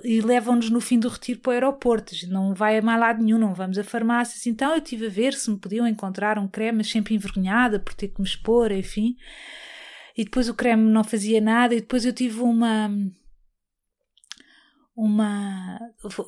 e 0.04 0.20
levam-nos 0.20 0.68
no 0.68 0.78
fim 0.78 0.98
do 0.98 1.08
retiro 1.08 1.40
para 1.40 1.48
o 1.48 1.52
aeroporto. 1.54 2.14
Não 2.28 2.52
vai 2.52 2.76
a 2.76 2.82
mais 2.82 3.00
lado 3.00 3.22
nenhum, 3.22 3.38
não 3.38 3.54
vamos 3.54 3.78
a 3.78 3.82
farmácias. 3.82 4.46
Então 4.46 4.72
eu 4.72 4.76
estive 4.76 5.06
a 5.06 5.10
ver 5.10 5.32
se 5.32 5.50
me 5.50 5.56
podiam 5.56 5.88
encontrar 5.88 6.38
um 6.38 6.46
creme, 6.46 6.76
mas 6.76 6.90
sempre 6.90 7.14
envergonhada 7.14 7.80
por 7.80 7.94
ter 7.94 8.08
que 8.08 8.20
me 8.20 8.26
expor, 8.26 8.70
enfim. 8.72 9.16
E 10.14 10.22
depois 10.22 10.50
o 10.50 10.54
creme 10.54 10.82
não 10.82 11.02
fazia 11.02 11.40
nada, 11.40 11.74
e 11.74 11.80
depois 11.80 12.04
eu 12.04 12.12
tive 12.12 12.40
uma 12.40 12.90
uma 14.96 15.78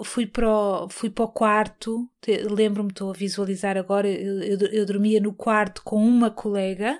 fui 0.05 0.27
para 0.27 0.49
o, 0.51 0.89
fui 0.89 1.09
para 1.09 1.25
o 1.25 1.29
quarto 1.29 2.09
lembro-me 2.51 2.91
estou 2.91 3.11
a 3.11 3.15
visualizar 3.15 3.77
agora 3.77 4.09
eu, 4.09 4.43
eu, 4.43 4.59
eu, 4.73 4.87
dormia 4.87 5.21
no 5.21 5.33
quarto 5.33 5.83
com 5.85 6.05
uma 6.05 6.31
colega 6.31 6.99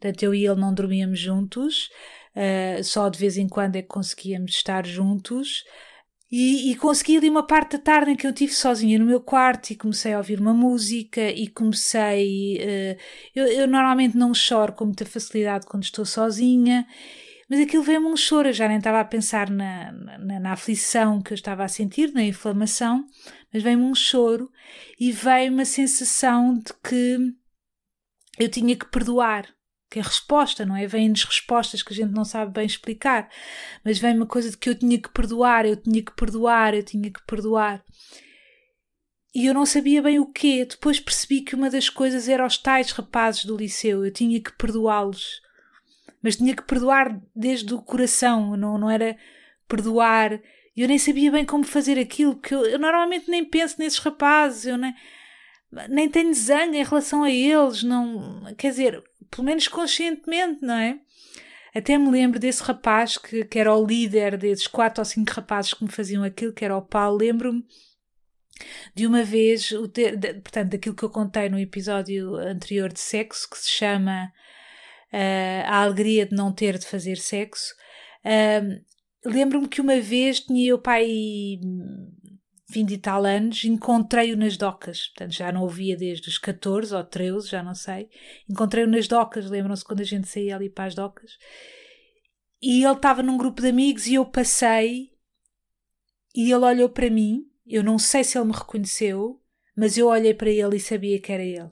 portanto 0.00 0.22
eu 0.22 0.34
e 0.34 0.46
ele 0.46 0.60
não 0.60 0.72
dormíamos 0.72 1.18
juntos 1.18 1.90
uh, 2.34 2.82
só 2.82 3.08
de 3.10 3.18
vez 3.18 3.36
em 3.36 3.46
quando 3.46 3.76
é 3.76 3.82
que 3.82 3.88
conseguíamos 3.88 4.52
estar 4.52 4.86
juntos 4.86 5.62
e, 6.32 6.72
e, 6.72 6.76
consegui 6.76 7.18
ali 7.18 7.28
uma 7.28 7.46
parte 7.46 7.76
da 7.76 7.82
tarde 7.82 8.10
em 8.10 8.16
que 8.16 8.26
eu 8.26 8.30
estive 8.30 8.52
sozinha 8.52 8.98
no 8.98 9.04
meu 9.04 9.20
quarto 9.20 9.70
e 9.70 9.76
comecei 9.76 10.14
a 10.14 10.18
ouvir 10.18 10.40
uma 10.40 10.54
música 10.54 11.20
e 11.30 11.46
comecei 11.48 12.56
uh, 12.56 13.00
eu, 13.34 13.46
eu 13.46 13.68
normalmente 13.68 14.16
não 14.16 14.32
choro 14.32 14.72
com 14.72 14.86
muita 14.86 15.04
facilidade 15.04 15.66
quando 15.66 15.84
estou 15.84 16.06
sozinha 16.06 16.86
mas 17.48 17.60
aquilo 17.60 17.82
veio-me 17.82 18.06
um 18.06 18.16
choro, 18.16 18.48
eu 18.48 18.52
já 18.52 18.66
nem 18.66 18.78
estava 18.78 19.00
a 19.00 19.04
pensar 19.04 19.50
na, 19.50 19.92
na, 19.92 20.40
na, 20.40 20.52
aflição 20.52 21.20
que 21.20 21.32
eu 21.32 21.34
estava 21.34 21.64
a 21.64 21.68
sentir, 21.68 22.12
na 22.12 22.22
inflamação, 22.22 23.06
mas 23.52 23.62
veio-me 23.62 23.84
um 23.84 23.94
choro 23.94 24.50
e 24.98 25.12
veio 25.12 25.52
uma 25.52 25.64
sensação 25.64 26.54
de 26.54 26.72
que 26.82 27.18
eu 28.38 28.48
tinha 28.48 28.74
que 28.74 28.86
perdoar, 28.86 29.46
que 29.90 29.98
é 29.98 30.02
resposta, 30.02 30.64
não 30.64 30.74
é? 30.74 30.86
Vêm-nos 30.86 31.24
respostas 31.24 31.82
que 31.82 31.92
a 31.92 31.96
gente 31.96 32.12
não 32.12 32.24
sabe 32.24 32.52
bem 32.52 32.66
explicar, 32.66 33.28
mas 33.84 33.98
vem 33.98 34.16
uma 34.16 34.26
coisa 34.26 34.50
de 34.50 34.56
que 34.56 34.70
eu 34.70 34.74
tinha 34.74 34.98
que 34.98 35.12
perdoar, 35.12 35.66
eu 35.66 35.76
tinha 35.76 36.02
que 36.02 36.14
perdoar, 36.16 36.74
eu 36.74 36.82
tinha 36.82 37.10
que 37.10 37.24
perdoar. 37.26 37.84
E 39.34 39.46
eu 39.46 39.54
não 39.54 39.66
sabia 39.66 40.00
bem 40.00 40.20
o 40.20 40.32
quê. 40.32 40.64
Depois 40.64 41.00
percebi 41.00 41.40
que 41.40 41.56
uma 41.56 41.68
das 41.68 41.88
coisas 41.88 42.28
era 42.28 42.46
os 42.46 42.56
tais 42.56 42.92
rapazes 42.92 43.44
do 43.44 43.56
liceu, 43.56 44.04
eu 44.04 44.12
tinha 44.12 44.40
que 44.40 44.56
perdoá-los 44.56 45.43
mas 46.24 46.36
tinha 46.36 46.56
que 46.56 46.62
perdoar 46.62 47.20
desde 47.36 47.74
o 47.74 47.82
coração, 47.82 48.56
não, 48.56 48.78
não 48.78 48.88
era 48.88 49.14
perdoar. 49.68 50.40
E 50.74 50.80
eu 50.80 50.88
nem 50.88 50.96
sabia 50.96 51.30
bem 51.30 51.44
como 51.44 51.64
fazer 51.64 51.98
aquilo, 51.98 52.36
porque 52.36 52.54
eu, 52.54 52.64
eu, 52.64 52.78
normalmente 52.78 53.30
nem 53.30 53.44
penso 53.44 53.76
nesses 53.78 53.98
rapazes, 53.98 54.64
eu 54.64 54.78
nem, 54.78 54.94
nem 55.90 56.08
tenho 56.08 56.32
zangue 56.32 56.78
em 56.78 56.82
relação 56.82 57.24
a 57.24 57.30
eles, 57.30 57.82
não, 57.82 58.42
quer 58.56 58.70
dizer, 58.70 59.04
pelo 59.30 59.44
menos 59.44 59.68
conscientemente, 59.68 60.62
não 60.62 60.72
é? 60.72 60.98
Até 61.74 61.98
me 61.98 62.10
lembro 62.10 62.40
desse 62.40 62.62
rapaz 62.62 63.18
que, 63.18 63.44
que 63.44 63.58
era 63.58 63.74
o 63.74 63.84
líder 63.84 64.38
desses 64.38 64.66
quatro 64.66 65.02
ou 65.02 65.04
cinco 65.04 65.30
rapazes 65.30 65.74
que 65.74 65.84
me 65.84 65.92
faziam 65.92 66.24
aquilo, 66.24 66.54
que 66.54 66.64
era 66.64 66.74
o 66.74 66.80
Paulo. 66.80 67.18
Lembro-me 67.18 67.66
de 68.94 69.06
uma 69.06 69.22
vez, 69.22 69.72
o 69.72 69.86
de, 69.86 70.16
de, 70.16 70.34
portanto, 70.34 70.70
daquilo 70.70 70.94
que 70.94 71.02
eu 71.02 71.10
contei 71.10 71.50
no 71.50 71.58
episódio 71.58 72.36
anterior 72.36 72.90
de 72.90 73.00
sexo, 73.00 73.50
que 73.50 73.58
se 73.58 73.68
chama 73.68 74.32
uh, 75.14 75.64
a 75.66 75.82
alegria 75.82 76.26
de 76.26 76.34
não 76.34 76.52
ter 76.52 76.76
de 76.76 76.86
fazer 76.86 77.16
sexo. 77.16 77.72
Uh, 78.24 78.84
Lembro-me 79.24 79.68
que 79.68 79.80
uma 79.80 79.98
vez 80.00 80.40
tinha 80.40 80.74
o 80.74 80.78
pai 80.78 81.58
20 82.68 82.90
e 82.90 82.98
tal 82.98 83.24
anos, 83.24 83.64
encontrei-o 83.64 84.36
nas 84.36 84.58
docas, 84.58 85.06
portanto 85.08 85.32
já 85.32 85.50
não 85.50 85.62
ouvia 85.62 85.96
desde 85.96 86.28
os 86.28 86.36
14 86.36 86.94
ou 86.94 87.02
13, 87.02 87.48
já 87.48 87.62
não 87.62 87.74
sei. 87.74 88.10
Encontrei-o 88.48 88.86
nas 88.86 89.08
docas, 89.08 89.48
lembram-se 89.48 89.84
quando 89.84 90.00
a 90.00 90.04
gente 90.04 90.28
saía 90.28 90.54
ali 90.54 90.68
para 90.68 90.84
as 90.84 90.94
docas. 90.94 91.38
E 92.60 92.84
ele 92.84 92.92
estava 92.92 93.22
num 93.22 93.38
grupo 93.38 93.62
de 93.62 93.68
amigos 93.68 94.06
e 94.06 94.14
eu 94.14 94.26
passei 94.26 95.10
e 96.34 96.52
ele 96.52 96.64
olhou 96.64 96.90
para 96.90 97.08
mim. 97.08 97.46
Eu 97.66 97.82
não 97.82 97.98
sei 97.98 98.22
se 98.24 98.36
ele 98.36 98.48
me 98.48 98.52
reconheceu, 98.52 99.40
mas 99.74 99.96
eu 99.96 100.08
olhei 100.08 100.34
para 100.34 100.50
ele 100.50 100.76
e 100.76 100.80
sabia 100.80 101.18
que 101.18 101.32
era 101.32 101.42
ele 101.42 101.70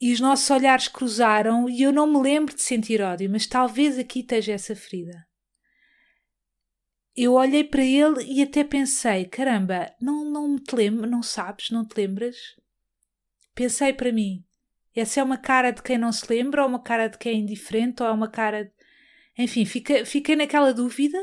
e 0.00 0.12
os 0.12 0.20
nossos 0.20 0.48
olhares 0.50 0.88
cruzaram 0.88 1.68
e 1.68 1.82
eu 1.82 1.92
não 1.92 2.06
me 2.06 2.20
lembro 2.20 2.54
de 2.54 2.62
sentir 2.62 3.00
ódio, 3.00 3.30
mas 3.30 3.46
talvez 3.46 3.98
aqui 3.98 4.20
esteja 4.20 4.52
essa 4.52 4.76
ferida. 4.76 5.26
Eu 7.14 7.32
olhei 7.32 7.64
para 7.64 7.82
ele 7.82 8.24
e 8.24 8.42
até 8.42 8.62
pensei: 8.62 9.24
caramba, 9.24 9.94
não, 10.00 10.24
não 10.30 10.56
te 10.56 10.76
lembro, 10.76 11.08
não 11.08 11.22
sabes, 11.22 11.70
não 11.70 11.86
te 11.86 11.96
lembras? 11.96 12.36
Pensei 13.54 13.94
para 13.94 14.12
mim: 14.12 14.44
essa 14.94 15.20
é 15.20 15.22
uma 15.22 15.38
cara 15.38 15.70
de 15.70 15.82
quem 15.82 15.96
não 15.96 16.12
se 16.12 16.26
lembra, 16.28 16.62
ou 16.62 16.68
uma 16.68 16.82
cara 16.82 17.08
de 17.08 17.16
quem 17.16 17.32
é 17.32 17.36
indiferente, 17.36 18.02
ou 18.02 18.08
é 18.08 18.12
uma 18.12 18.28
cara. 18.28 18.64
De... 18.64 18.72
Enfim, 19.38 19.64
fiquei, 19.64 20.04
fiquei 20.04 20.36
naquela 20.36 20.74
dúvida 20.74 21.18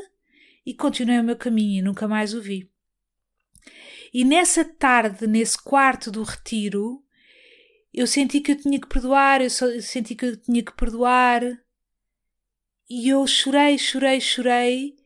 e 0.66 0.74
continuei 0.74 1.20
o 1.20 1.24
meu 1.24 1.36
caminho 1.36 1.78
e 1.78 1.82
nunca 1.82 2.08
mais 2.08 2.34
o 2.34 2.40
vi. 2.40 2.70
E 4.12 4.24
nessa 4.24 4.64
tarde, 4.64 5.26
nesse 5.26 5.60
quarto 5.60 6.10
do 6.10 6.22
retiro, 6.22 7.03
eu 7.94 8.06
senti 8.08 8.40
que 8.40 8.52
eu 8.52 8.56
tinha 8.56 8.80
que 8.80 8.88
perdoar, 8.88 9.40
eu, 9.40 9.48
só, 9.48 9.66
eu 9.66 9.80
senti 9.80 10.16
que 10.16 10.26
eu 10.26 10.36
tinha 10.36 10.62
que 10.62 10.74
perdoar. 10.74 11.42
E 12.90 13.08
eu 13.08 13.24
chorei, 13.26 13.78
chorei, 13.78 14.20
chorei. 14.20 14.96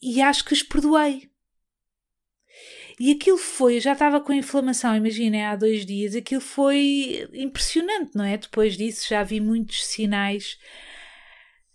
E 0.00 0.22
acho 0.22 0.44
que 0.44 0.52
os 0.52 0.62
perdoei. 0.62 1.30
E 3.00 3.10
aquilo 3.10 3.38
foi, 3.38 3.76
eu 3.76 3.80
já 3.80 3.94
estava 3.94 4.20
com 4.20 4.32
inflamação, 4.32 4.94
imaginem, 4.94 5.44
há 5.44 5.56
dois 5.56 5.84
dias, 5.84 6.14
aquilo 6.14 6.40
foi 6.40 7.28
impressionante, 7.32 8.14
não 8.14 8.24
é? 8.24 8.36
Depois 8.36 8.76
disso 8.76 9.08
já 9.08 9.24
vi 9.24 9.40
muitos 9.40 9.84
sinais 9.86 10.58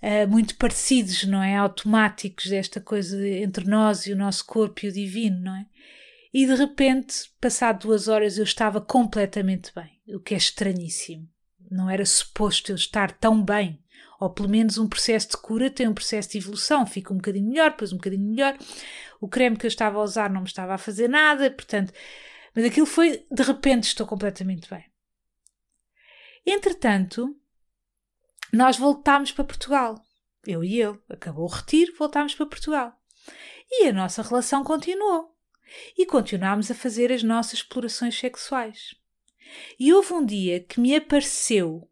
uh, 0.02 0.28
muito 0.30 0.56
parecidos, 0.56 1.26
não 1.26 1.44
é? 1.44 1.58
Automáticos 1.58 2.46
desta 2.48 2.80
coisa 2.80 3.28
entre 3.28 3.66
nós 3.66 4.06
e 4.06 4.14
o 4.14 4.16
nosso 4.16 4.46
corpo 4.46 4.86
e 4.86 4.90
o 4.90 4.94
divino, 4.94 5.42
não 5.42 5.56
é? 5.56 5.66
E 6.38 6.46
de 6.46 6.54
repente, 6.54 7.32
passado 7.42 7.88
duas 7.88 8.08
horas, 8.08 8.38
eu 8.38 8.44
estava 8.44 8.80
completamente 8.80 9.74
bem, 9.74 10.00
o 10.16 10.20
que 10.20 10.36
é 10.36 10.38
estranhíssimo. 10.38 11.28
Não 11.72 11.90
era 11.90 12.06
suposto 12.06 12.72
eu 12.72 12.76
estar 12.76 13.12
tão 13.14 13.44
bem 13.44 13.84
ou 14.20 14.30
pelo 14.30 14.48
menos 14.48 14.78
um 14.78 14.88
processo 14.88 15.30
de 15.30 15.38
cura 15.38 15.72
tem 15.72 15.88
um 15.88 15.96
processo 15.96 16.30
de 16.30 16.38
evolução, 16.38 16.86
fica 16.86 17.12
um 17.12 17.18
bocadinho 17.18 17.50
melhor, 17.50 17.72
depois 17.72 17.92
um 17.92 17.98
bocadinho 17.98 18.30
melhor. 18.30 18.56
O 19.20 19.28
creme 19.28 19.58
que 19.58 19.66
eu 19.66 19.68
estava 19.68 19.98
a 19.98 20.04
usar 20.04 20.30
não 20.30 20.42
me 20.42 20.48
estava 20.48 20.76
a 20.76 20.78
fazer 20.78 21.08
nada, 21.08 21.50
portanto, 21.50 21.92
mas 22.56 22.66
aquilo 22.66 22.86
foi 22.86 23.26
de 23.32 23.42
repente 23.42 23.86
estou 23.86 24.06
completamente 24.06 24.70
bem. 24.70 24.86
Entretanto, 26.46 27.36
nós 28.54 28.78
voltámos 28.78 29.32
para 29.32 29.44
Portugal. 29.44 29.96
Eu 30.46 30.64
e 30.64 30.80
ele. 30.80 31.00
Acabou 31.10 31.46
o 31.46 31.52
retiro, 31.52 31.96
voltámos 31.98 32.36
para 32.36 32.46
Portugal. 32.46 32.94
E 33.72 33.88
a 33.88 33.94
nossa 33.94 34.22
relação 34.22 34.64
continuou. 34.64 35.36
E 35.98 36.06
continuámos 36.06 36.72
a 36.72 36.76
fazer 36.76 37.12
as 37.12 37.24
nossas 37.24 37.60
explorações 37.60 38.18
sexuais. 38.18 38.96
E 39.80 39.94
houve 39.94 40.14
um 40.14 40.26
dia 40.26 40.60
que 40.60 40.80
me 40.80 40.96
apareceu 40.96 41.90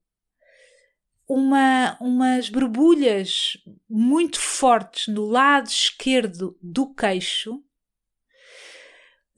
uma, 1.28 1.97
umas 1.99 2.49
borbulhas 2.49 3.57
muito 3.89 4.39
fortes 4.39 5.07
no 5.07 5.26
lado 5.26 5.67
esquerdo 5.67 6.57
do 6.61 6.93
queixo, 6.93 7.63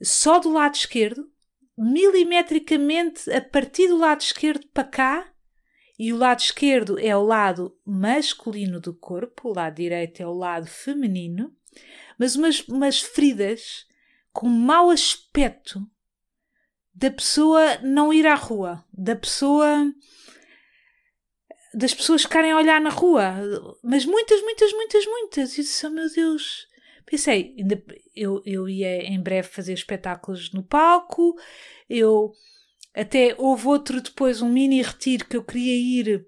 só 0.02 0.38
do 0.38 0.50
lado 0.50 0.74
esquerdo, 0.74 1.30
milimetricamente 1.76 3.30
a 3.30 3.40
partir 3.40 3.88
do 3.88 3.96
lado 3.96 4.20
esquerdo 4.20 4.66
para 4.68 4.84
cá, 4.84 5.32
e 5.98 6.12
o 6.12 6.16
lado 6.16 6.38
esquerdo 6.38 6.98
é 6.98 7.16
o 7.16 7.22
lado 7.22 7.76
masculino 7.84 8.80
do 8.80 8.94
corpo, 8.94 9.48
o 9.48 9.54
lado 9.54 9.74
direito 9.74 10.20
é 10.22 10.26
o 10.26 10.32
lado 10.32 10.66
feminino, 10.66 11.52
mas 12.16 12.36
umas, 12.36 12.60
umas 12.68 13.00
feridas 13.00 13.87
com 14.32 14.48
mau 14.48 14.90
aspecto 14.90 15.80
da 16.94 17.10
pessoa 17.10 17.78
não 17.78 18.12
ir 18.12 18.26
à 18.26 18.34
rua, 18.34 18.84
da 18.92 19.14
pessoa 19.14 19.92
das 21.74 21.94
pessoas 21.94 22.22
ficarem 22.22 22.50
a 22.50 22.56
olhar 22.56 22.80
na 22.80 22.90
rua, 22.90 23.34
mas 23.84 24.04
muitas, 24.04 24.40
muitas, 24.42 24.72
muitas, 24.72 25.06
muitas. 25.06 25.52
E 25.52 25.62
disse, 25.62 25.86
oh 25.86 25.90
meu 25.90 26.10
Deus. 26.12 26.66
Pensei, 27.04 27.54
ainda, 27.58 27.82
eu, 28.14 28.42
eu 28.44 28.68
ia 28.68 29.04
em 29.04 29.20
breve 29.20 29.48
fazer 29.48 29.72
espetáculos 29.72 30.52
no 30.52 30.62
palco, 30.62 31.34
eu 31.88 32.32
até 32.94 33.34
houve 33.38 33.66
outro 33.68 34.00
depois, 34.00 34.42
um 34.42 34.48
mini 34.48 34.82
retiro 34.82 35.24
que 35.24 35.36
eu 35.36 35.44
queria 35.44 35.74
ir, 35.74 36.26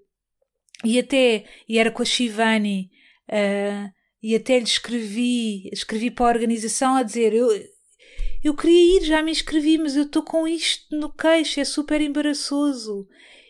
e 0.83 0.97
até, 0.97 1.45
e 1.69 1.77
era 1.77 1.91
com 1.91 2.01
a 2.01 2.05
Shivani, 2.05 2.89
uh, 3.29 3.91
e 4.23 4.35
até 4.35 4.57
lhe 4.57 4.65
escrevi, 4.65 5.69
escrevi 5.71 6.09
para 6.09 6.25
a 6.25 6.29
organização 6.29 6.95
a 6.95 7.03
dizer, 7.03 7.33
eu, 7.33 7.49
eu 8.43 8.55
queria 8.55 8.97
ir, 8.97 9.03
já 9.05 9.21
me 9.21 9.31
inscrevi, 9.31 9.77
mas 9.77 9.95
eu 9.95 10.03
estou 10.03 10.23
com 10.23 10.47
isto 10.47 10.95
no 10.95 11.11
queixo, 11.11 11.59
é 11.59 11.63
super 11.63 12.01
embaraçoso. 12.01 13.07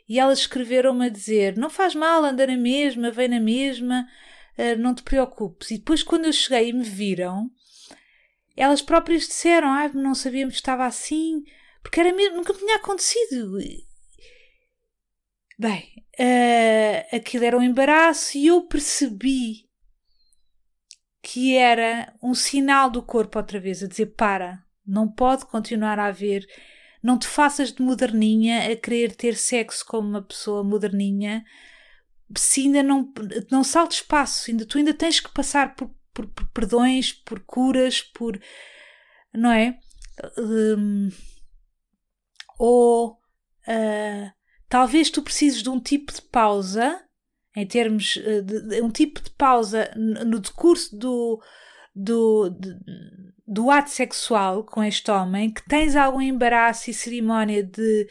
E 0.08 0.20
elas 0.20 0.40
escreveram-me 0.40 1.06
a 1.06 1.10
dizer: 1.10 1.56
Não 1.58 1.70
faz 1.70 1.96
mal, 1.96 2.24
anda 2.26 2.46
na 2.46 2.58
mesma, 2.58 3.12
vem 3.12 3.30
na 3.30 3.40
mesma, 3.40 4.06
uh, 4.58 4.78
não 4.78 4.94
te 4.94 5.04
preocupes. 5.04 5.72
E 5.72 5.78
depois, 5.78 6.04
quando 6.04 6.26
eu 6.26 6.34
cheguei 6.34 6.70
e 6.70 6.74
me 6.74 6.84
viram, 6.84 7.50
elas 8.58 8.82
próprias 8.82 9.28
disseram: 9.28 9.70
Ah, 9.70 9.88
não 9.94 10.14
sabíamos 10.14 10.56
que 10.56 10.60
estava 10.60 10.86
assim, 10.86 11.44
porque 11.82 12.00
era 12.00 12.14
mesmo, 12.14 12.38
nunca 12.38 12.54
tinha 12.54 12.76
acontecido. 12.76 13.58
Bem, 15.58 15.94
uh, 16.20 17.16
aquilo 17.16 17.46
era 17.46 17.58
um 17.58 17.64
embaraço 17.64 18.38
e 18.38 18.48
eu 18.48 18.64
percebi 18.64 19.70
que 21.22 21.56
era 21.56 22.14
um 22.22 22.34
sinal 22.34 22.90
do 22.90 23.02
corpo 23.02 23.38
outra 23.38 23.62
vez 23.62 23.82
a 23.82 23.88
dizer: 23.88 24.08
Para, 24.08 24.62
não 24.86 25.08
pode 25.08 25.46
continuar 25.46 26.00
a 26.00 26.08
haver. 26.08 26.46
Não 27.02 27.18
te 27.18 27.28
faças 27.28 27.72
de 27.72 27.82
moderninha 27.82 28.72
a 28.72 28.76
querer 28.76 29.16
ter 29.16 29.36
sexo 29.36 29.86
como 29.86 30.08
uma 30.08 30.22
pessoa 30.22 30.64
moderninha 30.64 31.44
se 32.38 32.62
ainda 32.62 32.84
não, 32.84 33.12
não 33.50 33.64
saltes 33.64 34.02
passo, 34.02 34.50
ainda, 34.50 34.66
tu 34.66 34.78
ainda 34.78 34.94
tens 34.94 35.20
que 35.20 35.32
passar 35.32 35.76
por, 35.76 35.94
por, 36.14 36.28
por 36.28 36.48
perdões, 36.50 37.12
por 37.12 37.40
curas, 37.42 38.02
por. 38.02 38.40
não 39.34 39.52
é? 39.52 39.78
Um, 40.38 41.10
ou 42.60 43.14
uh, 43.68 44.32
talvez 44.70 45.10
tu 45.10 45.22
precises 45.22 45.64
de 45.64 45.70
um 45.70 45.80
tipo 45.80 46.14
de 46.14 46.22
pausa, 46.22 47.04
em 47.56 47.66
termos 47.66 48.18
uh, 48.18 48.42
de, 48.44 48.62
de 48.68 48.82
um 48.82 48.90
tipo 48.90 49.22
de 49.22 49.32
pausa 49.32 49.92
no 49.96 50.40
decurso 50.40 50.96
do, 50.96 51.42
do, 51.96 52.50
do 53.48 53.70
ato 53.70 53.90
sexual 53.90 54.64
com 54.64 54.84
este 54.84 55.12
homem, 55.12 55.52
que 55.52 55.68
tens 55.68 55.96
algum 55.96 56.22
embaraço 56.22 56.90
e 56.90 56.94
cerimónia 56.94 57.64
de, 57.64 58.08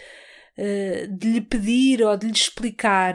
uh, 0.58 1.16
de 1.16 1.32
lhe 1.32 1.40
pedir 1.40 2.02
ou 2.02 2.16
de 2.16 2.26
lhe 2.26 2.32
explicar, 2.32 3.14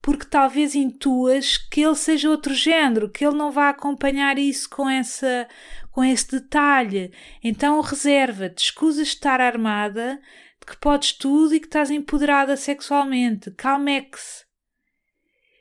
porque 0.00 0.24
talvez 0.24 0.74
intuas 0.74 1.56
que 1.56 1.82
ele 1.82 1.94
seja 1.94 2.30
outro 2.30 2.54
género, 2.54 3.10
que 3.10 3.24
ele 3.24 3.36
não 3.36 3.50
vá 3.50 3.68
acompanhar 3.68 4.38
isso 4.38 4.68
com 4.70 4.88
essa 4.88 5.46
com 5.90 6.04
esse 6.04 6.30
detalhe. 6.30 7.12
Então 7.42 7.80
reserva-te, 7.80 8.66
escusas 8.66 9.08
de 9.08 9.14
estar 9.14 9.40
armada, 9.40 10.20
de 10.60 10.66
que 10.66 10.76
podes 10.76 11.12
tudo 11.12 11.54
e 11.54 11.58
que 11.58 11.66
estás 11.66 11.90
empoderada 11.90 12.56
sexualmente. 12.56 13.50
Calmex 13.50 14.47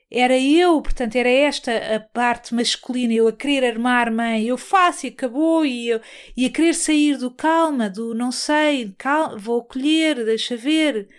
era 0.09 0.37
eu, 0.39 0.81
portanto, 0.81 1.15
era 1.15 1.29
esta 1.29 1.95
a 1.95 1.99
parte 1.99 2.55
masculina, 2.55 3.13
eu 3.13 3.27
a 3.27 3.33
querer 3.33 3.65
armar-me, 3.65 4.47
eu 4.47 4.57
faço 4.57 5.05
e 5.05 5.09
acabou, 5.09 5.65
e, 5.65 5.89
eu, 5.89 6.01
e 6.35 6.45
a 6.45 6.49
querer 6.49 6.73
sair 6.73 7.17
do 7.17 7.29
calma, 7.29 7.89
do 7.89 8.15
não 8.15 8.31
sei, 8.31 8.93
calma, 8.97 9.37
vou 9.37 9.63
colher, 9.65 10.23
deixa 10.23 10.55
ver, 10.55 11.09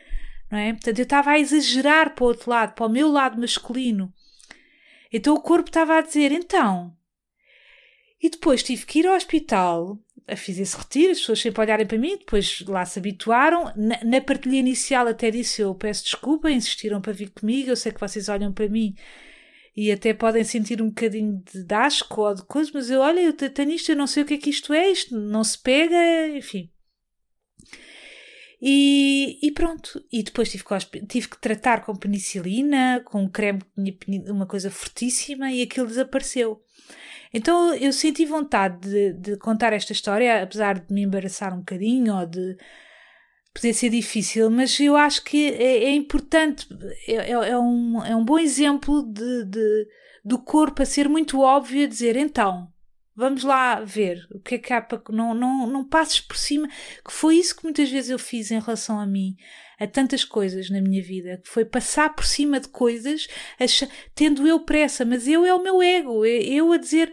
não 0.51 0.59
é? 0.59 0.73
Portanto, 0.73 0.99
eu 0.99 1.03
estava 1.03 1.33
a 1.33 1.39
exagerar 1.39 2.15
para 2.15 2.25
o 2.25 2.29
outro 2.29 2.51
lado, 2.51 2.75
para 2.75 2.87
o 2.87 2.91
meu 2.91 3.11
lado 3.11 3.39
masculino. 3.39 4.13
Então 5.13 5.35
o 5.35 5.41
corpo 5.41 5.69
estava 5.69 5.99
a 5.99 6.03
dizer, 6.03 6.33
então. 6.33 6.95
E 8.21 8.31
depois 8.31 8.63
tive 8.63 8.85
que 8.87 9.01
ir 9.01 9.07
ao 9.07 9.15
hospital 9.15 9.99
fiz 10.37 10.59
esse 10.59 10.77
retiro, 10.77 11.13
as 11.13 11.21
pessoas 11.21 11.41
sempre 11.41 11.61
olharem 11.61 11.87
para 11.87 11.99
mim, 11.99 12.17
depois 12.17 12.63
lá 12.67 12.85
se 12.85 12.99
habituaram. 12.99 13.73
Na, 13.77 14.03
na 14.05 14.21
partilha 14.21 14.57
inicial 14.57 15.07
até 15.09 15.31
disse 15.31 15.63
eu 15.63 15.75
peço 15.75 16.05
desculpa, 16.05 16.51
insistiram 16.51 17.01
para 17.01 17.13
vir 17.13 17.31
comigo, 17.31 17.71
eu 17.71 17.77
sei 17.77 17.93
que 17.93 18.01
vocês 18.01 18.29
olham 18.29 18.53
para 18.53 18.69
mim 18.69 18.95
e 19.77 19.93
até 19.93 20.13
podem 20.13 20.43
sentir 20.43 20.83
um 20.83 20.89
bocadinho 20.89 21.41
de 21.55 21.73
asco 21.73 22.23
ou 22.23 22.35
de 22.35 22.43
coisa, 22.43 22.69
mas 22.75 22.91
eu, 22.91 23.01
olha, 23.01 23.21
eu 23.21 23.33
tenho 23.33 23.71
isto, 23.71 23.93
eu 23.93 23.97
não 23.97 24.09
sei 24.09 24.25
o 24.25 24.27
que 24.27 24.35
é 24.35 24.39
que 24.39 24.51
isto 24.51 24.73
é, 24.73 24.91
isto 24.91 25.17
não 25.17 25.45
se 25.45 25.57
pega, 25.57 25.97
enfim. 26.37 26.69
E, 28.61 29.39
e 29.41 29.53
pronto, 29.53 30.05
e 30.11 30.21
depois 30.21 30.51
tive 30.51 30.65
que, 30.65 31.07
tive 31.07 31.29
que 31.29 31.41
tratar 31.41 31.85
com 31.85 31.95
penicilina, 31.95 33.01
com 33.05 33.23
um 33.23 33.29
creme 33.29 33.61
uma 34.27 34.47
coisa 34.47 34.69
fortíssima 34.69 35.53
e 35.53 35.63
aquilo 35.63 35.87
desapareceu. 35.87 36.61
Então 37.33 37.75
eu 37.75 37.93
senti 37.93 38.25
vontade 38.25 38.89
de, 38.89 39.13
de, 39.13 39.37
contar 39.37 39.73
esta 39.73 39.93
história, 39.93 40.43
apesar 40.43 40.79
de 40.81 40.93
me 40.93 41.03
embaraçar 41.03 41.55
um 41.55 41.59
bocadinho 41.59 42.15
ou 42.15 42.27
de 42.27 42.57
poder 43.55 43.75
ser 43.75 43.91
difícil, 43.91 44.51
mas 44.51 44.79
eu 44.81 44.97
acho 44.97 45.23
que 45.25 45.53
é, 45.53 45.85
é 45.85 45.95
importante, 45.95 46.67
é, 47.07 47.15
é, 47.15 47.31
é, 47.31 47.59
um, 47.59 48.05
é 48.05 48.15
um 48.15 48.25
bom 48.25 48.39
exemplo 48.39 49.03
de, 49.03 49.45
de, 49.45 49.87
do 50.25 50.39
corpo 50.39 50.83
a 50.83 50.87
ser 50.87 51.09
muito 51.09 51.41
óbvio 51.41 51.85
a 51.85 51.89
dizer 51.89 52.17
então. 52.17 52.73
Vamos 53.19 53.43
lá 53.43 53.81
ver 53.81 54.29
o 54.31 54.39
que 54.39 54.55
é 54.55 54.59
que 54.59 54.73
há 54.73 54.81
para. 54.81 55.03
Não, 55.11 55.35
não, 55.35 55.67
não 55.67 55.83
passes 55.85 56.21
por 56.21 56.37
cima. 56.37 56.69
Que 57.05 57.13
foi 57.13 57.35
isso 57.35 57.57
que 57.57 57.65
muitas 57.65 57.91
vezes 57.91 58.11
eu 58.11 58.19
fiz 58.19 58.53
em 58.53 58.61
relação 58.61 59.01
a 59.01 59.05
mim 59.05 59.37
a 59.77 59.89
tantas 59.89 60.25
coisas 60.25 60.71
na 60.71 60.81
minha 60.81 61.03
vida, 61.03 61.37
que 61.39 61.49
foi 61.49 61.65
passar 61.65 62.15
por 62.15 62.25
cima 62.25 62.61
de 62.61 62.69
coisas, 62.69 63.27
tendo 64.15 64.47
eu 64.47 64.61
pressa, 64.61 65.05
mas 65.05 65.27
eu 65.27 65.45
é 65.45 65.53
o 65.53 65.61
meu 65.61 65.83
ego, 65.83 66.25
eu 66.25 66.73
a 66.73 66.77
dizer, 66.77 67.13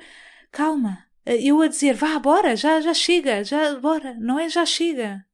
calma, 0.51 1.03
eu 1.25 1.59
a 1.61 1.67
dizer, 1.67 1.95
vá, 1.95 2.19
bora, 2.19 2.55
já, 2.55 2.79
já 2.81 2.93
chega, 2.93 3.43
já, 3.43 3.75
bora, 3.79 4.15
não 4.19 4.37
é 4.37 4.47
já 4.47 4.63
chega. 4.63 5.25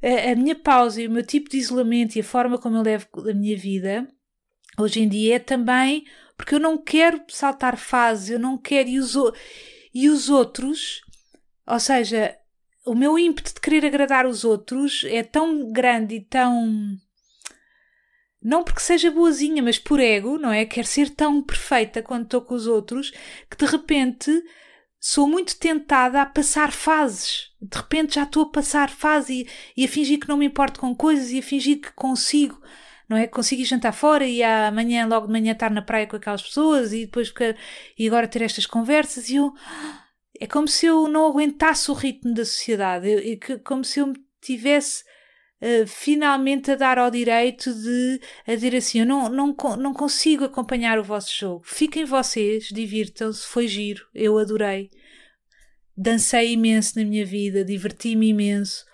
É? 0.00 0.30
A 0.30 0.36
minha 0.36 0.54
pausa 0.54 1.02
e 1.02 1.08
o 1.08 1.10
meu 1.10 1.26
tipo 1.26 1.50
de 1.50 1.58
isolamento 1.58 2.14
e 2.14 2.20
a 2.20 2.24
forma 2.24 2.56
como 2.56 2.76
eu 2.76 2.82
levo 2.82 3.06
a 3.28 3.34
minha 3.34 3.56
vida, 3.56 4.06
hoje 4.78 5.00
em 5.00 5.08
dia, 5.08 5.36
é 5.36 5.38
também 5.40 6.04
porque 6.36 6.54
eu 6.54 6.60
não 6.60 6.76
quero 6.76 7.22
saltar 7.28 7.76
fases, 7.76 8.30
eu 8.30 8.38
não 8.38 8.58
quero, 8.58 8.88
e 8.88 8.98
os, 8.98 9.14
e 9.92 10.08
os 10.08 10.28
outros, 10.28 11.02
ou 11.66 11.78
seja, 11.78 12.36
o 12.84 12.94
meu 12.94 13.18
ímpeto 13.18 13.54
de 13.54 13.60
querer 13.60 13.86
agradar 13.86 14.26
os 14.26 14.44
outros 14.44 15.04
é 15.04 15.22
tão 15.22 15.72
grande 15.72 16.16
e 16.16 16.20
tão. 16.20 16.96
Não 18.42 18.62
porque 18.62 18.80
seja 18.80 19.10
boazinha, 19.10 19.62
mas 19.62 19.78
por 19.78 19.98
ego, 19.98 20.36
não 20.36 20.52
é? 20.52 20.66
Quero 20.66 20.86
ser 20.86 21.08
tão 21.10 21.42
perfeita 21.42 22.02
quando 22.02 22.24
estou 22.24 22.42
com 22.42 22.54
os 22.54 22.66
outros 22.66 23.10
que 23.50 23.56
de 23.56 23.64
repente 23.64 24.30
sou 25.00 25.26
muito 25.26 25.58
tentada 25.58 26.20
a 26.20 26.26
passar 26.26 26.70
fases. 26.70 27.50
De 27.60 27.78
repente 27.78 28.16
já 28.16 28.24
estou 28.24 28.42
a 28.42 28.50
passar 28.50 28.90
fase 28.90 29.46
e, 29.76 29.82
e 29.82 29.84
a 29.86 29.88
fingir 29.88 30.20
que 30.20 30.28
não 30.28 30.36
me 30.36 30.44
importo 30.44 30.78
com 30.78 30.94
coisas 30.94 31.30
e 31.30 31.38
a 31.38 31.42
fingir 31.42 31.80
que 31.80 31.92
consigo, 31.92 32.60
não 33.14 33.20
é? 33.20 33.28
Consigo 33.28 33.62
ir 33.62 33.64
jantar 33.64 33.92
fora 33.92 34.26
e 34.26 34.42
amanhã, 34.42 35.06
logo 35.06 35.28
de 35.28 35.32
manhã, 35.32 35.52
estar 35.52 35.70
na 35.70 35.80
praia 35.80 36.06
com 36.06 36.16
aquelas 36.16 36.42
pessoas 36.42 36.92
e 36.92 37.06
depois 37.06 37.32
e 37.96 38.08
agora 38.08 38.26
ter 38.26 38.42
estas 38.42 38.66
conversas 38.66 39.30
e 39.30 39.36
eu 39.36 39.54
é 40.40 40.46
como 40.48 40.66
se 40.66 40.86
eu 40.86 41.06
não 41.06 41.28
aguentasse 41.28 41.90
o 41.92 41.94
ritmo 41.94 42.34
da 42.34 42.44
sociedade, 42.44 43.08
eu, 43.08 43.60
como 43.60 43.84
se 43.84 44.00
eu 44.00 44.08
me 44.08 44.16
tivesse 44.42 45.04
uh, 45.62 45.86
finalmente 45.86 46.72
a 46.72 46.74
dar 46.74 46.98
ao 46.98 47.08
direito 47.08 47.72
de 47.72 48.20
a 48.48 48.54
dizer 48.54 48.74
assim: 48.74 49.00
eu 49.00 49.06
não, 49.06 49.28
não, 49.28 49.54
não 49.78 49.94
consigo 49.94 50.44
acompanhar 50.44 50.98
o 50.98 51.04
vosso 51.04 51.32
jogo. 51.38 51.62
Fiquem 51.64 52.04
vocês, 52.04 52.68
divirtam-se, 52.72 53.46
foi 53.46 53.68
giro, 53.68 54.04
eu 54.12 54.36
adorei. 54.36 54.90
Dancei 55.96 56.54
imenso 56.54 56.98
na 56.98 57.04
minha 57.04 57.24
vida, 57.24 57.64
diverti-me 57.64 58.30
imenso 58.30 58.84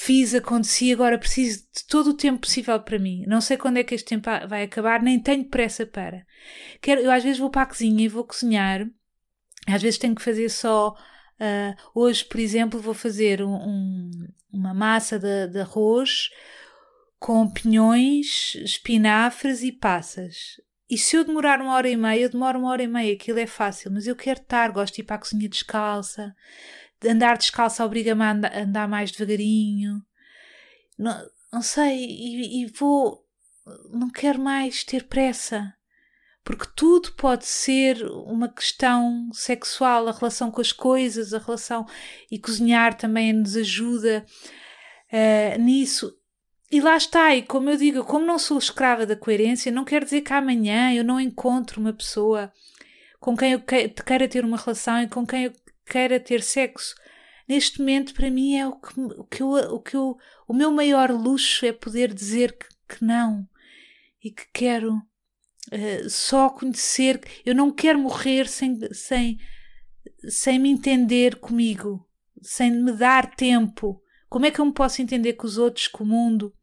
fiz, 0.00 0.32
aconteci, 0.32 0.92
agora 0.92 1.18
preciso 1.18 1.64
de 1.74 1.84
todo 1.88 2.10
o 2.10 2.14
tempo 2.14 2.42
possível 2.42 2.78
para 2.80 3.00
mim. 3.00 3.24
Não 3.26 3.40
sei 3.40 3.56
quando 3.56 3.78
é 3.78 3.84
que 3.84 3.96
este 3.96 4.08
tempo 4.08 4.30
vai 4.48 4.62
acabar, 4.62 5.02
nem 5.02 5.18
tenho 5.18 5.44
pressa 5.44 5.84
para. 5.84 6.24
Quero, 6.80 7.00
eu 7.00 7.10
às 7.10 7.24
vezes 7.24 7.38
vou 7.38 7.50
para 7.50 7.62
a 7.62 7.66
cozinha 7.66 8.04
e 8.04 8.08
vou 8.08 8.22
cozinhar, 8.22 8.88
às 9.66 9.82
vezes 9.82 9.98
tenho 9.98 10.14
que 10.14 10.22
fazer 10.22 10.48
só. 10.50 10.94
Uh, 11.40 11.74
hoje, 11.94 12.24
por 12.24 12.38
exemplo, 12.38 12.80
vou 12.80 12.94
fazer 12.94 13.42
um, 13.42 13.54
um, 13.54 14.10
uma 14.52 14.72
massa 14.72 15.18
de, 15.18 15.48
de 15.48 15.60
arroz 15.60 16.30
com 17.18 17.50
pinhões, 17.50 18.54
espinafres 18.54 19.64
e 19.64 19.72
passas. 19.72 20.60
E 20.88 20.96
se 20.96 21.16
eu 21.16 21.24
demorar 21.24 21.60
uma 21.60 21.74
hora 21.74 21.88
e 21.88 21.96
meia, 21.96 22.22
eu 22.22 22.30
demoro 22.30 22.60
uma 22.60 22.70
hora 22.70 22.84
e 22.84 22.88
meia, 22.88 23.14
aquilo 23.14 23.40
é 23.40 23.46
fácil, 23.46 23.90
mas 23.90 24.06
eu 24.06 24.14
quero 24.14 24.40
estar, 24.40 24.70
gosto 24.70 24.94
de 24.94 25.00
ir 25.02 25.04
para 25.04 25.16
a 25.16 25.18
cozinha 25.18 25.48
descalça, 25.48 26.34
andar 27.04 27.38
descalço 27.38 27.82
obriga-me 27.82 28.22
a 28.22 28.62
andar, 28.62 28.88
mais 28.88 29.10
devagarinho. 29.10 30.02
Não, 30.98 31.26
não 31.52 31.62
sei, 31.62 32.04
e, 32.04 32.62
e 32.62 32.66
vou. 32.66 33.24
Não 33.90 34.10
quero 34.10 34.38
mais 34.38 34.82
ter 34.84 35.04
pressa. 35.04 35.74
Porque 36.42 36.66
tudo 36.74 37.12
pode 37.12 37.44
ser 37.44 38.02
uma 38.06 38.48
questão 38.48 39.28
sexual, 39.34 40.08
a 40.08 40.12
relação 40.12 40.50
com 40.50 40.62
as 40.62 40.72
coisas, 40.72 41.34
a 41.34 41.38
relação. 41.38 41.86
E 42.30 42.38
cozinhar 42.38 42.94
também 42.94 43.32
nos 43.32 43.54
ajuda 43.54 44.24
uh, 45.12 45.60
nisso. 45.60 46.16
E 46.70 46.80
lá 46.80 46.96
está, 46.96 47.34
e 47.34 47.42
como 47.42 47.70
eu 47.70 47.76
digo, 47.76 48.04
como 48.04 48.26
não 48.26 48.38
sou 48.38 48.58
escrava 48.58 49.06
da 49.06 49.16
coerência, 49.16 49.72
não 49.72 49.84
quer 49.84 50.04
dizer 50.04 50.20
que 50.20 50.32
amanhã 50.32 50.92
eu 50.92 51.02
não 51.02 51.18
encontro 51.18 51.80
uma 51.80 51.94
pessoa 51.94 52.52
com 53.18 53.36
quem 53.36 53.52
eu 53.52 53.60
queira 53.60 54.28
ter 54.28 54.44
uma 54.44 54.58
relação 54.58 55.02
e 55.02 55.08
com 55.08 55.26
quem 55.26 55.44
eu 55.44 55.52
queira 55.88 56.20
ter 56.20 56.42
sexo. 56.42 56.94
Neste 57.48 57.78
momento, 57.78 58.12
para 58.12 58.30
mim, 58.30 58.56
é 58.56 58.66
o 58.66 58.76
que, 58.76 59.00
o 59.00 59.24
que, 59.24 59.42
eu, 59.42 59.48
o, 59.48 59.80
que 59.80 59.96
eu, 59.96 60.16
o 60.46 60.52
meu 60.52 60.70
maior 60.70 61.10
luxo 61.10 61.64
é 61.64 61.72
poder 61.72 62.12
dizer 62.12 62.56
que, 62.56 62.66
que 62.88 63.04
não 63.04 63.48
e 64.22 64.30
que 64.30 64.44
quero 64.52 64.94
uh, 64.94 66.10
só 66.10 66.50
conhecer. 66.50 67.20
Eu 67.44 67.54
não 67.54 67.70
quero 67.70 67.98
morrer 67.98 68.46
sem, 68.46 68.78
sem, 68.92 69.38
sem 70.28 70.58
me 70.58 70.68
entender 70.68 71.36
comigo, 71.36 72.06
sem 72.42 72.70
me 72.70 72.92
dar 72.92 73.34
tempo. 73.34 74.02
Como 74.28 74.44
é 74.44 74.50
que 74.50 74.60
eu 74.60 74.66
me 74.66 74.72
posso 74.72 75.00
entender 75.00 75.32
com 75.34 75.46
os 75.46 75.56
outros, 75.56 75.88
com 75.88 76.04
o 76.04 76.06
mundo? 76.06 76.54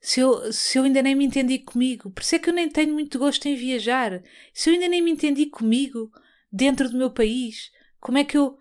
Se 0.00 0.20
eu, 0.20 0.52
se 0.52 0.78
eu 0.78 0.84
ainda 0.84 1.02
nem 1.02 1.14
me 1.14 1.24
entendi 1.24 1.58
comigo, 1.58 2.10
por 2.10 2.22
isso 2.22 2.34
é 2.34 2.38
que 2.38 2.48
eu 2.48 2.54
nem 2.54 2.68
tenho 2.68 2.92
muito 2.92 3.18
gosto 3.18 3.46
em 3.46 3.56
viajar. 3.56 4.22
Se 4.52 4.68
eu 4.68 4.74
ainda 4.74 4.88
nem 4.88 5.02
me 5.02 5.10
entendi 5.10 5.46
comigo 5.46 6.10
dentro 6.52 6.88
do 6.88 6.98
meu 6.98 7.10
país, 7.10 7.70
como 8.06 8.18
é 8.18 8.24
que 8.24 8.38
eu. 8.38 8.56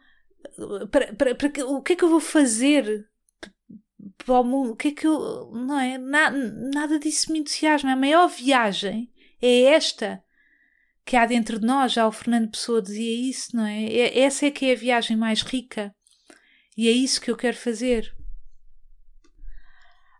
Para, 0.89 1.14
para, 1.14 1.36
para, 1.36 1.66
o 1.68 1.82
que 1.84 1.93
é 1.93 1.96
que 1.96 2.04
eu 2.04 2.10
vou 2.10 2.20
fazer 2.20 3.08
para 4.18 4.39
o 4.39 4.43
mundo? 4.43 4.72
O 4.72 4.76
que 4.76 4.88
é 4.88 4.91
que 4.91 5.06
eu. 5.06 5.52
Não 5.54 5.80
é? 5.80 6.00
Na, 6.00 6.32
nada 6.32 6.98
disso 6.98 7.32
me 7.32 7.38
entusiasma. 7.38 7.91
A 7.91 7.96
maior 7.96 8.28
viagem 8.28 9.08
é 9.39 9.66
esta 9.66 10.24
que 11.06 11.16
há 11.16 11.28
dentro 11.28 11.60
de 11.60 11.66
nós. 11.68 11.93
Já 11.93 12.08
o 12.08 12.12
Fernando 12.12 12.50
Pessoa 12.50 12.82
dizia 12.82 13.30
isso, 13.30 13.56
não 13.56 13.68
é? 13.68 13.84
é 13.86 14.20
essa 14.22 14.48
é 14.48 14.52
que 14.52 14.66
é 14.66 14.72
a 14.72 14.76
viagem 14.76 15.16
mais 15.16 15.43
rica. 15.43 15.93
E 16.76 16.88
é 16.88 16.91
isso 16.91 17.22
que 17.22 17.30
eu 17.30 17.38
quero 17.38 17.56
fazer. 17.56 18.16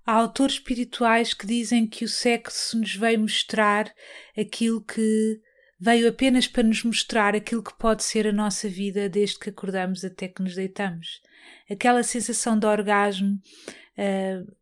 Há 0.06 0.14
autores 0.14 0.58
espirituais 0.58 1.34
que 1.34 1.48
dizem 1.48 1.88
que 1.88 2.06
o 2.06 2.08
sexo 2.08 2.78
nos 2.78 2.94
veio 2.94 3.22
mostrar 3.22 3.92
aquilo 4.38 4.86
que 4.86 5.42
veio 5.86 6.10
apenas 6.10 6.48
para 6.48 6.64
nos 6.64 6.84
mostrar 6.84 7.36
aquilo 7.36 7.62
que 7.62 7.78
pode 7.78 8.04
ser 8.04 8.26
a 8.26 8.34
nossa 8.34 8.68
vida 8.68 9.08
desde 9.08 9.38
que 9.38 9.52
acordamos 9.52 10.04
até 10.04 10.28
que 10.28 10.42
nos 10.42 10.56
deitamos. 10.56 11.22
Aquela 11.70 12.02
sensação 12.02 12.58
de 12.58 12.66
orgasmo 12.66 13.40
uh, 13.96 14.56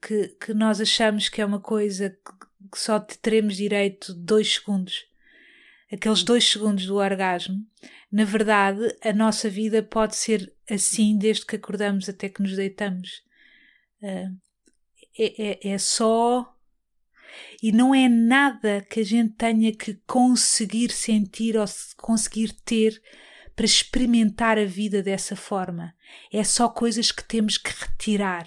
que, 0.00 0.28
que 0.40 0.54
nós 0.54 0.80
achamos 0.80 1.28
que 1.28 1.42
é 1.42 1.44
uma 1.44 1.60
coisa 1.60 2.08
que, 2.08 2.46
só 2.78 2.98
teremos 2.98 3.56
direito 3.56 4.14
dois 4.14 4.54
segundos. 4.54 5.04
Aqueles 5.92 6.22
dois 6.22 6.48
segundos 6.48 6.86
do 6.86 6.96
orgasmo. 6.96 7.62
Na 8.10 8.24
verdade, 8.24 8.80
a 9.04 9.12
nossa 9.12 9.50
vida 9.50 9.82
pode 9.82 10.16
ser 10.16 10.52
assim 10.68 11.18
desde 11.18 11.44
que 11.44 11.56
acordamos 11.56 12.08
até 12.08 12.30
que 12.30 12.40
nos 12.40 12.56
deitamos. 12.56 13.22
Uh, 14.02 14.34
é, 15.18 15.68
é, 15.68 15.68
é 15.68 15.78
só 15.78 16.55
e 17.62 17.72
não 17.72 17.94
é 17.94 18.08
nada 18.08 18.86
que 18.88 19.00
a 19.00 19.04
gente 19.04 19.34
tenha 19.34 19.74
que 19.74 19.94
conseguir 20.06 20.90
sentir 20.90 21.56
ou 21.56 21.64
conseguir 21.96 22.52
ter 22.64 23.00
para 23.54 23.64
experimentar 23.64 24.58
a 24.58 24.64
vida 24.66 25.02
dessa 25.02 25.34
forma. 25.34 25.94
É 26.32 26.44
só 26.44 26.68
coisas 26.68 27.10
que 27.10 27.24
temos 27.24 27.56
que 27.56 27.70
retirar. 27.70 28.46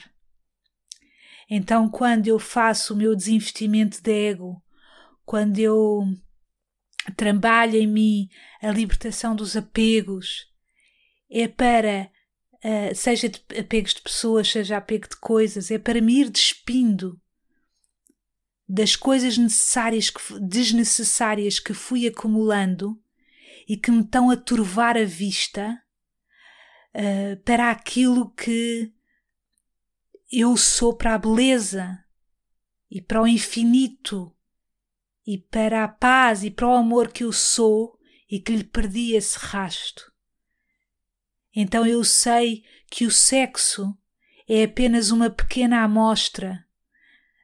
Então, 1.49 1.89
quando 1.89 2.27
eu 2.27 2.37
faço 2.37 2.93
o 2.93 2.97
meu 2.97 3.15
desinvestimento 3.15 4.01
de 4.03 4.11
ego, 4.11 4.61
quando 5.25 5.57
eu 5.57 6.03
trabalho 7.15 7.75
em 7.75 7.87
mim 7.87 8.29
a 8.61 8.71
libertação 8.71 9.35
dos 9.35 9.55
apegos, 9.55 10.47
é 11.29 11.47
para, 11.47 12.11
uh, 12.63 12.95
seja 12.95 13.29
de 13.29 13.41
apegos 13.59 13.95
de 13.95 14.01
pessoas, 14.01 14.51
seja 14.51 14.77
apego 14.77 15.09
de 15.09 15.17
coisas, 15.17 15.71
é 15.71 15.79
para 15.79 15.99
me 15.99 16.21
ir 16.21 16.29
despindo 16.29 17.19
das 18.69 18.95
coisas 18.95 19.35
necessárias, 19.35 20.11
que, 20.11 20.39
desnecessárias 20.39 21.59
que 21.59 21.73
fui 21.73 22.05
acumulando 22.05 23.01
e 23.67 23.75
que 23.75 23.89
me 23.89 24.01
estão 24.01 24.29
a 24.29 24.37
turvar 24.37 24.95
a 24.95 25.03
vista 25.03 25.81
uh, 26.93 27.41
para 27.43 27.71
aquilo 27.71 28.29
que 28.29 28.93
eu 30.31 30.55
sou, 30.55 30.95
para 30.95 31.15
a 31.15 31.17
beleza 31.17 31.97
e 32.91 33.01
para 33.01 33.23
o 33.23 33.27
infinito 33.27 34.35
e 35.25 35.39
para 35.39 35.83
a 35.83 35.87
paz 35.87 36.43
e 36.43 36.51
para 36.51 36.67
o 36.67 36.75
amor 36.75 37.11
que 37.11 37.23
eu 37.23 37.33
sou 37.33 37.97
e 38.29 38.39
que 38.39 38.55
lhe 38.55 38.63
perdi 38.63 39.15
esse 39.15 39.37
rasto. 39.39 40.13
Então 41.55 41.87
eu 41.87 42.03
sei 42.03 42.63
que 42.91 43.07
o 43.07 43.11
sexo 43.11 43.97
é 44.47 44.63
apenas 44.63 45.09
uma 45.09 45.31
pequena 45.31 45.83
amostra 45.83 46.68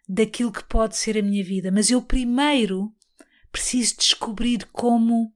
daquilo 0.08 0.52
que 0.52 0.64
pode 0.64 0.96
ser 0.98 1.18
a 1.18 1.22
minha 1.22 1.44
vida, 1.44 1.72
mas 1.72 1.90
eu 1.90 2.02
primeiro 2.02 2.94
preciso 3.52 3.98
descobrir 3.98 4.66
como 4.72 5.34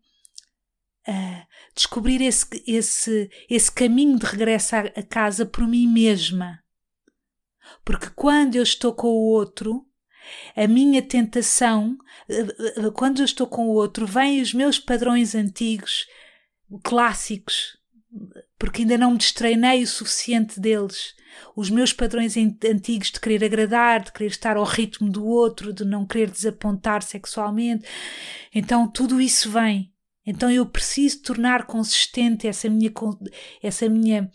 uh, 1.08 1.48
descobrir 1.74 2.22
esse, 2.22 2.46
esse, 2.68 3.32
esse 3.50 3.72
caminho 3.72 4.20
de 4.20 4.26
regresso 4.26 4.76
à, 4.76 4.80
a 4.80 5.04
casa 5.04 5.46
por 5.46 5.68
mim 5.68 5.88
mesma. 5.88 6.62
Porque 7.86 8.10
quando 8.16 8.56
eu 8.56 8.64
estou 8.64 8.94
com 8.94 9.08
o 9.08 9.32
outro, 9.32 9.86
a 10.56 10.68
minha 10.68 11.02
tentação, 11.02 11.98
uh, 12.30 12.92
quando 12.92 13.20
eu 13.20 13.26
estou 13.26 13.48
com 13.48 13.68
o 13.68 13.74
outro, 13.74 14.06
vêm 14.06 14.42
os 14.42 14.54
meus 14.54 14.78
padrões 14.78 15.34
antigos, 15.34 16.06
clássicos, 16.84 17.78
porque 18.60 18.84
ainda 18.84 18.98
não 18.98 19.12
me 19.12 19.18
destreinei 19.18 19.82
o 19.82 19.88
suficiente 19.88 20.60
deles 20.60 21.16
os 21.56 21.70
meus 21.70 21.94
padrões 21.94 22.36
antigos 22.38 23.12
de 23.12 23.20
querer 23.20 23.44
agradar, 23.44 24.04
de 24.04 24.12
querer 24.12 24.30
estar 24.30 24.58
ao 24.58 24.64
ritmo 24.64 25.10
do 25.10 25.26
outro, 25.26 25.74
de 25.74 25.86
não 25.86 26.06
querer 26.06 26.30
desapontar 26.30 27.02
sexualmente. 27.02 27.86
Então 28.54 28.90
tudo 28.90 29.22
isso 29.22 29.50
vem. 29.50 29.94
Então 30.26 30.52
eu 30.52 30.66
preciso 30.66 31.22
tornar 31.22 31.66
consistente 31.66 32.48
essa 32.48 32.70
minha, 32.70 32.92
essa 33.62 33.90
minha 33.90 34.30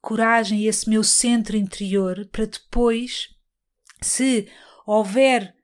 coragem, 0.00 0.66
esse 0.66 0.88
meu 0.88 1.02
centro 1.02 1.56
interior, 1.56 2.28
para 2.30 2.46
depois, 2.46 3.28
se 4.00 4.48
houver 4.86 5.54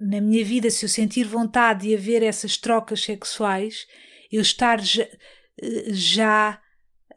na 0.00 0.20
minha 0.20 0.44
vida, 0.44 0.70
se 0.70 0.84
eu 0.84 0.88
sentir 0.88 1.24
vontade 1.24 1.86
de 1.86 1.94
haver 1.94 2.22
essas 2.22 2.56
trocas 2.56 3.04
sexuais, 3.04 3.86
eu 4.32 4.40
estar 4.40 4.80
já, 4.80 5.06
já 5.90 6.60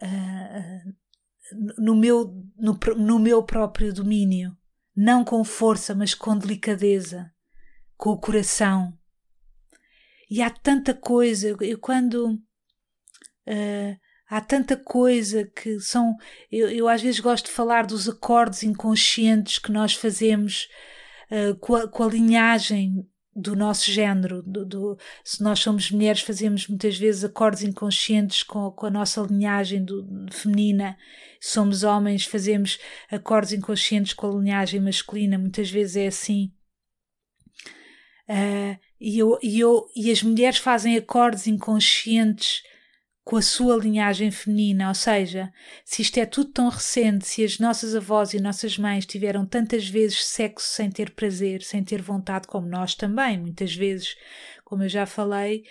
uh, 0.01 0.93
no 1.77 1.95
meu, 1.95 2.33
no, 2.57 2.79
no 2.95 3.19
meu 3.19 3.43
próprio 3.43 3.93
domínio, 3.93 4.55
não 4.95 5.23
com 5.23 5.43
força, 5.43 5.95
mas 5.95 6.13
com 6.13 6.37
delicadeza, 6.37 7.31
com 7.97 8.11
o 8.11 8.19
coração. 8.19 8.93
E 10.29 10.41
há 10.41 10.49
tanta 10.49 10.93
coisa, 10.93 11.55
eu 11.61 11.79
quando. 11.79 12.33
Uh, 13.47 13.97
há 14.29 14.39
tanta 14.39 14.77
coisa 14.77 15.45
que 15.45 15.79
são. 15.79 16.15
Eu, 16.51 16.69
eu, 16.69 16.87
às 16.87 17.01
vezes 17.01 17.19
gosto 17.19 17.45
de 17.45 17.51
falar 17.51 17.85
dos 17.85 18.07
acordes 18.07 18.61
inconscientes 18.63 19.57
que 19.57 19.71
nós 19.71 19.95
fazemos 19.95 20.67
uh, 21.31 21.55
com, 21.57 21.75
a, 21.75 21.87
com, 21.87 22.03
a, 22.03 22.07
linhagem 22.07 23.07
do 23.35 23.55
nosso 23.55 23.91
género. 23.91 24.41
Do, 24.43 24.65
do, 24.65 24.97
se 25.23 25.41
nós 25.43 25.59
somos 25.59 25.91
mulheres, 25.91 26.21
fazemos 26.21 26.67
muitas 26.67 26.97
vezes 26.97 27.23
acordes 27.23 27.63
inconscientes 27.63 28.43
com, 28.43 28.71
com 28.71 28.85
a 28.85 28.89
nossa 28.89 29.21
linhagem 29.21 29.83
do, 29.83 30.05
feminina. 30.31 30.97
Se 31.39 31.51
somos 31.53 31.83
homens, 31.83 32.25
fazemos 32.25 32.79
acordes 33.09 33.53
inconscientes 33.53 34.13
com 34.13 34.27
a 34.27 34.41
linhagem 34.41 34.79
masculina. 34.79 35.37
Muitas 35.37 35.69
vezes 35.69 35.95
é 35.95 36.07
assim. 36.07 36.51
Uh, 38.29 38.77
e, 38.99 39.17
eu, 39.17 39.39
e, 39.41 39.59
eu, 39.59 39.87
e 39.95 40.11
as 40.11 40.21
mulheres 40.21 40.59
fazem 40.59 40.95
acordes 40.97 41.47
inconscientes 41.47 42.61
com 43.23 43.35
a 43.35 43.41
sua 43.41 43.77
linhagem 43.77 44.31
feminina, 44.31 44.87
ou 44.87 44.95
seja, 44.95 45.51
se 45.85 46.01
isto 46.01 46.17
é 46.19 46.25
tudo 46.25 46.51
tão 46.51 46.69
recente, 46.69 47.27
se 47.27 47.43
as 47.43 47.59
nossas 47.59 47.95
avós 47.95 48.33
e 48.33 48.39
nossas 48.39 48.77
mães 48.77 49.05
tiveram 49.05 49.45
tantas 49.45 49.87
vezes 49.87 50.25
sexo 50.25 50.67
sem 50.67 50.89
ter 50.89 51.11
prazer, 51.11 51.61
sem 51.61 51.83
ter 51.83 52.01
vontade, 52.01 52.47
como 52.47 52.67
nós 52.67 52.95
também, 52.95 53.37
muitas 53.37 53.75
vezes, 53.75 54.15
como 54.65 54.83
eu 54.83 54.89
já 54.89 55.05
falei, 55.05 55.63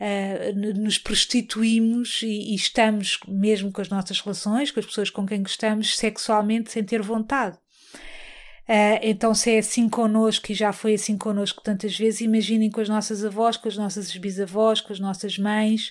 uh, 0.00 0.78
nos 0.78 0.98
prostituímos 0.98 2.20
e, 2.22 2.52
e, 2.52 2.54
estamos, 2.54 3.18
mesmo 3.26 3.72
com 3.72 3.80
as 3.80 3.88
nossas 3.88 4.20
relações, 4.20 4.70
com 4.70 4.80
as 4.80 4.86
pessoas 4.86 5.08
com 5.08 5.24
quem 5.24 5.42
gostamos, 5.42 5.96
sexualmente 5.96 6.70
sem 6.70 6.84
ter 6.84 7.00
vontade. 7.00 7.56
Uh, 8.68 9.00
então, 9.02 9.34
se 9.34 9.50
é 9.50 9.58
assim 9.58 9.88
connosco 9.88 10.52
e 10.52 10.54
já 10.54 10.72
foi 10.72 10.94
assim 10.94 11.16
connosco 11.16 11.62
tantas 11.62 11.96
vezes, 11.96 12.20
imaginem 12.20 12.70
com 12.70 12.80
as 12.80 12.88
nossas 12.88 13.24
avós, 13.24 13.56
com 13.56 13.68
as 13.68 13.76
nossas 13.76 14.14
bisavós, 14.16 14.80
com 14.80 14.92
as 14.92 15.00
nossas 15.00 15.38
mães, 15.38 15.90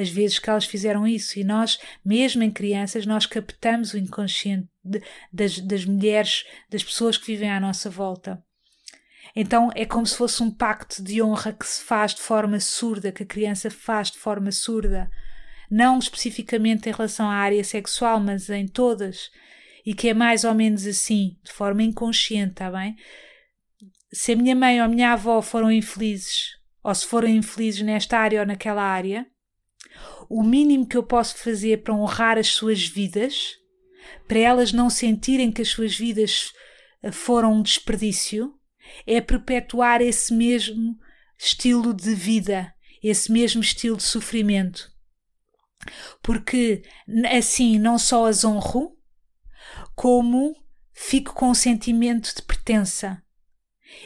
as 0.00 0.08
vezes 0.08 0.38
que 0.38 0.48
elas 0.48 0.64
fizeram 0.64 1.06
isso. 1.06 1.38
E 1.38 1.44
nós, 1.44 1.78
mesmo 2.04 2.42
em 2.42 2.50
crianças, 2.50 3.06
nós 3.06 3.26
captamos 3.26 3.92
o 3.92 3.98
inconsciente 3.98 4.68
de, 4.82 5.02
das, 5.32 5.58
das 5.58 5.84
mulheres, 5.84 6.44
das 6.70 6.82
pessoas 6.82 7.16
que 7.16 7.26
vivem 7.26 7.50
à 7.50 7.60
nossa 7.60 7.90
volta. 7.90 8.42
Então 9.34 9.70
é 9.74 9.84
como 9.84 10.06
se 10.06 10.16
fosse 10.16 10.42
um 10.42 10.50
pacto 10.50 11.02
de 11.02 11.22
honra 11.22 11.52
que 11.52 11.66
se 11.66 11.82
faz 11.82 12.14
de 12.14 12.20
forma 12.20 12.58
surda, 12.58 13.12
que 13.12 13.22
a 13.22 13.26
criança 13.26 13.70
faz 13.70 14.10
de 14.10 14.18
forma 14.18 14.50
surda, 14.50 15.10
não 15.70 15.98
especificamente 15.98 16.88
em 16.88 16.92
relação 16.92 17.28
à 17.28 17.34
área 17.34 17.62
sexual, 17.62 18.18
mas 18.18 18.50
em 18.50 18.66
todas, 18.66 19.30
e 19.86 19.94
que 19.94 20.08
é 20.08 20.14
mais 20.14 20.44
ou 20.44 20.54
menos 20.54 20.86
assim, 20.86 21.38
de 21.42 21.52
forma 21.52 21.82
inconsciente, 21.82 22.52
está 22.52 22.70
bem? 22.70 22.96
Se 24.12 24.32
a 24.32 24.36
minha 24.36 24.56
mãe 24.56 24.80
ou 24.80 24.86
a 24.86 24.88
minha 24.88 25.12
avó 25.12 25.40
foram 25.40 25.70
infelizes, 25.70 26.56
ou 26.82 26.94
se 26.94 27.06
foram 27.06 27.28
infelizes 27.28 27.82
nesta 27.82 28.18
área 28.18 28.40
ou 28.40 28.46
naquela 28.46 28.82
área, 28.82 29.26
o 30.28 30.42
mínimo 30.42 30.86
que 30.86 30.96
eu 30.96 31.02
posso 31.02 31.36
fazer 31.38 31.82
para 31.82 31.94
honrar 31.94 32.38
as 32.38 32.48
suas 32.48 32.86
vidas, 32.86 33.56
para 34.26 34.38
elas 34.38 34.72
não 34.72 34.88
sentirem 34.88 35.50
que 35.50 35.62
as 35.62 35.68
suas 35.68 35.96
vidas 35.96 36.52
eh, 37.02 37.10
foram 37.10 37.54
um 37.54 37.62
desperdício, 37.62 38.54
é 39.06 39.20
perpetuar 39.20 40.00
esse 40.00 40.32
mesmo 40.32 40.96
estilo 41.38 41.94
de 41.94 42.14
vida, 42.14 42.72
esse 43.02 43.30
mesmo 43.32 43.60
estilo 43.60 43.96
de 43.96 44.02
sofrimento. 44.02 44.90
Porque 46.22 46.82
assim 47.30 47.78
não 47.78 47.98
só 47.98 48.26
as 48.26 48.44
honro, 48.44 48.96
como 49.94 50.54
fico 50.92 51.34
com 51.34 51.50
um 51.50 51.54
sentimento 51.54 52.34
de 52.34 52.42
pertença. 52.42 53.22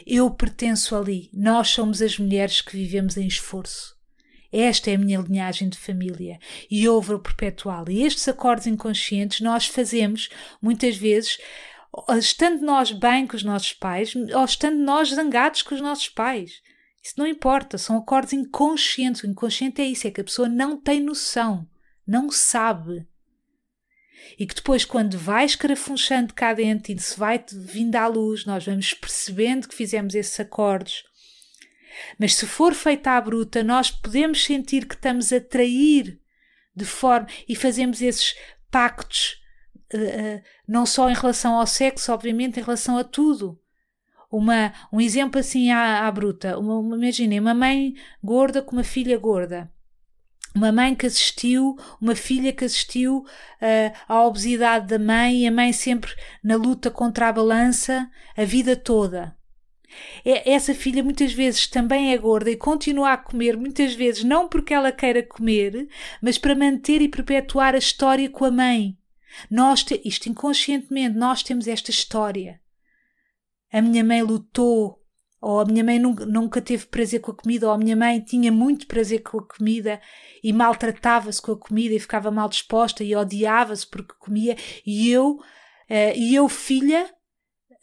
Eu 0.05 0.31
pertenço 0.31 0.95
ali. 0.95 1.29
Nós 1.33 1.69
somos 1.69 2.01
as 2.01 2.17
mulheres 2.17 2.61
que 2.61 2.75
vivemos 2.75 3.17
em 3.17 3.27
esforço. 3.27 3.94
Esta 4.51 4.91
é 4.91 4.95
a 4.95 4.97
minha 4.97 5.19
linhagem 5.19 5.69
de 5.69 5.77
família 5.77 6.39
e 6.69 6.83
eu 6.83 7.01
vou 7.01 7.19
perpetuá-la. 7.19 7.91
E 7.91 8.03
estes 8.03 8.27
acordos 8.27 8.67
inconscientes 8.67 9.41
nós 9.41 9.67
fazemos 9.67 10.29
muitas 10.61 10.95
vezes 10.95 11.37
estando 12.17 12.61
nós 12.61 12.91
bem 12.91 13.25
com 13.25 13.35
os 13.35 13.43
nossos 13.43 13.73
pais 13.73 14.13
ou 14.15 14.43
estando 14.43 14.77
nós 14.77 15.09
zangados 15.09 15.61
com 15.61 15.75
os 15.75 15.81
nossos 15.81 16.09
pais. 16.09 16.61
Isso 17.01 17.13
não 17.17 17.27
importa, 17.27 17.77
são 17.77 17.97
acordos 17.97 18.33
inconscientes. 18.33 19.21
O 19.21 19.27
inconsciente 19.27 19.81
é 19.81 19.85
isso, 19.85 20.07
é 20.07 20.11
que 20.11 20.21
a 20.21 20.23
pessoa 20.23 20.49
não 20.49 20.75
tem 20.75 20.99
noção, 20.99 21.67
não 22.05 22.31
sabe. 22.31 23.07
E 24.39 24.47
que 24.47 24.55
depois, 24.55 24.83
quando 24.83 25.17
vai 25.17 25.45
escarafunchando 25.45 26.33
cá 26.33 26.53
dentro 26.53 26.91
e 26.91 26.99
se 26.99 27.17
vai 27.17 27.43
vindo 27.47 27.95
à 27.95 28.07
luz, 28.07 28.45
nós 28.45 28.65
vamos 28.65 28.93
percebendo 28.93 29.67
que 29.67 29.75
fizemos 29.75 30.15
esses 30.15 30.39
acordos 30.39 31.03
mas 32.19 32.35
se 32.35 32.45
for 32.45 32.73
feita 32.73 33.11
à 33.11 33.21
bruta, 33.21 33.63
nós 33.63 33.91
podemos 33.91 34.43
sentir 34.43 34.85
que 34.85 34.95
estamos 34.95 35.31
a 35.31 35.39
trair 35.39 36.19
de 36.75 36.85
forma 36.85 37.27
e 37.47 37.55
fazemos 37.55 38.01
esses 38.01 38.35
pactos, 38.69 39.41
uh, 39.93 40.41
não 40.67 40.85
só 40.85 41.09
em 41.09 41.13
relação 41.13 41.55
ao 41.55 41.65
sexo, 41.65 42.11
obviamente, 42.11 42.59
em 42.59 42.63
relação 42.63 42.97
a 42.97 43.03
tudo. 43.03 43.59
Uma, 44.29 44.73
um 44.91 44.99
exemplo 44.99 45.39
assim 45.39 45.71
à, 45.71 46.05
à 46.05 46.11
bruta. 46.11 46.59
Uma, 46.59 46.95
imaginem, 46.97 47.39
uma 47.39 47.53
mãe 47.53 47.93
gorda 48.21 48.61
com 48.61 48.73
uma 48.73 48.83
filha 48.83 49.17
gorda. 49.17 49.71
Uma 50.53 50.71
mãe 50.71 50.95
que 50.95 51.05
assistiu, 51.05 51.77
uma 52.01 52.15
filha 52.15 52.51
que 52.51 52.65
assistiu 52.65 53.19
uh, 53.19 53.97
à 54.07 54.23
obesidade 54.23 54.87
da 54.87 54.99
mãe 54.99 55.43
e 55.43 55.47
a 55.47 55.51
mãe 55.51 55.71
sempre 55.71 56.11
na 56.43 56.55
luta 56.55 56.89
contra 56.89 57.29
a 57.29 57.33
balança 57.33 58.09
a 58.35 58.43
vida 58.43 58.75
toda. 58.75 59.35
É, 60.23 60.51
essa 60.51 60.73
filha 60.73 61.03
muitas 61.03 61.33
vezes 61.33 61.67
também 61.67 62.13
é 62.13 62.17
gorda 62.17 62.49
e 62.49 62.57
continua 62.57 63.13
a 63.13 63.17
comer, 63.17 63.57
muitas 63.57 63.93
vezes 63.93 64.23
não 64.23 64.47
porque 64.47 64.73
ela 64.73 64.91
queira 64.91 65.23
comer, 65.23 65.87
mas 66.21 66.37
para 66.37 66.55
manter 66.55 67.01
e 67.01 67.09
perpetuar 67.09 67.75
a 67.75 67.79
história 67.79 68.29
com 68.29 68.45
a 68.45 68.51
mãe. 68.51 68.97
Nós, 69.49 69.83
te, 69.83 70.01
isto 70.05 70.29
inconscientemente, 70.29 71.17
nós 71.17 71.43
temos 71.43 71.67
esta 71.67 71.91
história. 71.91 72.59
A 73.71 73.81
minha 73.81 74.03
mãe 74.03 74.21
lutou, 74.21 75.01
ou 75.41 75.59
a 75.59 75.65
minha 75.65 75.83
mãe 75.83 75.99
nunca, 75.99 76.25
nunca 76.25 76.61
teve 76.61 76.87
prazer 76.87 77.19
com 77.19 77.31
a 77.31 77.35
comida, 77.35 77.67
ou 77.67 77.73
a 77.73 77.77
minha 77.77 77.95
mãe 77.95 78.19
tinha 78.19 78.51
muito 78.51 78.87
prazer 78.87 79.21
com 79.21 79.39
a 79.39 79.47
comida 79.47 80.01
e 80.43 80.51
maltratava-se 80.51 81.41
com 81.41 81.51
a 81.51 81.57
comida 81.59 81.93
e 81.93 81.99
ficava 81.99 82.31
mal 82.31 82.49
disposta 82.49 83.03
e 83.03 83.15
odiava-se 83.15 83.85
porque 83.85 84.15
comia, 84.17 84.55
e 84.85 85.11
eu, 85.11 85.33
uh, 85.33 86.15
e 86.15 86.33
eu 86.33 86.49
filha, 86.49 87.13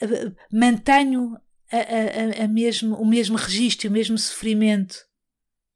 uh, 0.02 0.34
mantenho 0.52 1.36
a, 1.76 2.42
a, 2.42 2.44
a 2.44 2.48
mesmo, 2.48 2.96
o 2.96 3.06
mesmo 3.06 3.36
registro, 3.36 3.88
o 3.88 3.92
mesmo 3.92 4.18
sofrimento. 4.18 4.96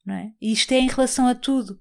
Não 0.04 0.14
é? 0.14 0.30
E 0.40 0.52
isto 0.52 0.72
é 0.72 0.78
em 0.78 0.88
relação 0.88 1.26
a 1.26 1.34
tudo. 1.34 1.80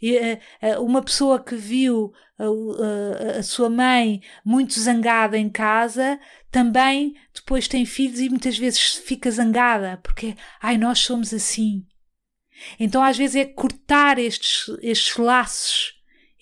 E, 0.00 0.18
a, 0.18 0.80
uma 0.80 1.02
pessoa 1.02 1.42
que 1.42 1.56
viu 1.56 2.12
a, 2.38 3.38
a, 3.38 3.42
sua 3.42 3.70
mãe 3.70 4.20
muito 4.44 4.78
zangada 4.78 5.38
em 5.38 5.48
casa 5.48 6.20
também 6.50 7.14
depois 7.34 7.66
tem 7.66 7.86
filhos 7.86 8.20
e 8.20 8.28
muitas 8.28 8.58
vezes 8.58 8.94
fica 8.94 9.30
zangada 9.30 9.98
porque, 10.02 10.36
ai, 10.60 10.76
nós 10.76 11.00
somos 11.00 11.32
assim. 11.32 11.86
Então 12.78 13.02
às 13.02 13.16
vezes 13.16 13.36
é 13.36 13.44
cortar 13.44 14.18
estes, 14.18 14.68
estes 14.82 15.16
laços 15.16 15.95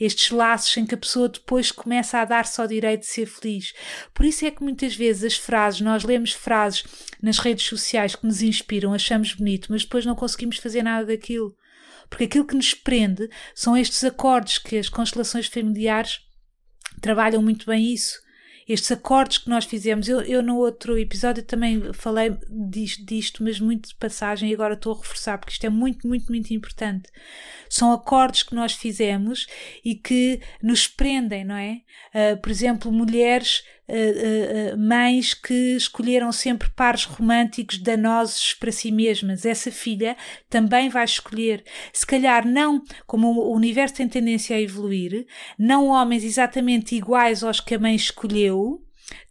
estes 0.04 0.30
laços 0.30 0.76
em 0.76 0.86
que 0.86 0.94
a 0.94 0.98
pessoa 0.98 1.28
depois 1.28 1.70
começa 1.70 2.18
a 2.18 2.24
dar-se 2.24 2.60
ao 2.60 2.66
direito 2.66 3.00
de 3.00 3.06
ser 3.06 3.26
feliz. 3.26 3.72
Por 4.12 4.24
isso 4.24 4.44
é 4.44 4.50
que 4.50 4.62
muitas 4.62 4.94
vezes 4.94 5.24
as 5.24 5.36
frases, 5.36 5.80
nós 5.80 6.04
lemos 6.04 6.32
frases 6.32 6.84
nas 7.22 7.38
redes 7.38 7.66
sociais 7.66 8.14
que 8.14 8.26
nos 8.26 8.42
inspiram, 8.42 8.92
achamos 8.92 9.34
bonito, 9.34 9.70
mas 9.70 9.82
depois 9.82 10.04
não 10.04 10.14
conseguimos 10.14 10.58
fazer 10.58 10.82
nada 10.82 11.06
daquilo. 11.06 11.56
Porque 12.08 12.24
aquilo 12.24 12.46
que 12.46 12.54
nos 12.54 12.74
prende 12.74 13.28
são 13.54 13.76
estes 13.76 14.04
acordes 14.04 14.58
que 14.58 14.76
as 14.76 14.88
constelações 14.88 15.46
familiares 15.46 16.20
trabalham 17.00 17.42
muito 17.42 17.66
bem 17.66 17.92
isso 17.92 18.23
estes 18.68 18.90
acordes 18.90 19.38
que 19.38 19.48
nós 19.48 19.64
fizemos. 19.64 20.08
Eu, 20.08 20.20
eu 20.22 20.42
no 20.42 20.56
outro 20.56 20.98
episódio 20.98 21.42
também 21.42 21.92
falei 21.92 22.36
disto, 22.48 23.04
disto, 23.04 23.42
mas 23.42 23.60
muito 23.60 23.88
de 23.88 23.94
passagem 23.94 24.50
e 24.50 24.54
agora 24.54 24.74
estou 24.74 24.94
a 24.94 24.96
reforçar 24.96 25.38
porque 25.38 25.52
isto 25.52 25.66
é 25.66 25.68
muito, 25.68 26.06
muito, 26.06 26.26
muito 26.30 26.52
importante. 26.52 27.10
São 27.68 27.92
acordes 27.92 28.42
que 28.42 28.54
nós 28.54 28.72
fizemos 28.72 29.46
e 29.84 29.94
que 29.94 30.40
nos 30.62 30.86
prendem, 30.86 31.44
não 31.44 31.56
é? 31.56 31.80
Uh, 32.14 32.36
por 32.40 32.50
exemplo, 32.50 32.92
mulheres 32.92 33.64
uh, 33.88 34.74
uh, 34.74 34.78
mães 34.78 35.34
que 35.34 35.76
escolheram 35.76 36.32
sempre 36.32 36.68
pares 36.70 37.04
românticos 37.04 37.78
danosos 37.78 38.54
para 38.54 38.72
si 38.72 38.90
mesmas. 38.90 39.44
Essa 39.44 39.70
filha 39.70 40.16
também 40.48 40.88
vai 40.88 41.04
escolher, 41.04 41.64
se 41.92 42.06
calhar 42.06 42.46
não, 42.46 42.82
como 43.06 43.28
o 43.28 43.54
universo 43.54 43.96
tem 43.96 44.08
tendência 44.08 44.56
a 44.56 44.60
evoluir, 44.60 45.26
não 45.58 45.88
homens 45.88 46.24
exatamente 46.24 46.94
iguais 46.94 47.42
aos 47.42 47.60
que 47.60 47.74
a 47.74 47.78
mãe 47.78 47.94
escolheu, 47.94 48.82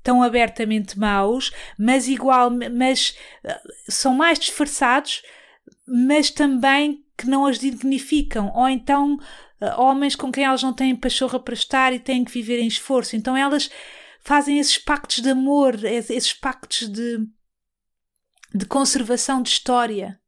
tão 0.03 0.21
abertamente 0.21 0.99
maus, 0.99 1.51
mas 1.77 2.07
igual, 2.07 2.51
mas 2.51 3.15
são 3.89 4.13
mais 4.13 4.37
disfarçados, 4.37 5.23
mas 5.87 6.29
também 6.29 7.03
que 7.17 7.27
não 7.27 7.45
as 7.45 7.57
dignificam, 7.57 8.51
ou 8.53 8.67
então 8.67 9.17
homens 9.77 10.15
com 10.15 10.31
quem 10.31 10.43
elas 10.43 10.61
não 10.61 10.73
têm 10.73 10.95
pachorra 10.95 11.39
para 11.39 11.53
estar 11.53 11.93
e 11.93 11.99
têm 11.99 12.23
que 12.23 12.31
viver 12.31 12.59
em 12.59 12.67
esforço. 12.67 13.15
Então 13.15 13.35
elas 13.35 13.69
fazem 14.23 14.57
esses 14.57 14.77
pactos 14.77 15.19
de 15.21 15.29
amor, 15.29 15.83
esses 15.83 16.33
pactos 16.33 16.87
de, 16.87 17.19
de 18.53 18.65
conservação 18.65 19.41
de 19.41 19.49
história. 19.49 20.19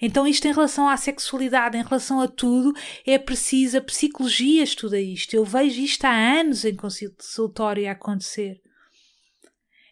Então, 0.00 0.26
isto 0.26 0.46
em 0.46 0.52
relação 0.52 0.88
à 0.88 0.96
sexualidade, 0.96 1.76
em 1.76 1.82
relação 1.82 2.20
a 2.20 2.28
tudo, 2.28 2.72
é 3.06 3.18
preciso, 3.18 3.76
a 3.76 3.82
psicologia 3.82 4.62
estuda 4.62 4.98
isto. 4.98 5.34
Eu 5.34 5.44
vejo 5.44 5.80
isto 5.80 6.04
há 6.04 6.10
anos 6.10 6.64
em 6.64 6.74
consultório 6.74 7.86
a 7.88 7.92
acontecer. 7.92 8.62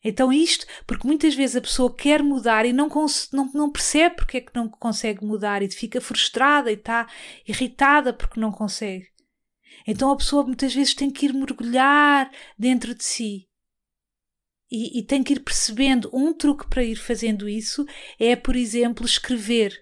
Então, 0.04 0.32
isto, 0.32 0.66
porque 0.86 1.06
muitas 1.06 1.34
vezes 1.34 1.56
a 1.56 1.60
pessoa 1.60 1.94
quer 1.94 2.22
mudar 2.22 2.64
e 2.64 2.72
não, 2.72 2.88
não, 3.32 3.50
não 3.52 3.70
percebe 3.70 4.16
porque 4.16 4.38
é 4.38 4.40
que 4.40 4.54
não 4.54 4.68
consegue 4.68 5.24
mudar 5.24 5.62
e 5.62 5.70
fica 5.70 6.00
frustrada 6.00 6.70
e 6.70 6.74
está 6.74 7.06
irritada 7.46 8.12
porque 8.12 8.40
não 8.40 8.50
consegue. 8.50 9.11
Então, 9.86 10.10
a 10.10 10.16
pessoa 10.16 10.44
muitas 10.44 10.74
vezes 10.74 10.94
tem 10.94 11.10
que 11.10 11.26
ir 11.26 11.32
mergulhar 11.32 12.30
dentro 12.58 12.94
de 12.94 13.04
si 13.04 13.48
e, 14.72 15.00
e, 15.00 15.02
tem 15.02 15.22
que 15.22 15.34
ir 15.34 15.40
percebendo. 15.40 16.08
Um 16.14 16.32
truque 16.32 16.66
para 16.66 16.82
ir 16.82 16.96
fazendo 16.96 17.46
isso 17.46 17.84
é, 18.18 18.34
por 18.34 18.56
exemplo, 18.56 19.04
escrever. 19.04 19.78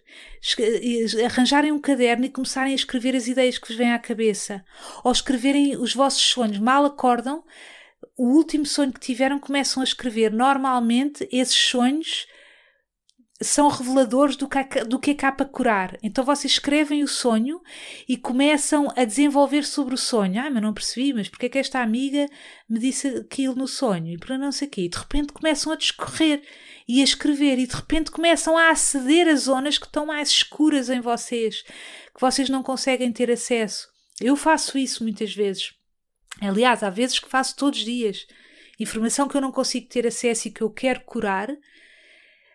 Arranjarem 1.24 1.70
um 1.70 1.78
caderno 1.78 2.24
e 2.24 2.28
começarem 2.28 2.72
a 2.72 2.74
escrever 2.74 3.14
as 3.14 3.28
ideias 3.28 3.56
que 3.56 3.68
vos 3.68 3.76
vêm 3.76 3.92
à 3.92 3.98
cabeça. 4.00 4.64
Ou 5.04 5.12
escreverem 5.12 5.76
os 5.76 5.94
vossos 5.94 6.22
sonhos. 6.22 6.58
Mal 6.58 6.84
acordam, 6.84 7.44
o 8.18 8.30
último 8.34 8.66
sonho 8.66 8.92
que 8.92 8.98
tiveram, 8.98 9.38
começam 9.38 9.80
a 9.80 9.84
escrever. 9.84 10.32
Normalmente, 10.32 11.28
esses 11.30 11.54
sonhos 11.54 12.26
são 13.42 13.68
reveladores 13.68 14.36
do 14.36 14.46
que, 14.46 14.84
do 14.84 14.98
que 14.98 15.12
é 15.12 15.14
cá 15.14 15.32
para 15.32 15.46
curar. 15.46 15.98
Então 16.02 16.24
vocês 16.24 16.52
escrevem 16.52 17.02
o 17.02 17.08
sonho 17.08 17.60
e 18.06 18.16
começam 18.16 18.92
a 18.94 19.04
desenvolver 19.04 19.64
sobre 19.64 19.94
o 19.94 19.98
sonho. 19.98 20.40
Ah, 20.40 20.50
mas 20.50 20.62
não 20.62 20.74
percebi, 20.74 21.14
mas 21.14 21.28
porque 21.28 21.46
é 21.46 21.48
que 21.48 21.58
esta 21.58 21.80
amiga 21.80 22.26
me 22.68 22.78
disse 22.78 23.08
aquilo 23.08 23.54
no 23.54 23.66
sonho? 23.66 24.08
E 24.08 24.18
para 24.18 24.36
não 24.36 24.52
sei 24.52 24.68
o 24.68 24.70
quê. 24.70 24.82
E 24.82 24.88
de 24.88 24.98
repente 24.98 25.32
começam 25.32 25.72
a 25.72 25.76
discorrer 25.76 26.42
e 26.86 27.00
a 27.00 27.04
escrever 27.04 27.58
e 27.58 27.66
de 27.66 27.74
repente 27.74 28.10
começam 28.10 28.58
a 28.58 28.70
aceder 28.70 29.26
a 29.26 29.34
zonas 29.36 29.78
que 29.78 29.86
estão 29.86 30.04
mais 30.04 30.28
escuras 30.28 30.90
em 30.90 31.00
vocês, 31.00 31.62
que 31.62 32.20
vocês 32.20 32.50
não 32.50 32.62
conseguem 32.62 33.10
ter 33.10 33.30
acesso. 33.30 33.88
Eu 34.20 34.36
faço 34.36 34.76
isso 34.76 35.02
muitas 35.02 35.34
vezes. 35.34 35.72
Aliás, 36.42 36.82
há 36.82 36.90
vezes 36.90 37.18
que 37.18 37.28
faço 37.28 37.56
todos 37.56 37.78
os 37.78 37.84
dias. 37.86 38.26
Informação 38.78 39.28
que 39.28 39.36
eu 39.36 39.40
não 39.40 39.52
consigo 39.52 39.88
ter 39.88 40.06
acesso 40.06 40.48
e 40.48 40.50
que 40.50 40.62
eu 40.62 40.70
quero 40.70 41.00
curar, 41.02 41.48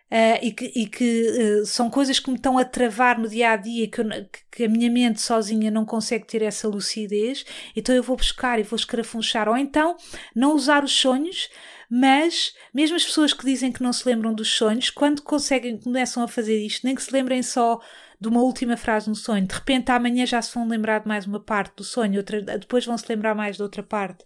Uh, 0.08 0.38
e 0.40 0.52
que, 0.52 0.64
e 0.66 0.86
que 0.86 1.60
uh, 1.62 1.66
são 1.66 1.90
coisas 1.90 2.20
que 2.20 2.30
me 2.30 2.36
estão 2.36 2.56
a 2.56 2.64
travar 2.64 3.18
no 3.18 3.28
dia 3.28 3.50
a 3.50 3.56
dia, 3.56 3.88
que, 3.88 4.64
a 4.64 4.68
minha 4.68 4.88
mente 4.88 5.20
sozinha 5.20 5.68
não 5.68 5.84
consegue 5.84 6.24
ter 6.24 6.42
essa 6.42 6.68
lucidez, 6.68 7.44
então 7.74 7.92
eu 7.92 8.04
vou 8.04 8.16
buscar 8.16 8.60
e 8.60 8.62
vou 8.62 8.76
escarafunchar. 8.76 9.48
Ou 9.48 9.56
então 9.56 9.96
não 10.32 10.54
usar 10.54 10.84
os 10.84 10.92
sonhos, 10.92 11.50
mas 11.90 12.54
mesmo 12.72 12.94
as 12.94 13.04
pessoas 13.04 13.32
que 13.32 13.44
dizem 13.44 13.72
que 13.72 13.82
não 13.82 13.92
se 13.92 14.08
lembram 14.08 14.32
dos 14.32 14.48
sonhos, 14.50 14.90
quando 14.90 15.22
conseguem, 15.22 15.76
começam 15.76 16.22
a 16.22 16.28
fazer 16.28 16.56
isto, 16.64 16.86
nem 16.86 16.94
que 16.94 17.02
se 17.02 17.12
lembrem 17.12 17.42
só 17.42 17.80
de 18.20 18.28
uma 18.28 18.42
última 18.42 18.76
frase 18.76 19.08
no 19.08 19.14
sonho, 19.16 19.46
de 19.46 19.54
repente 19.54 19.90
amanhã 19.90 20.24
já 20.24 20.40
se 20.40 20.54
vão 20.54 20.68
lembrar 20.68 21.00
de 21.00 21.08
mais 21.08 21.26
uma 21.26 21.40
parte 21.40 21.76
do 21.76 21.84
sonho, 21.84 22.18
outra, 22.18 22.40
depois 22.40 22.86
vão 22.86 22.96
se 22.96 23.06
lembrar 23.08 23.34
mais 23.34 23.56
de 23.56 23.62
outra 23.62 23.82
parte. 23.82 24.24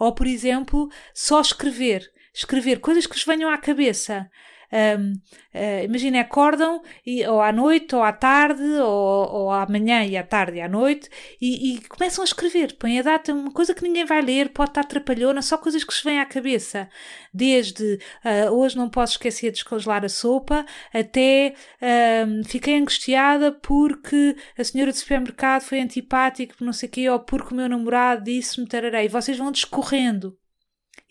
Ou, 0.00 0.12
por 0.12 0.26
exemplo, 0.26 0.90
só 1.14 1.40
escrever. 1.40 2.10
Escrever 2.34 2.80
coisas 2.80 3.06
que 3.06 3.14
vos 3.14 3.24
venham 3.24 3.48
à 3.48 3.56
cabeça 3.56 4.28
um, 4.72 5.12
uh, 5.12 5.20
ah, 5.54 5.82
imagina, 5.84 6.20
acordam 6.20 6.82
e, 7.04 7.26
ou 7.26 7.40
à 7.40 7.52
noite, 7.52 7.94
ou 7.94 8.02
à 8.02 8.12
tarde, 8.12 8.62
ou, 8.62 9.32
ou 9.32 9.50
à 9.50 9.66
manhã 9.66 10.04
e 10.04 10.16
à 10.16 10.22
tarde 10.22 10.58
e 10.58 10.60
à 10.60 10.68
noite, 10.68 11.08
e, 11.40 11.74
e, 11.74 11.80
começam 11.88 12.22
a 12.22 12.24
escrever. 12.24 12.76
Põem 12.78 12.98
a 12.98 13.02
data, 13.02 13.32
uma 13.32 13.50
coisa 13.50 13.74
que 13.74 13.82
ninguém 13.82 14.04
vai 14.04 14.20
ler, 14.22 14.50
pode 14.50 14.70
estar 14.70 14.84
trapalhona, 14.84 15.42
só 15.42 15.56
coisas 15.56 15.84
que 15.84 15.94
se 15.94 16.04
vêm 16.04 16.20
à 16.20 16.26
cabeça. 16.26 16.88
Desde 17.32 17.98
uh, 18.24 18.52
hoje 18.52 18.76
não 18.76 18.88
posso 18.88 19.12
esquecer 19.12 19.46
de 19.46 19.54
descongelar 19.54 20.04
a 20.04 20.08
sopa, 20.08 20.64
até 20.92 21.54
uh, 21.80 22.44
fiquei 22.48 22.78
angustiada 22.78 23.52
porque 23.52 24.36
a 24.58 24.64
senhora 24.64 24.92
do 24.92 24.96
supermercado 24.98 25.62
foi 25.62 25.80
antipática, 25.80 26.54
não 26.60 26.72
sei 26.72 26.88
o 26.88 26.92
quê, 26.92 27.08
ou 27.10 27.20
porque 27.20 27.54
o 27.54 27.56
meu 27.56 27.68
namorado 27.68 28.24
disse-me 28.24 28.66
tararei. 28.66 29.08
Vocês 29.08 29.38
vão 29.38 29.50
discorrendo 29.50 30.36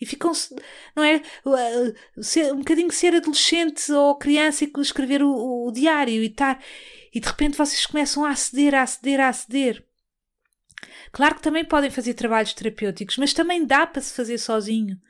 e 0.00 0.04
ficam, 0.04 0.32
não 0.94 1.02
é? 1.02 1.22
Um 2.52 2.58
bocadinho 2.58 2.90
ser 2.90 3.14
adolescente 3.14 3.90
ou 3.92 4.16
criança 4.16 4.64
e 4.64 4.72
escrever 4.80 5.22
o, 5.22 5.66
o 5.66 5.72
diário 5.72 6.22
e 6.22 6.26
estar. 6.26 6.62
E 7.14 7.20
de 7.20 7.26
repente 7.26 7.56
vocês 7.56 7.86
começam 7.86 8.24
a 8.24 8.30
aceder, 8.30 8.74
a 8.74 8.82
aceder, 8.82 9.20
a 9.20 9.28
aceder. 9.28 9.84
Claro 11.12 11.36
que 11.36 11.42
também 11.42 11.64
podem 11.64 11.90
fazer 11.90 12.12
trabalhos 12.12 12.52
terapêuticos, 12.52 13.16
mas 13.16 13.32
também 13.32 13.64
dá 13.64 13.86
para 13.86 14.02
se 14.02 14.14
fazer 14.14 14.36
sozinho. 14.38 15.00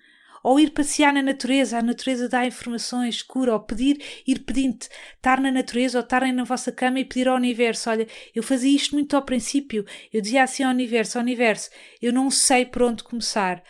Ou 0.44 0.60
ir 0.60 0.70
passear 0.70 1.12
na 1.12 1.22
natureza, 1.22 1.78
a 1.78 1.82
natureza 1.82 2.28
dá 2.28 2.46
informações, 2.46 3.20
cura, 3.20 3.52
ou 3.52 3.58
pedir, 3.58 4.00
ir 4.24 4.44
pedindo, 4.44 4.86
estar 5.16 5.40
na 5.40 5.50
natureza 5.50 5.98
ou 5.98 6.04
estarem 6.04 6.32
na 6.32 6.44
vossa 6.44 6.70
cama 6.70 7.00
e 7.00 7.04
pedir 7.04 7.26
ao 7.26 7.34
universo: 7.34 7.90
olha, 7.90 8.06
eu 8.32 8.44
fazia 8.44 8.76
isto 8.76 8.94
muito 8.94 9.16
ao 9.16 9.22
princípio, 9.22 9.84
eu 10.12 10.20
dizia 10.20 10.44
assim 10.44 10.62
ao 10.62 10.70
universo: 10.70 11.18
ao 11.18 11.24
universo, 11.24 11.68
eu 12.00 12.12
não 12.12 12.30
sei 12.30 12.64
por 12.64 12.82
onde 12.82 13.02
começar 13.02 13.60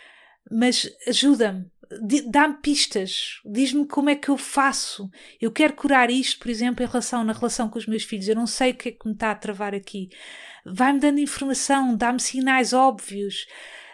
mas 0.51 0.89
ajuda-me, 1.07 1.67
dá-me 2.31 2.55
pistas, 2.61 3.41
diz-me 3.45 3.87
como 3.87 4.11
é 4.11 4.17
que 4.17 4.29
eu 4.29 4.37
faço. 4.37 5.11
Eu 5.41 5.51
quero 5.51 5.75
curar 5.75 6.11
isto, 6.11 6.39
por 6.39 6.51
exemplo, 6.51 6.85
em 6.85 6.87
relação 6.87 7.25
na 7.25 7.33
relação 7.33 7.69
com 7.69 7.79
os 7.79 7.87
meus 7.87 8.05
filhos. 8.05 8.29
Eu 8.29 8.35
não 8.35 8.47
sei 8.47 8.71
o 8.71 8.75
que 8.75 8.89
é 8.89 8.93
que 8.93 9.07
me 9.07 9.15
está 9.15 9.31
a 9.31 9.37
travar 9.37 9.75
aqui. 9.75 10.09
Vai-me 10.65 11.01
dando 11.01 11.21
informação, 11.21 11.97
dá-me 11.97 12.21
sinais 12.21 12.73
óbvios, 12.73 13.47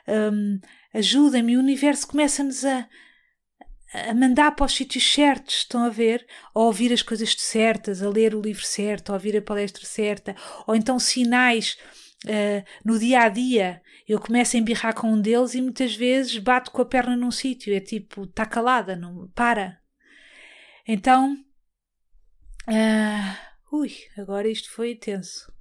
um, 0.08 0.58
ajuda-me. 0.94 1.56
O 1.56 1.60
universo 1.60 2.06
começa-nos 2.06 2.64
a, 2.64 2.88
a 3.92 4.14
mandar 4.14 4.52
para 4.52 4.66
os 4.66 4.74
sítios 4.74 5.12
certos, 5.12 5.56
estão 5.56 5.84
a 5.84 5.90
ver? 5.90 6.26
A 6.54 6.60
ouvir 6.60 6.92
as 6.92 7.02
coisas 7.02 7.34
certas, 7.38 8.02
a 8.02 8.08
ler 8.08 8.34
o 8.34 8.40
livro 8.40 8.64
certo, 8.64 9.10
a 9.10 9.14
ouvir 9.14 9.36
a 9.36 9.42
palestra 9.42 9.84
certa, 9.84 10.34
ou 10.66 10.74
então 10.74 10.98
sinais 10.98 11.76
uh, 12.24 12.64
no 12.84 12.98
dia 12.98 13.20
a 13.22 13.28
dia 13.28 13.82
eu 14.08 14.20
começo 14.20 14.56
a 14.56 14.60
embirrar 14.60 14.94
com 14.94 15.12
um 15.12 15.20
deles 15.20 15.54
e 15.54 15.60
muitas 15.60 15.94
vezes 15.94 16.38
bato 16.38 16.70
com 16.70 16.82
a 16.82 16.86
perna 16.86 17.16
num 17.16 17.30
sítio, 17.30 17.74
é 17.74 17.80
tipo, 17.80 18.24
está 18.24 18.44
calada, 18.44 18.96
não 18.96 19.28
para. 19.34 19.80
Então, 20.86 21.36
uh, 22.68 23.76
ui, 23.76 23.92
agora 24.16 24.48
isto 24.48 24.70
foi 24.70 24.92
intenso. 24.92 25.52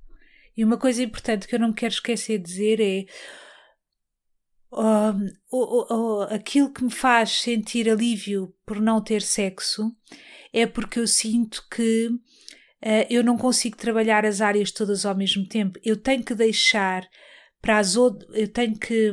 E 0.56 0.66
uma 0.66 0.78
coisa 0.78 1.02
importante 1.04 1.48
que 1.48 1.56
eu 1.56 1.60
não 1.60 1.70
me 1.70 1.74
quero 1.74 1.94
esquecer 1.94 2.38
de 2.38 2.44
dizer 2.44 2.80
é 2.80 3.06
uh, 4.72 5.16
uh, 5.52 5.94
uh, 5.94 6.34
aquilo 6.34 6.72
que 6.72 6.84
me 6.84 6.92
faz 6.92 7.42
sentir 7.42 7.89
alívio 7.89 8.54
por 8.66 8.80
não 8.80 9.02
ter 9.02 9.22
sexo 9.22 9.96
é 10.54 10.66
porque 10.66 11.00
eu 11.00 11.08
sinto 11.08 11.66
que 11.70 12.08
uh, 12.08 13.08
eu 13.10 13.24
não 13.24 13.38
consigo 13.38 13.78
trabalhar 13.78 14.26
as 14.26 14.42
áreas 14.42 14.72
todas 14.72 15.06
ao 15.06 15.16
mesmo 15.16 15.48
tempo. 15.48 15.80
Eu 15.84 15.96
tenho 15.96 16.24
que 16.24 16.36
deixar 16.36 17.08
para 17.62 17.78
as 17.78 17.95
outras. 17.95 18.30
Eu 18.36 18.47
tenho 18.47 18.78
que. 18.78 19.12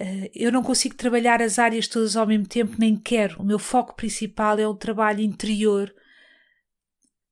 Uh, 0.00 0.28
eu 0.34 0.50
não 0.50 0.62
consigo 0.62 0.96
trabalhar 0.96 1.40
as 1.40 1.58
áreas 1.58 1.86
todas 1.86 2.16
ao 2.16 2.26
mesmo 2.26 2.46
tempo, 2.46 2.76
nem 2.78 2.96
quero. 2.96 3.40
O 3.40 3.44
meu 3.44 3.58
foco 3.58 3.94
principal 3.94 4.58
é 4.58 4.66
o 4.66 4.74
trabalho 4.74 5.20
interior 5.20 5.94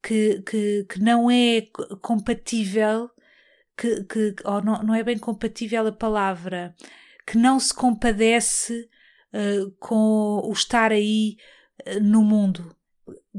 que, 0.03 0.43
que, 0.43 0.85
que 0.89 1.01
não 1.01 1.31
é 1.31 1.63
compatível, 2.01 3.11
que, 3.77 4.05
que, 4.05 4.35
ou 4.45 4.63
não, 4.63 4.83
não 4.83 4.95
é 4.95 5.03
bem 5.03 5.19
compatível 5.19 5.87
a 5.87 5.93
palavra, 5.93 6.75
que 7.27 7.39
não 7.39 7.59
se 7.61 7.73
compadece 7.73 8.89
uh, 9.33 9.71
com 9.79 10.41
o 10.45 10.53
estar 10.53 10.93
aí 10.93 11.37
uh, 11.87 12.01
no 12.01 12.23
mundo. 12.23 12.77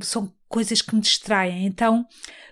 São 0.02 0.34
coisas 0.54 0.84
que 0.84 0.94
me 0.94 1.02
distraem. 1.02 1.66
Então, 1.66 2.06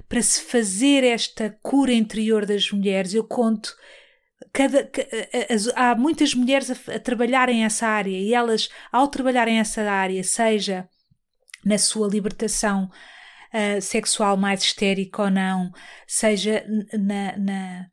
para 0.10 0.24
se 0.24 0.42
fazer 0.42 1.04
esta 1.04 1.56
cura 1.62 1.94
interior 1.94 2.48
das 2.48 2.72
mulheres, 2.72 3.14
eu 3.14 3.24
conto. 3.24 3.76
Cada, 4.52 4.90
há 5.76 5.94
muitas 5.94 6.34
mulheres 6.34 6.72
a, 6.72 6.96
a 6.96 7.00
trabalharem 7.00 7.64
essa 7.64 7.86
área 7.86 8.18
e 8.18 8.34
elas, 8.34 8.70
ao 8.92 9.08
trabalharem 9.08 9.60
essa 9.60 9.84
área, 9.84 10.24
seja 10.24 10.90
na 11.64 11.78
sua 11.78 12.08
libertação 12.08 12.90
uh, 13.54 13.80
sexual 13.80 14.36
mais 14.36 14.64
histérica 14.64 15.22
ou 15.22 15.30
não, 15.30 15.72
seja 16.08 16.66
na, 16.94 17.38
na 17.38 17.86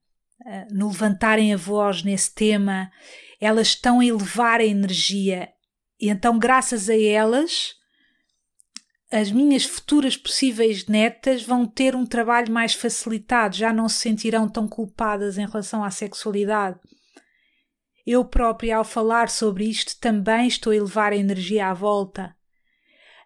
uh, 0.47 0.75
no 0.75 0.89
levantarem 0.89 1.53
a 1.53 1.57
voz 1.59 2.03
nesse 2.03 2.35
tema, 2.35 2.91
elas 3.39 3.69
estão 3.69 4.01
a 4.01 4.07
elevar 4.07 4.61
a 4.61 4.65
energia. 4.65 5.51
E 6.01 6.09
então, 6.09 6.39
graças 6.39 6.89
a 6.89 6.99
elas, 6.99 7.78
as 9.11 9.31
minhas 9.31 9.65
futuras 9.65 10.17
possíveis 10.17 10.87
netas 10.87 11.43
vão 11.43 11.67
ter 11.67 11.97
um 11.97 12.05
trabalho 12.05 12.53
mais 12.53 12.75
facilitado, 12.75 13.57
já 13.57 13.73
não 13.73 13.89
se 13.89 13.97
sentirão 13.97 14.49
tão 14.49 14.69
culpadas 14.69 15.39
em 15.39 15.47
relação 15.47 15.83
à 15.83 15.91
sexualidade. 15.91 16.79
Eu 18.07 18.25
própria, 18.25 18.77
ao 18.77 18.85
falar 18.85 19.29
sobre 19.29 19.65
isto, 19.65 19.99
também 19.99 20.47
estou 20.47 20.73
a 20.73 20.77
elevar 20.77 21.13
a 21.13 21.17
energia 21.17 21.69
à 21.69 21.75
volta. 21.75 22.35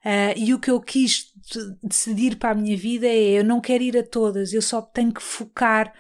Uh, 0.05 0.35
e 0.37 0.53
o 0.53 0.59
que 0.59 0.71
eu 0.71 0.81
quis 0.81 1.33
decidir 1.83 2.37
para 2.37 2.51
a 2.51 2.55
minha 2.55 2.77
vida 2.77 3.07
é: 3.07 3.39
eu 3.39 3.45
não 3.45 3.61
quero 3.61 3.85
ir 3.85 3.97
a 3.97 4.03
todas, 4.03 4.53
eu 4.53 4.63
só 4.63 4.83
tenho 4.83 5.13
que 5.13 5.23
focar 5.23 5.93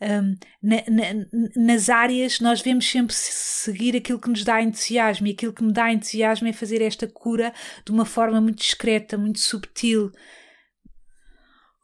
um, 0.00 0.34
na, 0.62 0.76
na, 0.88 1.26
nas 1.54 1.90
áreas 1.90 2.40
nós 2.40 2.62
devemos 2.62 2.88
sempre 2.88 3.14
seguir 3.14 3.94
aquilo 3.96 4.18
que 4.18 4.30
nos 4.30 4.44
dá 4.44 4.62
entusiasmo 4.62 5.26
e 5.26 5.32
aquilo 5.32 5.52
que 5.52 5.62
me 5.62 5.72
dá 5.72 5.92
entusiasmo 5.92 6.48
é 6.48 6.52
fazer 6.52 6.80
esta 6.80 7.06
cura 7.06 7.52
de 7.84 7.92
uma 7.92 8.06
forma 8.06 8.40
muito 8.40 8.58
discreta, 8.58 9.18
muito 9.18 9.40
subtil. 9.40 10.10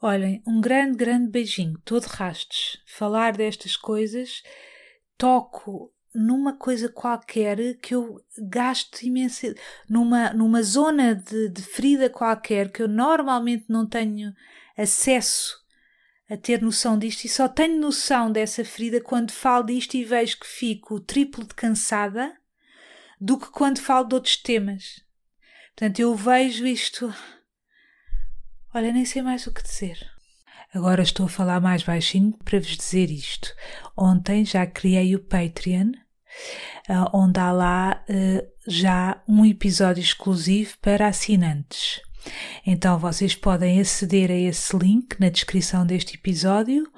Olhem, 0.01 0.43
um 0.47 0.61
grande, 0.61 0.97
grande 0.97 1.31
beijinho, 1.31 1.79
todo 1.85 2.05
rastos. 2.05 2.79
Falar 2.87 3.37
destas 3.37 3.77
coisas, 3.77 4.43
toco 5.19 5.93
numa 6.15 6.57
coisa 6.57 6.89
qualquer 6.89 7.77
que 7.79 7.95
eu 7.95 8.25
gasto 8.49 9.03
imenso, 9.03 9.55
numa, 9.89 10.33
numa 10.33 10.63
zona 10.63 11.15
de, 11.15 11.51
de 11.51 11.63
ferida 11.63 12.09
qualquer 12.09 12.73
que 12.73 12.83
eu 12.83 12.89
normalmente 12.89 13.67
não 13.69 13.87
tenho 13.87 14.33
acesso 14.77 15.66
a 16.29 16.37
ter 16.37 16.61
noção 16.61 16.99
disto 16.99 17.25
e 17.25 17.29
só 17.29 17.49
tenho 17.49 17.81
noção 17.81 18.31
dessa 18.31 18.65
ferida 18.65 19.01
quando 19.01 19.31
falo 19.31 19.65
disto 19.65 19.95
e 19.95 20.05
vejo 20.05 20.41
que 20.41 20.47
fico 20.47 21.01
triplo 21.01 21.45
de 21.45 21.55
cansada 21.55 22.37
do 23.21 23.39
que 23.39 23.51
quando 23.51 23.81
falo 23.81 24.09
de 24.09 24.15
outros 24.15 24.37
temas. 24.37 25.05
Portanto, 25.69 26.01
eu 26.01 26.15
vejo 26.15 26.67
isto. 26.67 27.15
Olha, 28.75 28.93
nem 28.93 29.05
sei 29.05 29.23
mais 29.23 29.47
o 29.47 29.53
que 29.53 29.63
dizer. 29.63 29.99
Agora 30.75 31.03
estou 31.03 31.27
a 31.27 31.29
falar 31.29 31.61
mais 31.61 31.83
baixinho 31.83 32.37
para 32.45 32.59
vos 32.59 32.77
dizer 32.77 33.11
isto. 33.11 33.55
Ontem 33.97 34.45
já 34.45 34.67
criei 34.67 35.15
o 35.15 35.21
Patreon, 35.21 35.93
ah, 36.89 37.11
onde 37.15 37.39
há 37.39 37.53
lá 37.53 38.05
ah, 38.09 38.47
já 38.67 39.23
um 39.29 39.45
episódio 39.45 40.03
exclusivo 40.03 40.77
para 40.83 41.07
assinantes. 41.07 42.01
Então 42.67 42.99
vocês 42.99 43.35
podem 43.35 43.79
aceder 43.81 44.31
a 44.31 44.35
esse 44.35 44.75
link 44.77 45.19
na 45.21 45.29
descrição 45.29 45.87
deste 45.87 46.17
episódio 46.17 46.91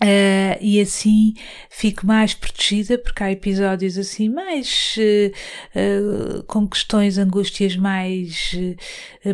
Uh, 0.00 0.54
e 0.60 0.80
assim 0.80 1.34
fico 1.68 2.06
mais 2.06 2.32
protegida 2.32 2.96
porque 2.96 3.24
há 3.24 3.32
episódios 3.32 3.98
assim 3.98 4.28
mais 4.28 4.94
uh, 4.96 6.38
uh, 6.38 6.42
com 6.44 6.68
questões, 6.68 7.18
angústias 7.18 7.76
mais 7.76 8.54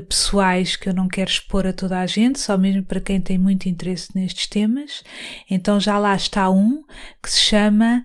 pessoais 0.09 0.75
que 0.75 0.89
eu 0.89 0.95
não 0.95 1.07
quero 1.07 1.31
expor 1.31 1.67
a 1.67 1.73
toda 1.73 2.01
a 2.01 2.07
gente, 2.07 2.41
só 2.41 2.57
mesmo 2.57 2.83
para 2.83 3.01
quem 3.01 3.21
tem 3.21 3.37
muito 3.37 3.69
interesse 3.69 4.09
nestes 4.15 4.47
temas. 4.47 5.05
Então 5.51 5.79
já 5.79 5.99
lá 5.99 6.17
está 6.17 6.51
um 6.51 6.83
que 7.23 7.31
se 7.31 7.41
chama 7.41 8.05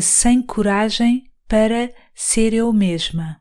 Sem 0.00 0.40
Coragem 0.42 1.24
para 1.46 1.90
Ser 2.14 2.54
Eu 2.54 2.72
Mesma. 2.72 3.40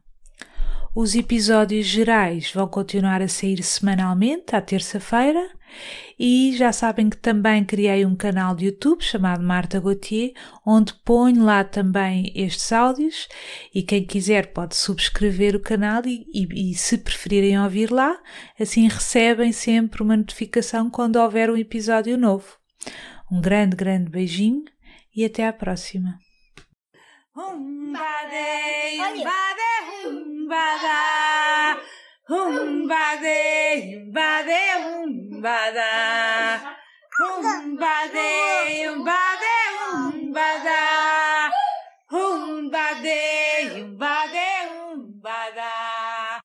Os 0.93 1.15
episódios 1.15 1.85
gerais 1.85 2.51
vão 2.51 2.67
continuar 2.67 3.21
a 3.21 3.27
sair 3.27 3.61
semanalmente, 3.63 4.55
à 4.55 4.61
terça-feira, 4.61 5.47
e 6.19 6.55
já 6.55 6.71
sabem 6.71 7.09
que 7.09 7.17
também 7.17 7.63
criei 7.63 8.05
um 8.05 8.15
canal 8.15 8.55
de 8.55 8.65
YouTube 8.65 9.03
chamado 9.03 9.43
Marta 9.43 9.79
Gauthier, 9.79 10.33
onde 10.65 10.93
ponho 10.93 11.43
lá 11.43 11.63
também 11.63 12.31
estes 12.35 12.71
áudios 12.71 13.27
e 13.73 13.83
quem 13.83 14.05
quiser 14.05 14.47
pode 14.53 14.75
subscrever 14.75 15.55
o 15.55 15.59
canal 15.59 16.01
e, 16.05 16.25
e, 16.33 16.71
e 16.71 16.75
se 16.75 16.97
preferirem 16.97 17.59
ouvir 17.59 17.91
lá, 17.91 18.17
assim 18.59 18.87
recebem 18.87 19.51
sempre 19.51 20.01
uma 20.01 20.17
notificação 20.17 20.89
quando 20.89 21.17
houver 21.17 21.49
um 21.49 21.57
episódio 21.57 22.17
novo. 22.17 22.57
Um 23.31 23.41
grande, 23.41 23.75
grande 23.75 24.09
beijinho 24.09 24.63
e 25.15 25.25
até 25.25 25.47
à 25.47 25.53
próxima. 25.53 26.19
Humbade, 32.29 33.95
humbade, 33.95 34.59
humbada. 34.83 35.91
Humbade, 37.17 38.29
humbade, 38.83 39.55
humbada. 39.79 40.81
Humbade, 42.11 43.19
humbade, 43.71 44.47
humbada. 44.67 45.56